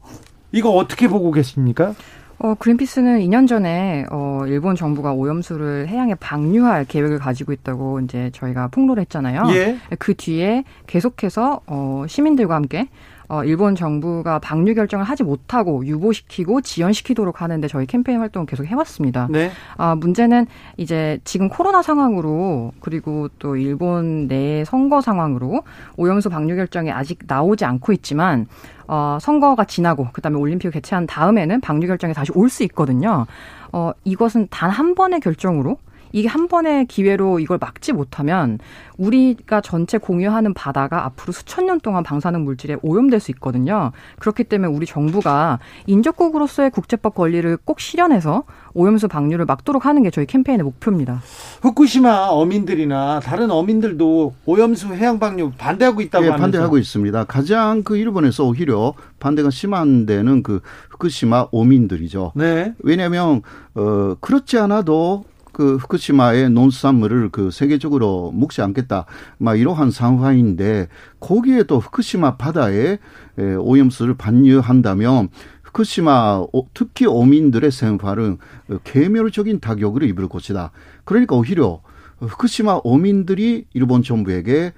이거 0.53 0.71
어떻게 0.71 1.09
보고 1.09 1.33
계십니까? 1.33 1.95
어, 2.41 2.55
그린피스는 2.55 3.21
2년 3.21 3.49
전에 3.49 4.07
어, 4.11 4.45
일본 4.47 4.77
정부가 4.77 5.13
오염수를 5.13 5.89
해양에 5.89 6.15
방류할 6.15 6.85
계획을 6.85 7.19
가지고 7.19 7.53
있다고 7.53 8.01
이제 8.01 8.31
저희가 8.33 8.69
폭로를 8.69 9.01
했잖아요. 9.03 9.43
예. 9.55 9.79
그 9.99 10.15
뒤에 10.15 10.65
계속해서 10.87 11.63
어, 11.67 12.05
시민들과 12.07 12.55
함께 12.55 12.89
어, 13.29 13.45
일본 13.45 13.75
정부가 13.75 14.39
방류 14.39 14.75
결정을 14.75 15.05
하지 15.05 15.23
못하고 15.23 15.85
유보시키고 15.85 16.63
지연시키도록 16.63 17.43
하는데 17.43 17.69
저희 17.69 17.85
캠페인 17.87 18.21
활동을 18.21 18.47
계속 18.47 18.65
해왔습니다. 18.65 19.29
네. 19.31 19.51
아, 19.77 19.95
문제는 19.95 20.47
이제 20.79 21.19
지금 21.25 21.49
코로나 21.49 21.83
상황으로 21.83 22.73
그리고 22.81 23.29
또 23.39 23.57
일본 23.57 24.29
내 24.29 24.65
선거 24.65 25.01
상황으로 25.03 25.63
오염수 25.97 26.31
방류 26.31 26.57
결정이 26.57 26.91
아직 26.91 27.19
나오지 27.27 27.65
않고 27.67 27.93
있지만 27.93 28.47
어, 28.87 29.19
선거가 29.21 29.65
지나고 29.65 30.09
그다음에 30.13 30.39
올림픽을 30.39 30.71
개최한 30.73 31.07
다음에는 31.07 31.61
방류 31.61 31.87
결정이 31.87 32.15
다시 32.15 32.33
올 32.35 32.49
수 32.49 32.63
있거든요. 32.65 33.27
어, 33.73 33.93
이것은 34.05 34.49
단 34.51 34.71
한 34.71 34.95
번의 34.95 35.21
결정으로 35.21 35.77
이게 36.13 36.29
한 36.29 36.49
번의 36.49 36.87
기회로 36.87 37.41
이걸 37.41 37.59
막지 37.59 37.93
못하면 37.93 38.59
우리가 38.97 39.61
전체 39.61 39.99
공유하는 39.99 40.55
바다가 40.55 41.05
앞으로 41.05 41.33
수천 41.33 41.67
년 41.67 41.81
동안 41.81 42.03
방사능 42.03 42.45
물질에 42.45 42.77
오염될 42.83 43.21
수 43.21 43.31
있거든요. 43.33 43.93
그렇기 44.19 44.45
때문에 44.45 44.73
우리 44.73 44.87
정부가 44.87 45.59
인접국으로서의 45.87 46.71
국제법 46.71 47.15
권리를 47.15 47.57
꼭 47.65 47.81
실현해서 47.81 48.45
오염수 48.75 49.09
방류를 49.09 49.45
막도록 49.45 49.87
하는 49.87 50.03
게 50.03 50.11
저희 50.11 50.27
캠페인의 50.27 50.65
목표입니다. 50.65 51.23
후쿠시마 51.63 52.29
어민들이나 52.29 53.21
다른 53.21 53.51
어민들도 53.51 54.35
오염수 54.47 54.95
해양 54.95 55.19
방류 55.19 55.53
반대하고 55.59 56.01
있다고 56.01 56.27
예, 56.27 56.31
반대하고 56.31 56.79
있습니다. 56.79 57.25
가장 57.25 57.83
그 57.83 57.97
일본에서 57.97 58.45
오히려 58.45 58.95
반대가 59.21 59.51
심한 59.51 60.07
데는 60.07 60.43
그 60.43 60.61
후쿠시마 60.91 61.49
어민들이죠. 61.53 62.33
네. 62.35 62.75
왜냐하면 62.81 63.43
어 63.75 64.15
그렇지 64.21 64.59
않아도 64.59 65.25
그 65.59 65.75
후쿠시마의 65.75 66.51
농수산물을 66.51 67.31
그 67.31 67.51
세계적으로 67.51 68.31
먹지 68.33 68.63
않겠다. 68.63 69.07
막 69.39 69.59
이러한 69.59 69.91
상황인데 69.91 70.87
거기에 71.19 71.65
또 71.65 71.81
후쿠시마 71.81 72.37
바다에 72.37 72.99
오염수를 73.37 74.15
반유한다면 74.15 75.31
후쿠시마 75.65 76.45
특히 76.75 77.07
어민들의 77.07 77.73
생활은 77.73 78.39
개멸적인 78.85 79.59
타격을 79.59 80.05
입을 80.05 80.29
것이다. 80.29 80.71
그러니까 81.05 81.35
오히려 81.35 81.81
후쿠시마 82.21 82.83
어민들이 82.85 83.65
일본 83.75 84.05
정부에게 84.05 84.73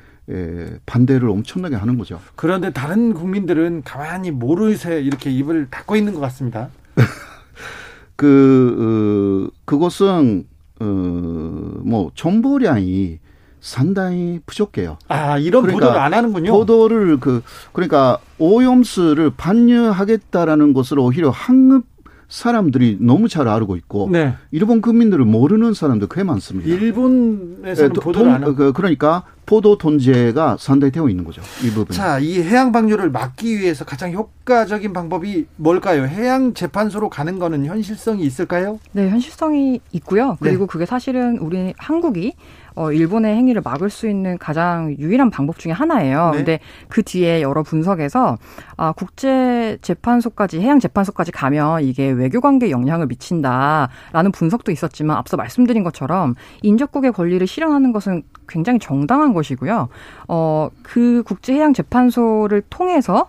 반대를 0.86 1.28
엄청나게 1.28 1.76
하는 1.76 1.98
거죠. 1.98 2.22
그런데 2.36 2.72
다른 2.72 3.12
국민들은 3.12 3.82
가만히 3.84 4.30
모르세 4.30 5.02
이렇게 5.02 5.30
입을 5.30 5.68
닫고 5.68 5.96
있는 5.96 6.14
것 6.14 6.20
같습니다. 6.20 6.70
그, 8.16 9.50
어, 9.50 9.60
그것은 9.66 10.46
어, 10.80 10.84
뭐 10.84 12.10
정보량이 12.14 13.18
상당히 13.60 14.40
부족해요. 14.46 14.96
아 15.08 15.36
이런 15.38 15.62
그러니까 15.62 15.86
보도를 15.86 16.00
안 16.00 16.14
하는군요. 16.14 16.52
보도를 16.52 17.20
그 17.20 17.42
그러니까 17.72 18.18
오염수를 18.38 19.32
반려하겠다라는 19.36 20.72
것을 20.72 20.98
오히려 20.98 21.30
한급 21.30 21.84
사람들이 22.30 22.98
너무 23.00 23.28
잘 23.28 23.48
알고 23.48 23.76
있고 23.76 24.08
네. 24.10 24.34
일본 24.52 24.80
국민들을 24.80 25.24
모르는 25.24 25.74
사람도 25.74 26.06
꽤 26.06 26.22
많습니다. 26.22 26.70
일본에서는 26.70 27.92
네, 27.92 28.00
보도를 28.00 28.30
안 28.30 28.42
하고 28.42 28.54
그, 28.54 28.72
그러니까 28.72 29.24
포도 29.44 29.76
돈제가 29.76 30.56
상당히 30.60 30.92
되어 30.92 31.08
있는 31.08 31.24
거죠. 31.24 31.42
이 31.64 31.70
부분. 31.70 31.94
자, 31.94 32.20
이 32.20 32.40
해양 32.40 32.70
방류를 32.70 33.10
막기 33.10 33.58
위해서 33.58 33.84
가장 33.84 34.12
효과적인 34.12 34.92
방법이 34.92 35.46
뭘까요? 35.56 36.04
해양 36.04 36.54
재판소로 36.54 37.08
가는 37.08 37.40
거는 37.40 37.66
현실성이 37.66 38.22
있을까요? 38.24 38.78
네, 38.92 39.10
현실성이 39.10 39.80
있고요. 39.92 40.36
그리고 40.40 40.66
네. 40.66 40.68
그게 40.70 40.86
사실은 40.86 41.38
우리 41.38 41.74
한국이 41.78 42.34
어, 42.74 42.92
일본의 42.92 43.36
행위를 43.36 43.62
막을 43.62 43.90
수 43.90 44.08
있는 44.08 44.38
가장 44.38 44.94
유일한 44.98 45.30
방법 45.30 45.58
중에 45.58 45.72
하나예요. 45.72 46.30
네. 46.30 46.36
근데 46.38 46.60
그 46.88 47.02
뒤에 47.02 47.42
여러 47.42 47.62
분석에서 47.62 48.38
아, 48.76 48.92
국제 48.92 49.78
재판소까지 49.82 50.60
해양 50.60 50.80
재판소까지 50.80 51.32
가면 51.32 51.82
이게 51.84 52.10
외교 52.10 52.40
관계에 52.40 52.70
영향을 52.70 53.06
미친다라는 53.06 54.32
분석도 54.32 54.72
있었지만 54.72 55.16
앞서 55.16 55.36
말씀드린 55.36 55.84
것처럼 55.84 56.34
인접국의 56.62 57.12
권리를 57.12 57.46
실현하는 57.46 57.92
것은 57.92 58.22
굉장히 58.48 58.78
정당한 58.78 59.32
것이고요. 59.32 59.88
어, 60.28 60.68
그 60.82 61.22
국제 61.24 61.54
해양 61.54 61.72
재판소를 61.72 62.62
통해서 62.70 63.26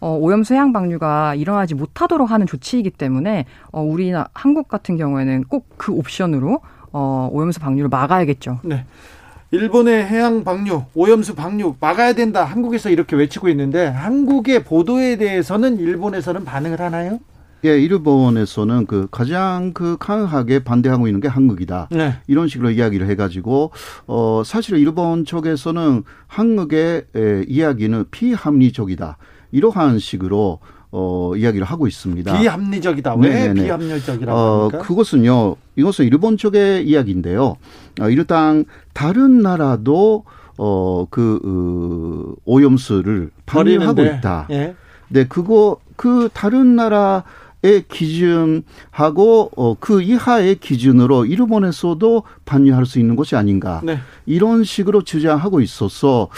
어, 0.00 0.16
오염수 0.16 0.54
해양 0.54 0.72
방류가 0.72 1.36
일어나지 1.36 1.76
못하도록 1.76 2.28
하는 2.28 2.44
조치이기 2.44 2.90
때문에 2.90 3.44
어, 3.70 3.82
우리나 3.82 4.26
한국 4.34 4.66
같은 4.68 4.96
경우에는 4.96 5.44
꼭 5.44 5.62
그 5.82 5.92
옵션으로 5.92 6.60
어, 6.92 7.28
오염수 7.32 7.60
방류를 7.60 7.88
막아야겠죠. 7.88 8.60
네. 8.62 8.84
일본의 9.50 10.06
해양 10.06 10.44
방류, 10.44 10.84
오염수 10.94 11.34
방류 11.34 11.76
막아야 11.78 12.14
된다. 12.14 12.44
한국에서 12.44 12.88
이렇게 12.88 13.16
외치고 13.16 13.48
있는데 13.50 13.86
한국의 13.86 14.64
보도에 14.64 15.16
대해서는 15.16 15.78
일본에서는 15.78 16.44
반응을 16.44 16.80
하나요? 16.80 17.18
예, 17.64 17.78
일본에서는 17.78 18.86
그 18.86 19.06
가장 19.10 19.72
그 19.72 19.96
강하게 20.00 20.64
반대하고 20.64 21.06
있는 21.06 21.20
게 21.20 21.28
한국이다. 21.28 21.88
네. 21.92 22.14
이런 22.26 22.48
식으로 22.48 22.70
이야기를 22.70 23.08
해가지고 23.10 23.70
어 24.06 24.42
사실 24.44 24.78
일본 24.78 25.24
쪽에서는 25.24 26.02
한국의 26.26 27.04
에, 27.14 27.44
이야기는 27.46 28.06
피합리적이다. 28.10 29.16
이러한 29.52 29.98
식으로 29.98 30.58
어, 30.92 31.32
이야기를 31.34 31.66
하고 31.66 31.86
있습니다. 31.86 32.38
비합리적이다. 32.38 33.14
왜 33.14 33.28
네네네. 33.30 33.64
비합리적이라고 33.64 34.38
어, 34.38 34.60
합니까? 34.64 34.78
그것은요. 34.86 35.56
이것은 35.76 36.04
일본 36.04 36.36
쪽의 36.36 36.86
이야기인데요. 36.86 37.56
어, 38.00 38.08
일단 38.10 38.66
다른 38.92 39.40
나라도 39.40 40.24
어, 40.58 41.06
그 41.10 41.40
어, 41.44 42.34
오염수를 42.44 43.30
방류하고 43.46 44.04
있다. 44.04 44.46
예. 44.50 44.74
네, 45.08 45.24
그거 45.26 45.78
그 45.96 46.28
다른 46.34 46.76
나라 46.76 47.24
의 47.64 47.84
기준하고 47.86 49.52
어, 49.56 49.76
그 49.78 50.02
이하의 50.02 50.56
기준으로 50.56 51.26
일본에서도 51.26 52.24
반유할 52.44 52.86
수 52.86 52.98
있는 52.98 53.14
것이 53.14 53.36
아닌가 53.36 53.80
네. 53.84 54.00
이런 54.26 54.64
식으로 54.64 55.02
주장하고 55.02 55.60
있어서 55.60 56.28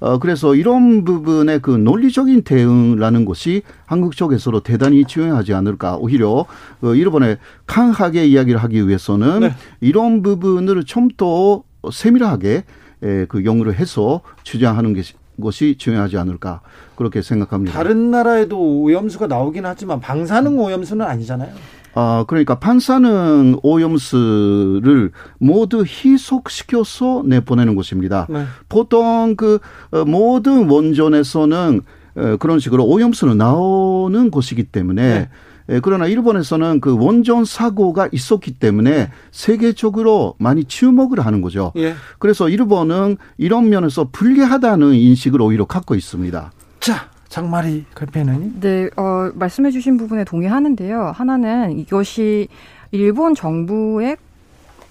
어, 0.00 0.18
그래서 0.18 0.54
이런 0.54 1.04
부분의 1.04 1.60
그 1.62 1.70
논리적인 1.70 2.42
대응라는 2.42 3.24
것이 3.24 3.62
한국 3.86 4.14
쪽에서도 4.14 4.60
대단히 4.60 5.06
중요하지 5.06 5.54
않을까 5.54 5.96
오히려 5.96 6.44
어, 6.82 6.94
일본에 6.94 7.38
강하게 7.64 8.26
이야기를 8.26 8.62
하기 8.62 8.86
위해서는 8.86 9.40
네. 9.40 9.54
이런 9.80 10.22
부분을 10.22 10.84
좀 10.84 11.14
더 11.16 11.62
세밀하게 11.90 12.64
에, 13.02 13.26
그 13.26 13.44
용어를 13.44 13.74
해서 13.74 14.20
주장하는 14.42 14.94
것이 14.94 15.14
것이 15.40 15.76
중요하지 15.78 16.16
않을까 16.18 16.60
그렇게 16.96 17.22
생각합니다. 17.22 17.72
다른 17.76 18.10
나라에도 18.10 18.58
오염수가 18.58 19.26
나오긴 19.26 19.66
하지만 19.66 20.00
방사능 20.00 20.58
오염수는 20.58 21.04
아니잖아요. 21.04 21.52
아, 21.96 22.24
그러니까 22.26 22.58
반사능 22.58 23.58
오염수를 23.62 25.12
모두 25.38 25.84
희석시켜서 25.86 27.22
내보내는 27.24 27.76
것입니다. 27.76 28.26
네. 28.28 28.44
보통 28.68 29.36
그 29.36 29.60
어, 29.92 30.04
모든 30.04 30.68
원전에서는 30.68 31.80
어, 32.16 32.36
그런 32.38 32.58
식으로 32.58 32.84
오염수는 32.84 33.38
나오는 33.38 34.30
곳이기 34.30 34.64
때문에 34.64 35.02
네. 35.02 35.28
예, 35.70 35.80
그러나 35.80 36.06
일본에서는 36.06 36.80
그 36.80 36.96
원전 36.98 37.44
사고가 37.44 38.08
있었기 38.12 38.58
때문에 38.58 39.10
세계적으로 39.30 40.34
많이注目을 40.38 41.24
하는 41.24 41.40
거죠. 41.40 41.72
예. 41.76 41.94
그래서 42.18 42.48
일본은 42.48 43.16
이런 43.38 43.68
면에서 43.68 44.08
불리하다는 44.10 44.94
인식을 44.94 45.40
오히려 45.40 45.64
갖고 45.64 45.94
있습니다. 45.94 46.52
자, 46.80 47.08
장마리 47.28 47.84
칼페는 47.94 48.60
네, 48.60 48.88
어, 48.96 49.30
말씀해 49.34 49.70
주신 49.70 49.96
부분에 49.96 50.24
동의하는데요. 50.24 51.12
하나는 51.14 51.78
이것이 51.78 52.48
일본 52.90 53.34
정부의 53.34 54.16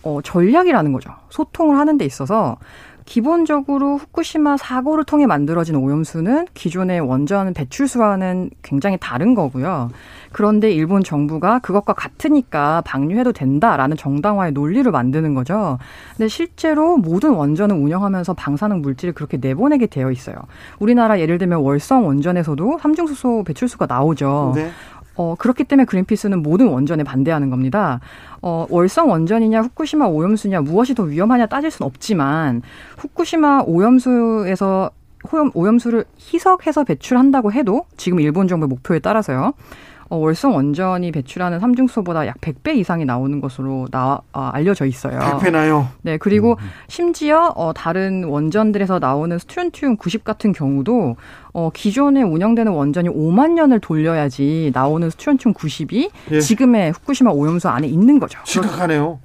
어, 0.03 0.19
전략이라는 0.21 0.91
거죠. 0.91 1.11
소통을 1.29 1.77
하는 1.77 1.97
데 1.97 2.05
있어서 2.05 2.57
기본적으로 3.05 3.97
후쿠시마 3.97 4.57
사고를 4.57 5.03
통해 5.03 5.25
만들어진 5.25 5.75
오염수는 5.75 6.47
기존의 6.53 7.01
원전 7.01 7.53
배출수와는 7.53 8.51
굉장히 8.61 8.97
다른 8.99 9.35
거고요. 9.35 9.91
그런데 10.31 10.71
일본 10.71 11.03
정부가 11.03 11.59
그것과 11.59 11.93
같으니까 11.93 12.81
방류해도 12.85 13.33
된다라는 13.33 13.97
정당화의 13.97 14.51
논리를 14.53 14.89
만드는 14.89 15.33
거죠. 15.33 15.77
근데 16.17 16.27
실제로 16.27 16.97
모든 16.97 17.31
원전을 17.31 17.75
운영하면서 17.75 18.33
방사능 18.33 18.81
물질을 18.81 19.13
그렇게 19.13 19.37
내보내게 19.37 19.87
되어 19.87 20.11
있어요. 20.11 20.35
우리나라 20.79 21.19
예를 21.19 21.37
들면 21.37 21.59
월성 21.59 22.07
원전에서도 22.07 22.79
삼중수소 22.81 23.43
배출수가 23.43 23.85
나오죠. 23.85 24.53
네. 24.55 24.71
어, 25.15 25.35
그렇기 25.37 25.63
때문에 25.65 25.85
그린피스는 25.85 26.41
모든 26.41 26.67
원전에 26.67 27.03
반대하는 27.03 27.49
겁니다. 27.49 27.99
어, 28.41 28.65
월성 28.69 29.09
원전이냐 29.09 29.61
후쿠시마 29.61 30.05
오염수냐 30.07 30.61
무엇이 30.61 30.95
더 30.95 31.03
위험하냐 31.03 31.45
따질 31.45 31.71
수는 31.71 31.87
없지만 31.87 32.61
후쿠시마 32.97 33.63
오염수에서 33.65 34.91
오염, 35.31 35.51
오염수를 35.53 36.05
희석해서 36.19 36.83
배출한다고 36.83 37.53
해도 37.53 37.85
지금 37.97 38.19
일본 38.19 38.47
정부의 38.47 38.67
목표에 38.67 38.99
따라서요. 38.99 39.53
어, 40.13 40.17
월성 40.17 40.55
원전이 40.55 41.11
배출하는 41.11 41.59
삼중수소보다 41.59 42.27
약 42.27 42.39
100배 42.39 42.75
이상이 42.75 43.03
나오는 43.03 43.41
것으로 43.41 43.87
나 43.89 44.21
아, 44.31 44.51
알려져 44.53 44.85
있어요. 44.85 45.17
100배나요? 45.17 45.87
네, 46.03 46.17
그리고 46.17 46.51
음. 46.51 46.69
심지어 46.87 47.51
어, 47.55 47.73
다른 47.73 48.23
원전들에서 48.25 48.99
나오는 48.99 49.39
스트론튬 49.39 49.97
90 49.97 50.23
같은 50.23 50.51
경우도 50.51 51.15
어, 51.53 51.71
기존에 51.73 52.21
운영되는 52.21 52.71
원전이 52.71 53.09
5만 53.09 53.53
년을 53.53 53.79
돌려야지 53.79 54.69
나오는 54.75 55.09
스트론튬 55.09 55.55
90이 55.55 56.11
예. 56.29 56.39
지금의 56.39 56.91
후쿠시마 56.91 57.31
오염수 57.31 57.67
안에 57.69 57.87
있는 57.87 58.19
거죠. 58.19 58.37
심각하네요. 58.43 59.19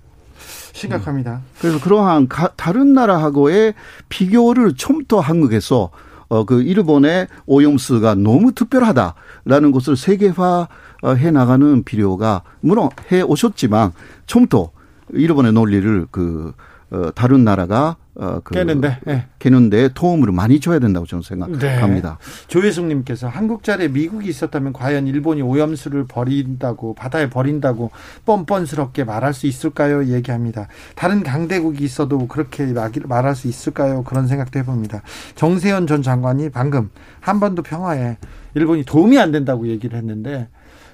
심각합니다. 0.72 1.32
음. 1.32 1.50
그래서 1.60 1.78
그러한 1.80 2.28
가, 2.28 2.48
다른 2.56 2.94
나라하고의 2.94 3.74
비교를 4.08 4.74
좀더 4.74 5.20
한국에서 5.20 5.90
어, 6.28 6.44
그 6.44 6.62
일본의 6.62 7.28
오염수가 7.46 8.16
너무 8.16 8.52
특별하다라는 8.52 9.72
것을 9.72 9.96
세계화 9.96 10.68
어, 11.02 11.10
해 11.14 11.30
나가는 11.30 11.84
필요가 11.84 12.42
물론 12.60 12.90
해 13.10 13.22
오셨지만 13.22 13.92
좀더 14.26 14.70
일본의 15.10 15.52
논리를 15.52 16.06
그 16.10 16.52
어, 16.90 17.10
다른 17.14 17.44
나라가 17.44 17.96
어, 18.20 18.40
그 18.42 18.52
깨는데 18.52 18.98
네. 19.06 19.26
깨는데 19.38 19.90
도움을 19.94 20.32
많이 20.32 20.58
줘야 20.58 20.80
된다고 20.80 21.06
저는 21.06 21.22
생각합니다. 21.22 22.18
네. 22.20 22.46
조혜숙님께서 22.48 23.28
한국 23.28 23.62
자리에 23.62 23.86
미국이 23.86 24.28
있었다면 24.28 24.72
과연 24.72 25.06
일본이 25.06 25.40
오염수를 25.40 26.06
버린다고 26.08 26.94
바다에 26.94 27.30
버린다고 27.30 27.92
뻔뻔스럽게 28.24 29.04
말할 29.04 29.32
수 29.34 29.46
있을까요? 29.46 30.04
얘기합니다. 30.06 30.66
다른 30.96 31.22
강대국이 31.22 31.84
있어도 31.84 32.26
그렇게 32.26 32.66
말할 33.06 33.36
수 33.36 33.46
있을까요? 33.46 34.02
그런 34.02 34.26
생각도 34.26 34.58
해봅니다. 34.58 35.02
정세현 35.36 35.86
전 35.86 36.02
장관이 36.02 36.50
방금 36.50 36.90
한반도 37.20 37.62
평화에 37.62 38.16
일본이 38.54 38.84
도움이 38.84 39.16
안 39.18 39.30
된다고 39.30 39.68
얘기를 39.68 39.96
했는데 39.96 40.48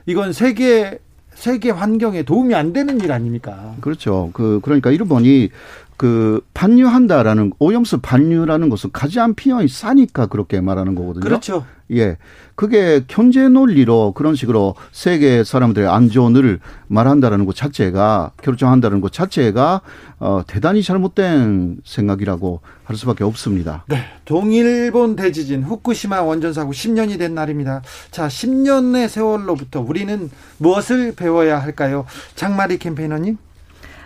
이건 0.05 0.35
세계 0.35 0.99
세계 1.35 1.71
환경에 1.71 2.23
도움이 2.23 2.55
안 2.55 2.73
되는 2.73 3.01
일 3.01 3.13
아닙니까? 3.13 3.75
그렇죠. 3.81 4.31
그 4.33 4.61
그러니까 4.63 4.91
일본이 4.91 5.51
그 5.97 6.41
반류한다라는 6.55 7.53
오염수 7.59 8.01
반류라는 8.01 8.69
것은 8.69 8.91
가장 8.93 9.35
피해이 9.35 9.69
싸니까 9.69 10.27
그렇게 10.27 10.61
말하는 10.61 10.95
거거든요. 10.95 11.23
그렇죠. 11.25 11.65
예. 11.93 12.17
그게 12.55 13.05
경제 13.09 13.49
논리로 13.49 14.13
그런 14.13 14.35
식으로 14.35 14.75
세계 14.93 15.45
사람들의 15.45 15.89
안전을 15.89 16.61
말한다라는 16.87 17.47
것 17.47 17.55
자체가 17.55 18.33
결정한다는 18.43 19.01
것 19.01 19.13
자체가 19.13 19.81
어 20.19 20.43
대단히 20.47 20.83
잘못된 20.83 21.79
생각이라고 21.85 22.61
할 22.85 22.97
수밖에 22.97 23.25
없습니다. 23.25 23.85
네. 23.89 24.05
동일본 24.25 25.17
대지진 25.17 25.63
후쿠시마 25.63 26.23
원전 26.23 26.53
사고 26.53 26.73
10년이 26.73 27.19
된 27.19 27.35
날입니다. 27.35 27.83
자, 28.11 28.29
10년의 28.29 29.09
세월로부터 29.09 29.81
우리는 29.81 30.31
무엇을 30.59 31.15
배워야 31.15 31.59
할까요? 31.59 32.07
장마리 32.35 32.79
캠페이너님? 32.79 33.37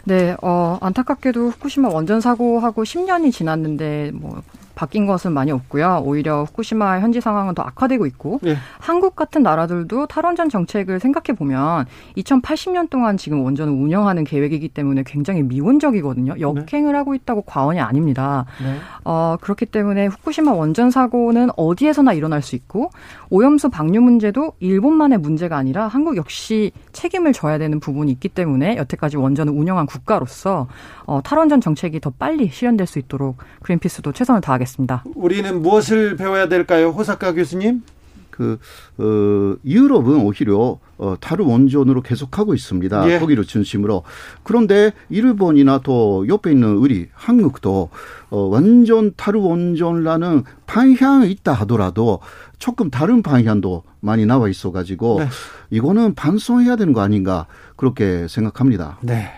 네, 0.08 0.34
어, 0.40 0.78
안타깝게도 0.80 1.50
후쿠시마 1.50 1.90
원전 1.90 2.22
사고하고 2.22 2.82
10년이 2.82 3.30
지났는데 3.30 4.12
뭐 4.14 4.42
바뀐 4.78 5.06
것은 5.06 5.32
많이 5.32 5.50
없고요. 5.50 6.02
오히려 6.04 6.44
후쿠시마 6.44 7.00
현지 7.00 7.20
상황은 7.20 7.56
더 7.56 7.62
악화되고 7.62 8.06
있고 8.06 8.38
네. 8.44 8.54
한국 8.78 9.16
같은 9.16 9.42
나라들도 9.42 10.06
탈원전 10.06 10.48
정책을 10.48 11.00
생각해 11.00 11.36
보면 11.36 11.86
2080년 12.16 12.88
동안 12.88 13.16
지금 13.16 13.42
원전을 13.42 13.72
운영하는 13.72 14.22
계획이기 14.22 14.68
때문에 14.68 15.02
굉장히 15.04 15.42
미온적이거든요. 15.42 16.34
네. 16.34 16.40
역행을 16.40 16.92
네. 16.92 16.96
하고 16.96 17.16
있다고 17.16 17.42
과언이 17.42 17.80
아닙니다. 17.80 18.46
네. 18.62 18.76
어, 19.02 19.36
그렇기 19.40 19.66
때문에 19.66 20.06
후쿠시마 20.06 20.52
원전 20.52 20.92
사고는 20.92 21.48
어디에서나 21.56 22.12
일어날 22.12 22.40
수 22.40 22.54
있고 22.54 22.90
오염수 23.30 23.70
방류 23.70 24.00
문제도 24.00 24.52
일본만의 24.60 25.18
문제가 25.18 25.56
아니라 25.56 25.88
한국 25.88 26.16
역시 26.16 26.70
책임을 26.92 27.32
져야 27.32 27.58
되는 27.58 27.80
부분이 27.80 28.12
있기 28.12 28.28
때문에 28.28 28.76
여태까지 28.76 29.16
원전을 29.16 29.52
운영한 29.52 29.86
국가로서 29.86 30.68
어, 31.04 31.20
탈원전 31.20 31.60
정책이 31.60 31.98
더 31.98 32.10
빨리 32.10 32.48
실현될 32.48 32.86
수 32.86 33.00
있도록 33.00 33.38
그린피스도 33.62 34.12
최선을 34.12 34.40
다하겠습니다. 34.40 34.67
하겠습니다. 34.68 35.02
우리는 35.14 35.62
무엇을 35.62 36.16
배워야 36.16 36.48
될까요? 36.48 36.90
호사카 36.90 37.32
교수님? 37.32 37.82
그, 38.30 38.58
어, 38.98 39.56
유럽은 39.64 40.20
오히려 40.20 40.78
어, 40.96 41.16
다른 41.20 41.46
원전으로 41.46 42.02
계속하고 42.02 42.54
있습니다. 42.54 43.10
예. 43.10 43.18
거기를 43.18 43.44
중심으로. 43.44 44.04
그런데 44.44 44.92
일본이나 45.08 45.80
또 45.82 46.24
옆에 46.28 46.52
있는 46.52 46.76
우리 46.76 47.08
한국도 47.14 47.90
어, 48.30 48.38
완전 48.38 49.12
다른 49.16 49.40
원전이라는 49.40 50.44
방향이 50.66 51.30
있다 51.32 51.52
하더라도 51.52 52.20
조금 52.60 52.90
다른 52.90 53.22
방향도 53.22 53.82
많이 54.00 54.24
나와 54.24 54.48
있어가지고 54.48 55.20
네. 55.20 55.28
이거는 55.70 56.14
반성해야 56.14 56.76
되는 56.76 56.92
거 56.92 57.00
아닌가 57.00 57.46
그렇게 57.74 58.28
생각합니다. 58.28 58.98
네. 59.00 59.32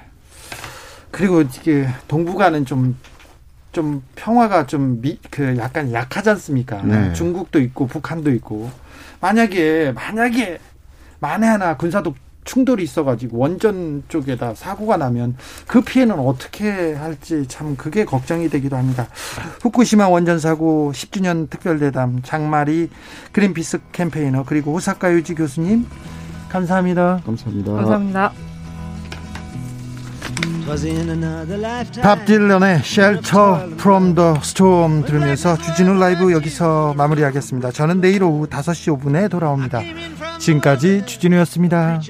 그리고 1.10 1.40
이게 1.40 1.88
동북아는 2.06 2.66
좀 2.66 2.96
좀 3.72 4.02
평화가 4.16 4.66
좀 4.66 5.00
그 5.30 5.56
약간 5.58 5.92
약하지 5.92 6.30
않습니까? 6.30 6.82
네. 6.82 7.12
중국도 7.12 7.60
있고 7.60 7.86
북한도 7.86 8.32
있고 8.32 8.70
만약에 9.20 9.92
만약에 9.92 10.58
만에 11.20 11.46
하나 11.46 11.76
군사독 11.76 12.16
충돌이 12.44 12.82
있어가지고 12.82 13.38
원전 13.38 14.02
쪽에다 14.08 14.54
사고가 14.54 14.96
나면 14.96 15.36
그 15.66 15.82
피해는 15.82 16.18
어떻게 16.18 16.94
할지 16.94 17.46
참 17.46 17.76
그게 17.76 18.04
걱정이 18.04 18.48
되기도 18.48 18.76
합니다. 18.76 19.08
후쿠시마 19.60 20.08
원전 20.08 20.38
사고 20.38 20.90
10주년 20.92 21.48
특별대담 21.50 22.22
장마리 22.22 22.88
그린피스 23.32 23.80
캠페이너 23.92 24.44
그리고 24.44 24.72
호사카 24.74 25.12
유지 25.12 25.34
교수님 25.34 25.86
감사합니다. 26.48 27.20
감사합니다. 27.24 27.72
감사합니다. 27.72 28.49
밥 32.02 32.24
딜런의 32.24 32.76
Shelter 32.76 33.72
from 33.74 34.14
the 34.14 34.34
Storm 34.38 35.04
들으면서 35.04 35.56
주진우 35.56 35.98
라이브 35.98 36.32
여기서 36.32 36.94
마무리하겠습니다. 36.96 37.72
저는 37.72 38.00
내일 38.00 38.22
오후 38.22 38.46
5시 38.46 38.98
5분에 38.98 39.30
돌아옵니다. 39.30 39.80
지금까지 40.38 41.04
주진우였습니다. 41.06 42.00